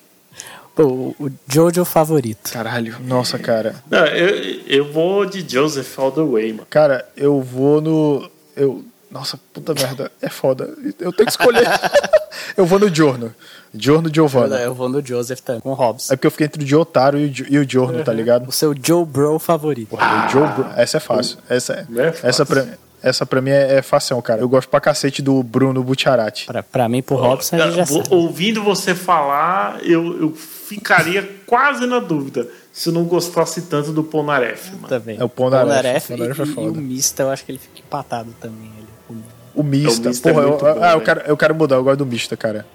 [0.75, 2.53] Pô, o Jojo favorito.
[2.53, 2.97] Caralho.
[3.01, 3.75] Nossa, cara.
[3.91, 6.67] Não, eu, eu vou de Joseph All the Way, mano.
[6.71, 8.31] Cara, eu vou no.
[8.55, 8.85] Eu.
[9.11, 10.13] Nossa, puta merda.
[10.21, 10.69] É foda.
[11.01, 11.67] Eu tenho que escolher.
[12.57, 13.35] eu vou no Giorno.
[13.75, 14.57] Giorno Giovanna.
[14.61, 16.11] Eu vou no Joseph também, com o Hobbs.
[16.11, 18.49] É porque eu fiquei entre o Giotaro e o, e o Giorno, tá ligado?
[18.49, 19.89] O seu Joe Bro favorito.
[19.89, 21.39] Porra, o Joe Bro- Essa é fácil.
[21.49, 22.01] Essa é.
[22.01, 22.29] É fácil.
[22.29, 22.67] Essa pra,
[23.03, 23.83] Essa pra mim é, é
[24.23, 24.41] cara.
[24.41, 26.47] Eu gosto pra cacete do Bruno Bucciarati.
[26.47, 28.09] Pra, pra mim, pro Robson, a gente já sabe.
[28.11, 34.05] Ouvindo você falar, eu, eu ficaria quase na dúvida se eu não gostasse tanto do
[34.05, 34.89] Polnareff, mano.
[34.89, 35.17] Também.
[35.19, 36.13] É o Polnareff.
[36.13, 36.79] O Polnareff e, é e foda.
[36.79, 38.71] o Mista, eu acho que ele fica empatado também.
[38.77, 39.17] ali com-
[39.55, 40.03] O Mista.
[40.07, 41.01] O Mista é Porra, eu, muito bom, ah, eu, velho.
[41.03, 42.67] quero, eu quero mudar, eu gosto do Mista, cara.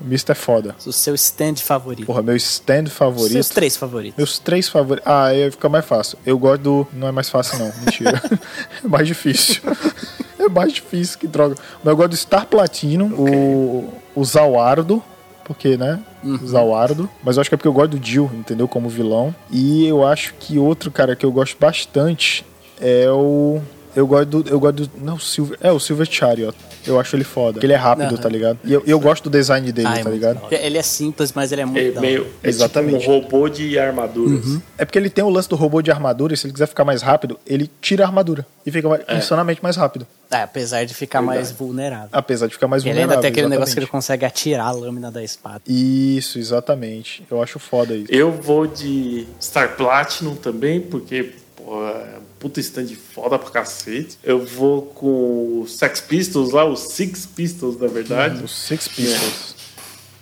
[0.00, 0.74] O Mista é foda.
[0.86, 2.06] O seu stand favorito.
[2.06, 3.32] Porra, meu stand favorito.
[3.32, 4.16] Seus três favoritos.
[4.16, 5.10] Meus três favoritos.
[5.10, 6.18] Ah, aí fica mais fácil.
[6.24, 6.86] Eu gosto do.
[6.92, 7.72] Não é mais fácil, não.
[7.80, 8.20] Mentira.
[8.84, 9.62] é mais difícil.
[10.38, 11.56] é mais difícil, que droga.
[11.82, 15.02] Mas eu gosto do Star Platino, o, o Zawardo.
[15.44, 16.00] Porque, né?
[16.46, 17.08] Zawardo.
[17.22, 18.66] Mas eu acho que é porque eu gosto do Jill, entendeu?
[18.66, 19.34] Como vilão.
[19.50, 22.44] E eu acho que outro cara que eu gosto bastante
[22.80, 23.60] é o.
[23.96, 24.48] Eu gosto do.
[24.50, 24.90] Eu gosto do.
[25.04, 25.58] Não, o Silver.
[25.60, 26.56] É, o Silver Chariot.
[26.86, 27.52] Eu acho ele foda.
[27.54, 28.58] Porque ele é rápido, tá ligado?
[28.62, 30.40] E eu, eu gosto do design dele, Ah, é tá ligado?
[30.50, 32.98] Ele é simples, mas ele é muito É meio é Exatamente.
[33.00, 34.58] tipo um robô de armaduras.
[34.76, 36.84] É porque ele tem o lance do robô de armadura, e se ele quiser ficar
[36.84, 40.06] mais rápido, ele tira a armadura e fica mais- insanamente mais rápido.
[40.30, 41.38] É, apesar de ficar Verdade.
[41.38, 42.08] mais vulnerável.
[42.12, 43.12] Apesar de ficar mais ele vulnerável.
[43.16, 44.02] ainda tem aquele negócio que ele exatamente.
[44.02, 45.62] consegue atirar a lâmina da espada.
[45.66, 47.24] Isso, exatamente.
[47.30, 48.12] Eu acho foda isso.
[48.12, 54.18] Eu vou de Star Platinum também, porque pô, é puta stand foda pra cacete.
[54.22, 58.44] Eu vou com os Sex Pistols lá, os Six Pistols, na verdade.
[58.44, 59.54] Os Six Pistols.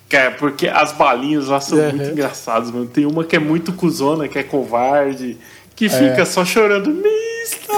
[0.08, 1.90] Cara, porque as balinhas lá são Uhum.
[1.96, 2.86] muito engraçadas, mano.
[2.86, 5.36] Tem uma que é muito cuzona, que é covarde,
[5.74, 6.90] que fica só chorando.
[6.90, 7.72] Mista!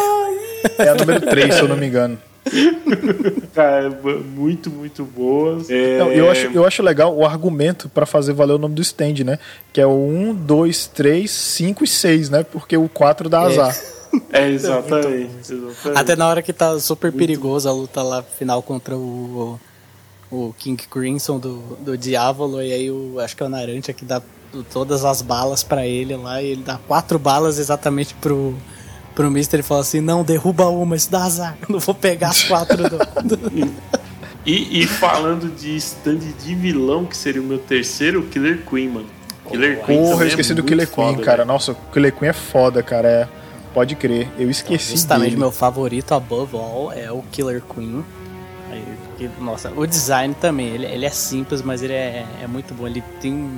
[0.78, 2.18] É a número 3, se eu não me engano.
[3.54, 5.70] Cara, é muito, muito boas.
[5.70, 8.82] É, Não, eu, acho, eu acho legal o argumento pra fazer valer o nome do
[8.82, 9.38] stand, né?
[9.72, 12.42] Que é o 1, 2, 3, 5 e 6, né?
[12.42, 13.70] Porque o 4 dá azar.
[13.74, 13.94] É,
[14.32, 15.30] exatamente.
[15.40, 15.98] exatamente.
[15.98, 19.58] Até na hora que tá super perigoso a luta lá final contra o,
[20.30, 24.04] o King Crimson do, do Diávolo, e aí o, acho que é o Narante que
[24.04, 24.20] dá
[24.72, 28.54] todas as balas pra ele lá, e ele dá quatro balas exatamente pro,
[29.14, 32.42] pro Mister e fala assim: Não, derruba uma, isso dá azar, não vou pegar as
[32.44, 32.76] quatro.
[32.88, 32.98] Do,
[33.36, 33.94] do-
[34.46, 38.88] E, e falando de stand de vilão, que seria o meu terceiro, o Killer Queen,
[38.90, 39.06] mano.
[39.48, 41.36] Killer Queen Porra, eu é esqueci do muito Killer Queen, foda, cara.
[41.38, 41.48] velho.
[41.48, 43.08] Nossa, o Killer Queen é foda, cara.
[43.08, 43.28] É,
[43.74, 44.28] pode crer.
[44.38, 45.40] Eu esqueci Justamente dele.
[45.40, 48.04] meu favorito above all é o Killer Queen.
[48.70, 52.72] Aí, porque, nossa, o design também, ele, ele é simples, mas ele é, é muito
[52.72, 52.86] bom.
[52.86, 53.50] Ele tem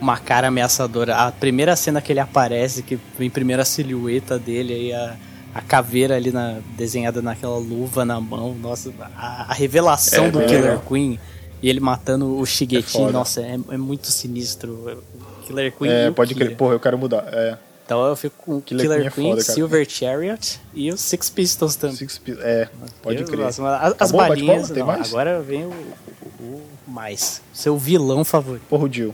[0.00, 1.14] uma cara ameaçadora.
[1.16, 5.16] A primeira cena que ele aparece, que vem primeiro a silhueta dele, aí a,
[5.54, 8.54] a caveira ali na, desenhada naquela luva na mão.
[8.54, 10.84] Nossa, a, a revelação É, do Killer legal.
[10.88, 11.18] Queen
[11.62, 13.12] e ele matando o Shigetin, foda.
[13.12, 15.02] nossa, é, é muito sinistro.
[15.46, 16.56] Killer Queen É, pode crer.
[16.56, 17.24] Porra, eu quero mudar.
[17.32, 17.58] É.
[17.90, 19.42] Então eu fico com o Killer Killer, Queen é foda.
[19.42, 21.96] Silver Chariot e os Six Pistols também.
[21.96, 22.68] Six Pi- é,
[23.02, 23.40] pode crer.
[23.40, 24.70] nossa, mas as, as balinhas.
[24.70, 25.08] não, mais?
[25.08, 25.70] Agora vem o,
[26.38, 27.42] o- o mais.
[27.52, 28.62] Seu vilão favorito.
[28.70, 29.12] Porra, o Jill.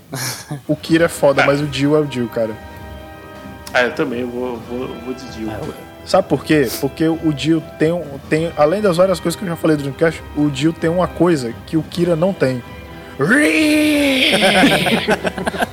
[0.68, 2.54] o Kira é foda, mas o Jill é o Jill, cara.
[3.72, 5.48] Ah, eu também vou, vou, vou de Jill.
[6.04, 6.68] Sabe por quê?
[6.78, 8.52] Porque o Jill tem, um- tem.
[8.58, 11.54] Além das várias coisas que eu já falei do Dreamcast, o Jill tem uma coisa
[11.66, 12.62] que o Kira não tem.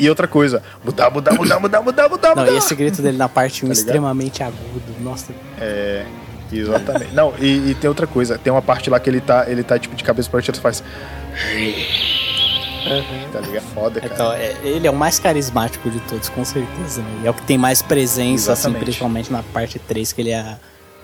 [0.00, 2.52] e outra coisa, mudar, mudar, mudar, mudar, mudar, mudar, Não, mudar.
[2.54, 4.82] e esse grito dele na parte 1 Tá extremamente agudo.
[5.00, 6.04] Nossa, É,
[6.52, 7.14] exatamente.
[7.14, 9.78] Não, e, e tem outra coisa, tem uma parte lá que ele tá, ele tá
[9.78, 10.82] tipo de cabeça pra e faz.
[13.32, 13.62] Tá ligado?
[13.74, 14.14] Foda, cara.
[14.14, 17.02] então, é- ele é o mais carismático de todos, com certeza.
[17.02, 17.20] né?
[17.22, 18.84] E é o que tem mais presença, assim, Exatamente.
[18.84, 20.56] principalmente na parte 3, que ele é a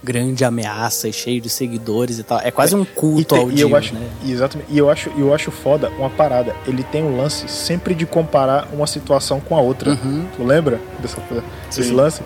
[0.07, 2.39] grande ameaça e cheio de seguidores e tal.
[2.39, 4.07] É quase um E, culto tem- ao e eu acho, né?
[4.25, 6.55] exatamente, e eu acho, eu acho foda uma parada.
[6.67, 9.91] Ele tem um lance sempre de comparar uma situação com a outra.
[9.91, 10.25] Uhum.
[10.37, 11.21] Tu lembra dessa,
[11.67, 11.93] desse Sim.
[11.95, 12.23] lance?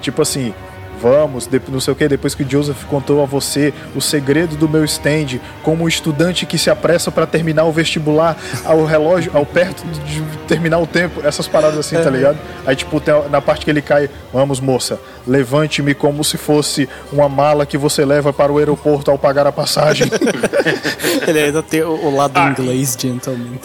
[0.00, 0.54] Tipo assim,
[1.00, 4.68] vamos, não sei o que, depois que o Joseph contou a você o segredo do
[4.68, 9.44] meu stand, como um estudante que se apressa pra terminar o vestibular, ao relógio, ao
[9.44, 12.38] perto de terminar o tempo, essas paradas assim, tá ligado?
[12.66, 13.00] Aí, tipo,
[13.30, 18.04] na parte que ele cai, vamos, moça, levante-me como se fosse uma mala que você
[18.04, 20.08] leva para o aeroporto ao pagar a passagem.
[21.26, 22.50] Ele ainda tem o, lado Ah.
[22.50, 23.58] inglês gentleman.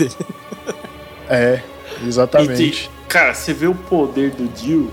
[1.30, 1.60] É,
[2.01, 2.89] E exatamente.
[3.07, 4.89] cara, você vê o poder do Jill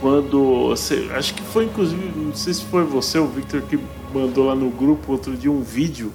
[0.00, 0.68] quando.
[0.68, 3.78] Você, acho que foi inclusive, não sei se foi você, o Victor, que
[4.12, 6.12] mandou lá no grupo outro dia um vídeo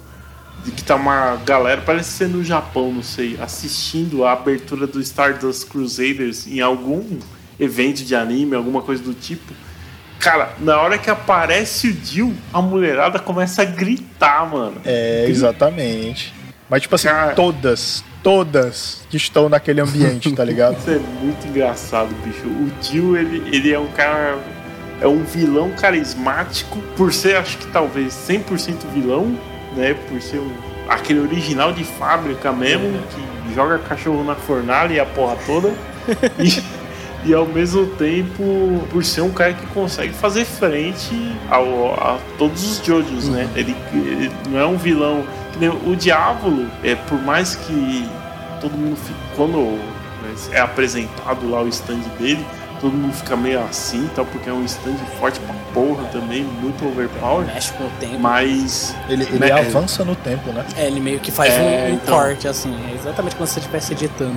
[0.64, 5.00] de que tá uma galera, parece ser no Japão, não sei, assistindo a abertura do
[5.00, 7.18] Stardust Crusaders em algum
[7.58, 9.52] evento de anime, alguma coisa do tipo.
[10.18, 14.76] Cara, na hora que aparece o Jill, a mulherada começa a gritar, mano.
[14.84, 16.32] É, exatamente.
[16.70, 17.34] Mas, tipo assim, Cara.
[17.34, 20.78] todas, todas que estão naquele ambiente, tá ligado?
[20.78, 22.46] Isso é muito engraçado, bicho.
[22.46, 24.38] O Jill, ele, ele é um cara.
[25.00, 29.36] É um vilão carismático, por ser, acho que talvez 100% vilão,
[29.76, 29.94] né?
[30.08, 30.52] Por ser um,
[30.88, 35.72] aquele original de fábrica mesmo, que joga cachorro na fornalha e a porra toda.
[36.38, 36.62] E,
[37.24, 41.14] e ao mesmo tempo por ser um cara que consegue fazer frente
[41.48, 43.48] ao, a todos os Jojos, né?
[43.54, 45.24] Ele, ele não é um vilão.
[45.86, 48.08] O Diávolo, é, por mais que
[48.60, 49.18] todo mundo fique.
[49.36, 49.58] Quando
[50.22, 52.44] né, é apresentado lá o stand dele,
[52.80, 56.84] todo mundo fica meio assim, tal, porque é um stand forte pra porra também, muito
[56.86, 57.46] overpower.
[57.46, 58.18] Mexe com o tempo.
[58.18, 58.94] Mas.
[59.08, 60.64] Ele, ele né, avança no tempo, né?
[60.76, 62.14] É, ele meio que faz É, um, um então.
[62.16, 62.74] corte, assim.
[62.90, 64.36] É exatamente como se você estivesse editando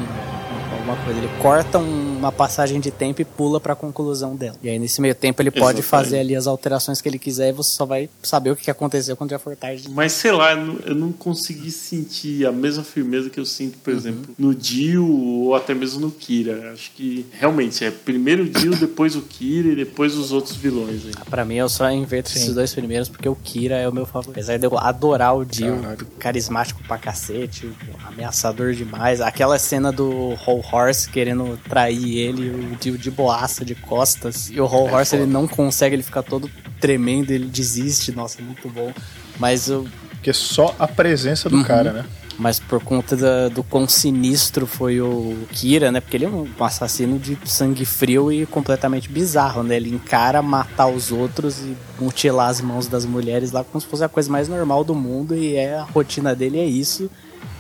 [0.72, 1.20] alguma coisa.
[1.20, 4.58] Ele corta um- uma passagem de tempo e pula pra conclusão dela.
[4.64, 5.84] E aí, nesse meio tempo, ele pode Exatamente.
[5.86, 9.16] fazer ali as alterações que ele quiser e você só vai saber o que aconteceu
[9.16, 9.90] quando já for tarde.
[9.90, 13.78] Mas sei lá, eu não, eu não consegui sentir a mesma firmeza que eu sinto,
[13.78, 16.72] por exemplo, no Dio ou até mesmo no Kira.
[16.74, 21.06] Acho que realmente é primeiro o Dio, depois o Kira e depois os outros vilões.
[21.06, 21.14] Aí.
[21.30, 24.32] Pra mim, eu só inverto esses dois primeiros porque o Kira é o meu favorito.
[24.32, 26.08] Apesar de eu adorar o Dio, Caralho.
[26.18, 27.70] carismático pra cacete,
[28.06, 29.22] ameaçador demais.
[29.22, 34.50] Aquela cena do Whole Horse querendo trair ele, o Dio de boaça, de costas.
[34.50, 38.12] E o Whole Horse, ele não consegue, ele fica todo tremendo, ele desiste.
[38.12, 38.92] Nossa, muito bom.
[39.40, 42.06] Mas eu, Porque só a presença do cara, né?
[42.38, 46.02] mas por conta da- do quão sinistro foi o Kira, né?
[46.02, 49.78] Porque ele é um assassino de sangue frio e completamente bizarro, né?
[49.78, 54.04] Ele encara matar os outros e mutilar as mãos das mulheres lá como se fosse
[54.04, 57.10] a coisa mais normal do mundo e é a rotina dele é isso.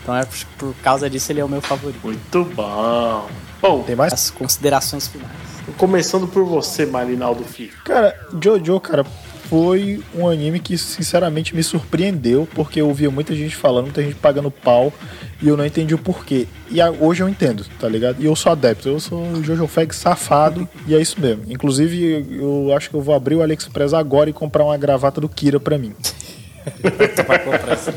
[0.03, 1.99] Então acho que por causa disso ele é o meu favorito.
[2.03, 3.27] Muito bom.
[3.67, 4.13] Bom, Tem mais?
[4.13, 5.31] As considerações finais.
[5.77, 7.71] começando por você, Marinaldo Filho.
[7.83, 9.03] Cara, Jojo, cara,
[9.49, 14.15] foi um anime que sinceramente me surpreendeu, porque eu ouvia muita gente falando, muita gente
[14.15, 14.93] pagando pau,
[15.41, 16.47] e eu não entendi o porquê.
[16.69, 18.21] E a- hoje eu entendo, tá ligado?
[18.21, 21.43] E eu sou adepto, eu sou um Jojo Fag safado, e é isso mesmo.
[21.49, 25.27] Inclusive, eu acho que eu vou abrir o AliExpress agora e comprar uma gravata do
[25.27, 25.93] Kira pra mim.
[27.27, 27.91] Pra comprar esse-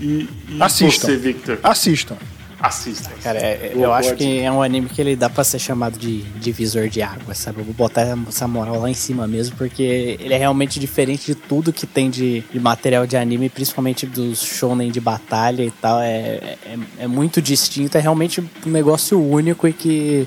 [0.00, 1.06] E, e Assistam.
[1.08, 1.58] você, Victor?
[1.62, 2.16] Assistam.
[2.60, 3.10] Assista.
[3.22, 6.22] Cara, é- eu acho que é um anime que ele dá pra ser chamado de
[6.40, 7.60] divisor de água, sabe?
[7.60, 11.34] Eu vou botar essa moral lá em cima mesmo, porque ele é realmente diferente de
[11.36, 16.00] tudo que tem de, de material de anime, principalmente dos shonen de batalha e tal.
[16.00, 20.26] É, é, é muito distinto, é realmente um negócio único e que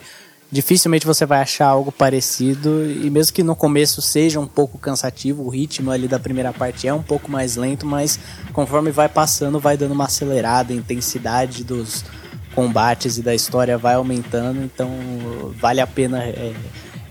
[0.52, 2.86] dificilmente você vai achar algo parecido.
[2.86, 6.88] E mesmo que no começo seja um pouco cansativo, o ritmo ali da primeira parte
[6.88, 8.20] é um pouco mais lento, mas
[8.52, 12.04] conforme vai passando, vai dando uma acelerada, a intensidade dos
[12.54, 14.90] combates e da história vai aumentando, então
[15.58, 16.54] vale a pena é,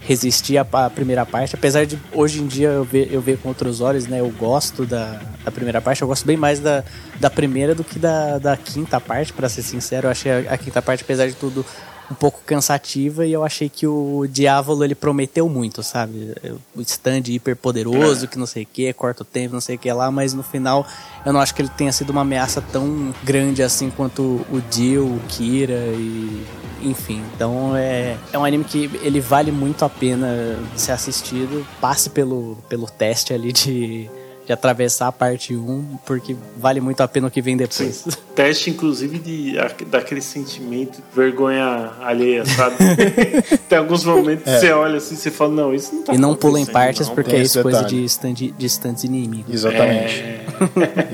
[0.03, 1.55] resistir à, primeira parte.
[1.55, 4.21] Apesar de hoje em dia eu ver, eu ver com outros olhos, né?
[4.21, 6.85] Eu gosto da, da primeira parte, eu gosto bem mais da,
[7.19, 10.07] da primeira do que da, da quinta parte, para ser sincero.
[10.07, 11.65] Eu achei a, a quinta parte, apesar de tudo,
[12.11, 16.35] um pouco cansativa e eu achei que o Diávolo ele prometeu muito, sabe?
[16.75, 19.79] O stand hiper poderoso, que não sei o que, corta o tempo, não sei o
[19.79, 20.87] que lá, mas no final
[21.25, 25.07] eu não acho que ele tenha sido uma ameaça tão grande assim quanto o Dio,
[25.07, 26.45] o Kira e
[26.83, 31.67] enfim, então é, é um anime que ele vale muito a pena ser assistido.
[31.81, 34.09] Passe pelo, pelo teste ali de,
[34.51, 38.05] de atravessar a parte 1, porque vale muito a pena o que vem depois.
[38.35, 39.55] Teste, inclusive, de,
[39.87, 42.75] daquele sentimento de vergonha alheia, sabe?
[43.71, 46.19] Tem alguns momentos que você olha assim e você fala, não, isso não tá E
[46.19, 47.15] não pula em partes não.
[47.15, 48.01] porque é isso coisa detalhe.
[48.01, 49.55] de stand, de stands inimigos.
[49.55, 50.15] Exatamente.
[50.21, 50.45] É.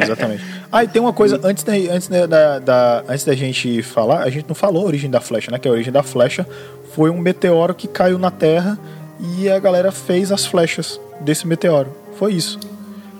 [0.02, 0.42] Exatamente.
[0.72, 4.22] Ah, e tem uma coisa, antes da, antes da, da- da- antes da gente falar,
[4.22, 5.58] a gente não falou a origem da flecha, né?
[5.58, 6.48] Que a origem da flecha
[6.94, 8.78] foi um meteoro que caiu na Terra
[9.36, 11.94] e a galera fez as flechas desse meteoro.
[12.18, 12.58] Foi isso.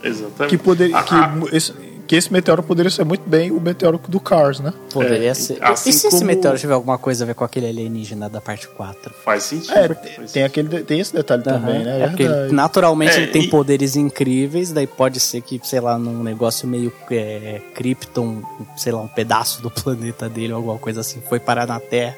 [0.07, 0.57] Exatamente.
[0.57, 1.73] Que, poder, Ah, que, ah, esse,
[2.07, 4.73] que esse meteoro poderia ser muito bem o meteoro do Cars, né?
[4.93, 5.59] Poderia É, ser.
[5.65, 8.41] assim e se esse como- meteoro tiver alguma coisa a ver com aquele alienígena da
[8.41, 9.12] parte 4?
[9.24, 9.73] Faz sentido.
[9.77, 11.85] É, faz tem, aquele, de- tem esse detalhe também, Aham.
[11.85, 12.03] né?
[12.03, 15.99] É porque naturalmente É, ele tem e- poderes incríveis, daí pode ser que, sei lá,
[15.99, 18.41] num negócio meio é, Krypton,
[18.77, 22.15] sei lá, um pedaço do planeta dele ou alguma coisa assim, foi parar na Terra.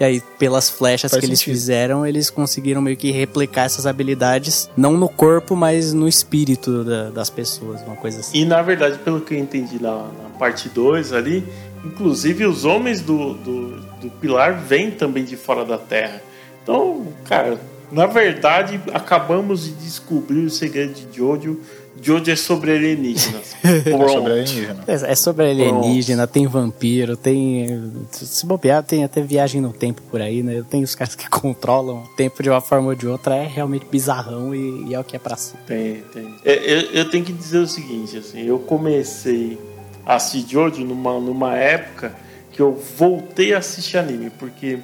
[0.00, 1.54] E aí, pelas flechas Faz que eles sentido.
[1.54, 7.10] fizeram, eles conseguiram meio que replicar essas habilidades, não no corpo, mas no espírito da-
[7.10, 8.38] das pessoas, uma coisa assim.
[8.38, 11.44] E na verdade, pelo que eu entendi na, na parte 2 ali,
[11.84, 16.20] inclusive os homens do, do, do pilar vêm também de fora da Terra.
[16.62, 17.60] Então, cara,
[17.92, 21.60] na verdade, acabamos de descobrir o segredo de Jojo.
[22.00, 23.54] Jojo é sobre alienígenas.
[23.64, 24.84] É sobre alienígena.
[24.86, 27.92] É é sobre alienígena, tem vampiro, tem.
[28.10, 30.62] Se bobear, tem até viagem no tempo por aí, né?
[30.68, 33.86] Tem os caras que controlam o tempo de uma forma ou de outra, é realmente
[33.90, 35.54] bizarrão e, e é o que é pra si.
[35.66, 36.34] Tem, tem.
[36.44, 39.58] É, eu, eu tenho que dizer o seguinte, assim, eu comecei
[40.04, 42.14] a assistir Jojo numa, numa época
[42.52, 44.78] que eu voltei a assistir anime, porque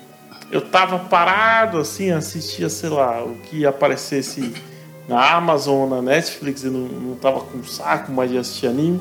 [0.50, 4.52] eu tava parado assim, assistia, sei lá, o que aparecesse
[5.10, 9.00] na Amazon na Netflix, eu não, não tava com saco mais de assistir anime.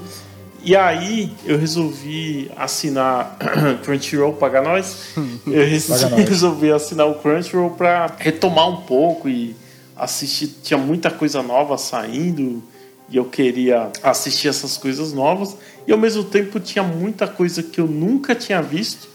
[0.64, 3.38] E aí eu resolvi assinar
[3.84, 5.14] Crunchyroll, paga nós.
[5.48, 6.28] Eu res- Paga nós.
[6.28, 9.56] resolvi assinar o Crunchyroll pra retomar um pouco e
[9.96, 10.48] assistir.
[10.64, 12.62] Tinha muita coisa nova saindo
[13.10, 15.56] e eu queria assistir essas coisas novas.
[15.88, 19.08] E ao mesmo tempo tinha muita coisa que eu nunca tinha visto.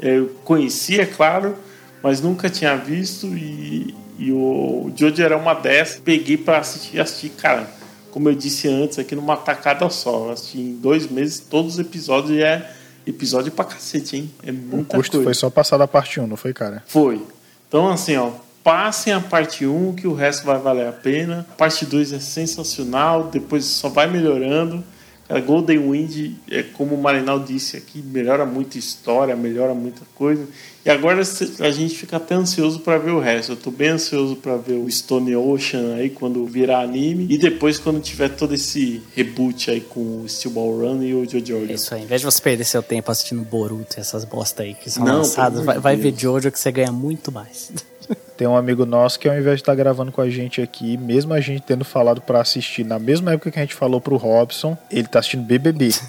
[0.00, 1.54] Eu conhecia, é claro,
[2.02, 3.26] mas nunca tinha visto.
[3.28, 6.00] E, e o Jojo era uma dessas.
[6.00, 7.78] Peguei pra assistir, assistir, cara
[8.10, 10.26] como eu disse antes, aqui numa tacada só.
[10.26, 12.70] Eu assisti em dois meses todos os episódios e é
[13.06, 14.30] episódio pra cacete, hein?
[14.42, 15.24] É O muita custo coisa.
[15.24, 16.82] foi só passar da parte 1, não foi, cara?
[16.86, 17.22] Foi.
[17.68, 18.30] Então, assim, ó,
[18.62, 21.46] passem a parte 1, que o resto vai valer a pena.
[21.50, 24.82] A parte 2 é sensacional, depois só vai melhorando.
[25.28, 30.46] Cara, Golden Wind, é como o Marinal disse aqui, melhora muita história, melhora muita coisa.
[30.86, 33.52] E agora a gente fica até ansioso para ver o resto.
[33.52, 37.26] Eu tô bem ansioso para ver o Stone Ocean aí quando virar anime.
[37.28, 41.28] E depois quando tiver todo esse reboot aí com o Steel Ball Run e o
[41.28, 41.66] Jojo.
[41.68, 42.04] É isso aí.
[42.04, 45.04] Em vez de você perder seu tempo assistindo Boruto e essas bosta aí que são
[45.04, 46.14] Não, lançadas, vai, vai ver.
[46.16, 47.70] Jojo que você ganha muito mais.
[48.36, 51.34] Tem um amigo nosso que ao invés de estar gravando com a gente aqui, mesmo
[51.34, 54.78] a gente tendo falado pra assistir na mesma época que a gente falou pro Robson,
[54.90, 55.90] ele tá assistindo BBB.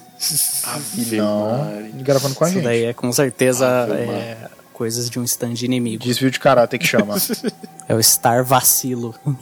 [0.97, 2.65] E não gravando com a Isso gente.
[2.65, 4.35] daí é com certeza é,
[4.73, 6.03] coisas de um stand inimigo.
[6.03, 7.15] Desvio de caráter que chama.
[7.88, 9.15] É o Star Vacilo.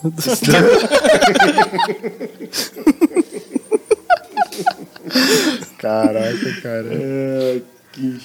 [5.77, 6.87] Caraca, cara.
[6.91, 7.61] É,
[7.91, 8.19] que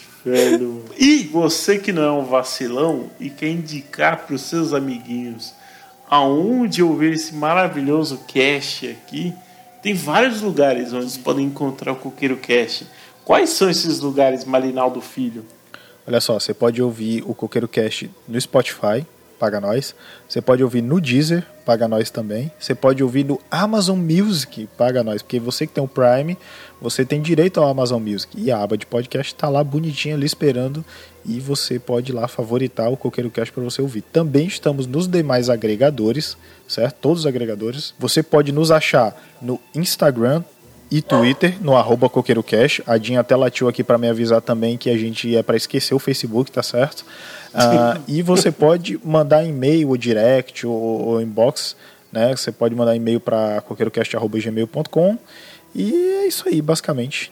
[0.98, 5.54] E você que não é um vacilão e quer indicar para os seus amiguinhos
[6.12, 9.32] aonde ouvir esse maravilhoso cast aqui,
[9.82, 12.86] tem vários lugares onde vocês podem encontrar o Coqueiro Cast.
[13.24, 15.42] Quais são esses lugares, Marinaldo Filho?
[16.06, 19.06] Olha só, você pode ouvir o Coqueiro Cast no Spotify,
[19.38, 19.94] paga nós.
[20.28, 22.52] Você pode ouvir no Deezer, paga nós também.
[22.58, 25.22] Você pode ouvir no Amazon Music, paga nós.
[25.22, 26.36] Porque você que tem o Prime,
[26.82, 28.38] você tem direito ao Amazon Music.
[28.38, 30.84] E a aba de podcast tá lá bonitinha ali esperando.
[31.24, 34.02] E você pode ir lá favoritar o Coqueiro Cast para você ouvir.
[34.02, 36.36] Também estamos nos demais agregadores,
[36.66, 36.96] certo?
[37.00, 37.94] Todos os agregadores.
[37.98, 40.42] Você pode nos achar no Instagram,
[40.92, 42.10] e Twitter no arroba.
[42.86, 45.94] A Dinha até latiu aqui para me avisar também que a gente é para esquecer
[45.94, 47.06] o Facebook, tá certo?
[47.54, 51.74] Ah, e você pode mandar e-mail ou direct ou, ou inbox,
[52.12, 52.36] né?
[52.36, 55.18] Você pode mandar e-mail para coqueirocast.gmail.com
[55.74, 57.30] e é isso aí, basicamente.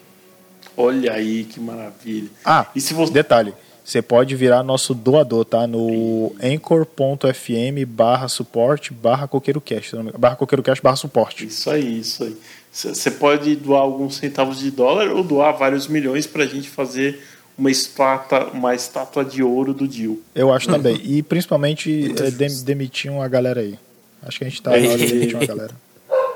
[0.76, 2.28] Olha aí que maravilha.
[2.44, 3.52] Ah, E se você- detalhe,
[3.84, 5.66] você pode virar nosso doador, tá?
[5.66, 11.46] No anchor.fm barra suporte barra coqueirocast, barra coqueirocast barra suporte.
[11.46, 12.36] Isso aí, isso aí.
[12.72, 17.20] Você pode doar alguns centavos de dólar ou doar vários milhões para a gente fazer
[17.58, 20.22] uma estátua, uma estátua de ouro do Dio.
[20.34, 20.98] Eu acho também.
[21.04, 23.76] E principalmente é, dem- demitir uma galera aí.
[24.22, 25.74] Acho que a gente tá na hora de demitir uma galera.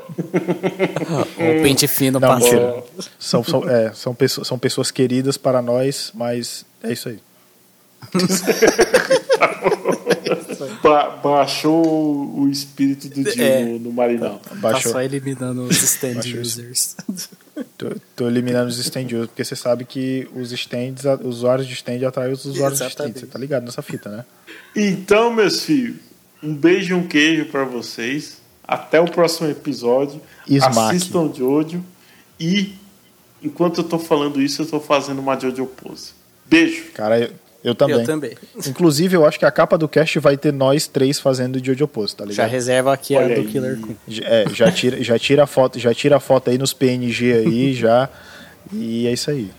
[0.08, 2.82] O pente fino Não, mentira.
[3.18, 7.18] São, são, é, são, pessoas, são pessoas queridas para nós, mas é isso aí.
[10.82, 11.84] Ba- baixou
[12.38, 13.64] o espírito do Dio É.
[13.64, 14.38] no, Marinal.
[14.38, 14.92] Tá Baixou.
[14.92, 16.96] só eliminando os stand users.
[17.78, 17.86] Tô,
[18.16, 22.32] tô eliminando os stand users, porque você sabe que os stands, usuários de stand atraem
[22.32, 23.04] os usuários de stand.
[23.04, 23.20] Exatamente.
[23.20, 24.24] Você tá ligado nessa fita, né?
[24.74, 25.96] Então, meus filhos,
[26.42, 28.38] um beijo e um queijo para vocês.
[28.66, 30.20] Até o próximo episódio.
[30.48, 30.78] Smack.
[30.96, 31.82] Assistam Jojo.
[32.40, 32.74] E,
[33.42, 36.12] enquanto eu tô falando isso, eu tô fazendo uma Jojo pose.
[36.46, 36.84] Beijo.
[36.94, 37.30] Cara, eu,
[37.62, 37.96] eu também.
[38.00, 38.36] Eu também.
[38.66, 41.86] Inclusive, eu acho que a capa do cast vai ter nós três fazendo de Jojo
[41.88, 42.50] Pose, tá Já ligado?
[42.50, 43.46] reserva aqui Olha a do aí.
[43.46, 43.96] Killer Queen.
[44.08, 47.32] Já- É, já tira, já tira a foto, já tira a foto aí nos PNG
[47.32, 48.08] aí, já.
[48.72, 49.50] E é isso aí.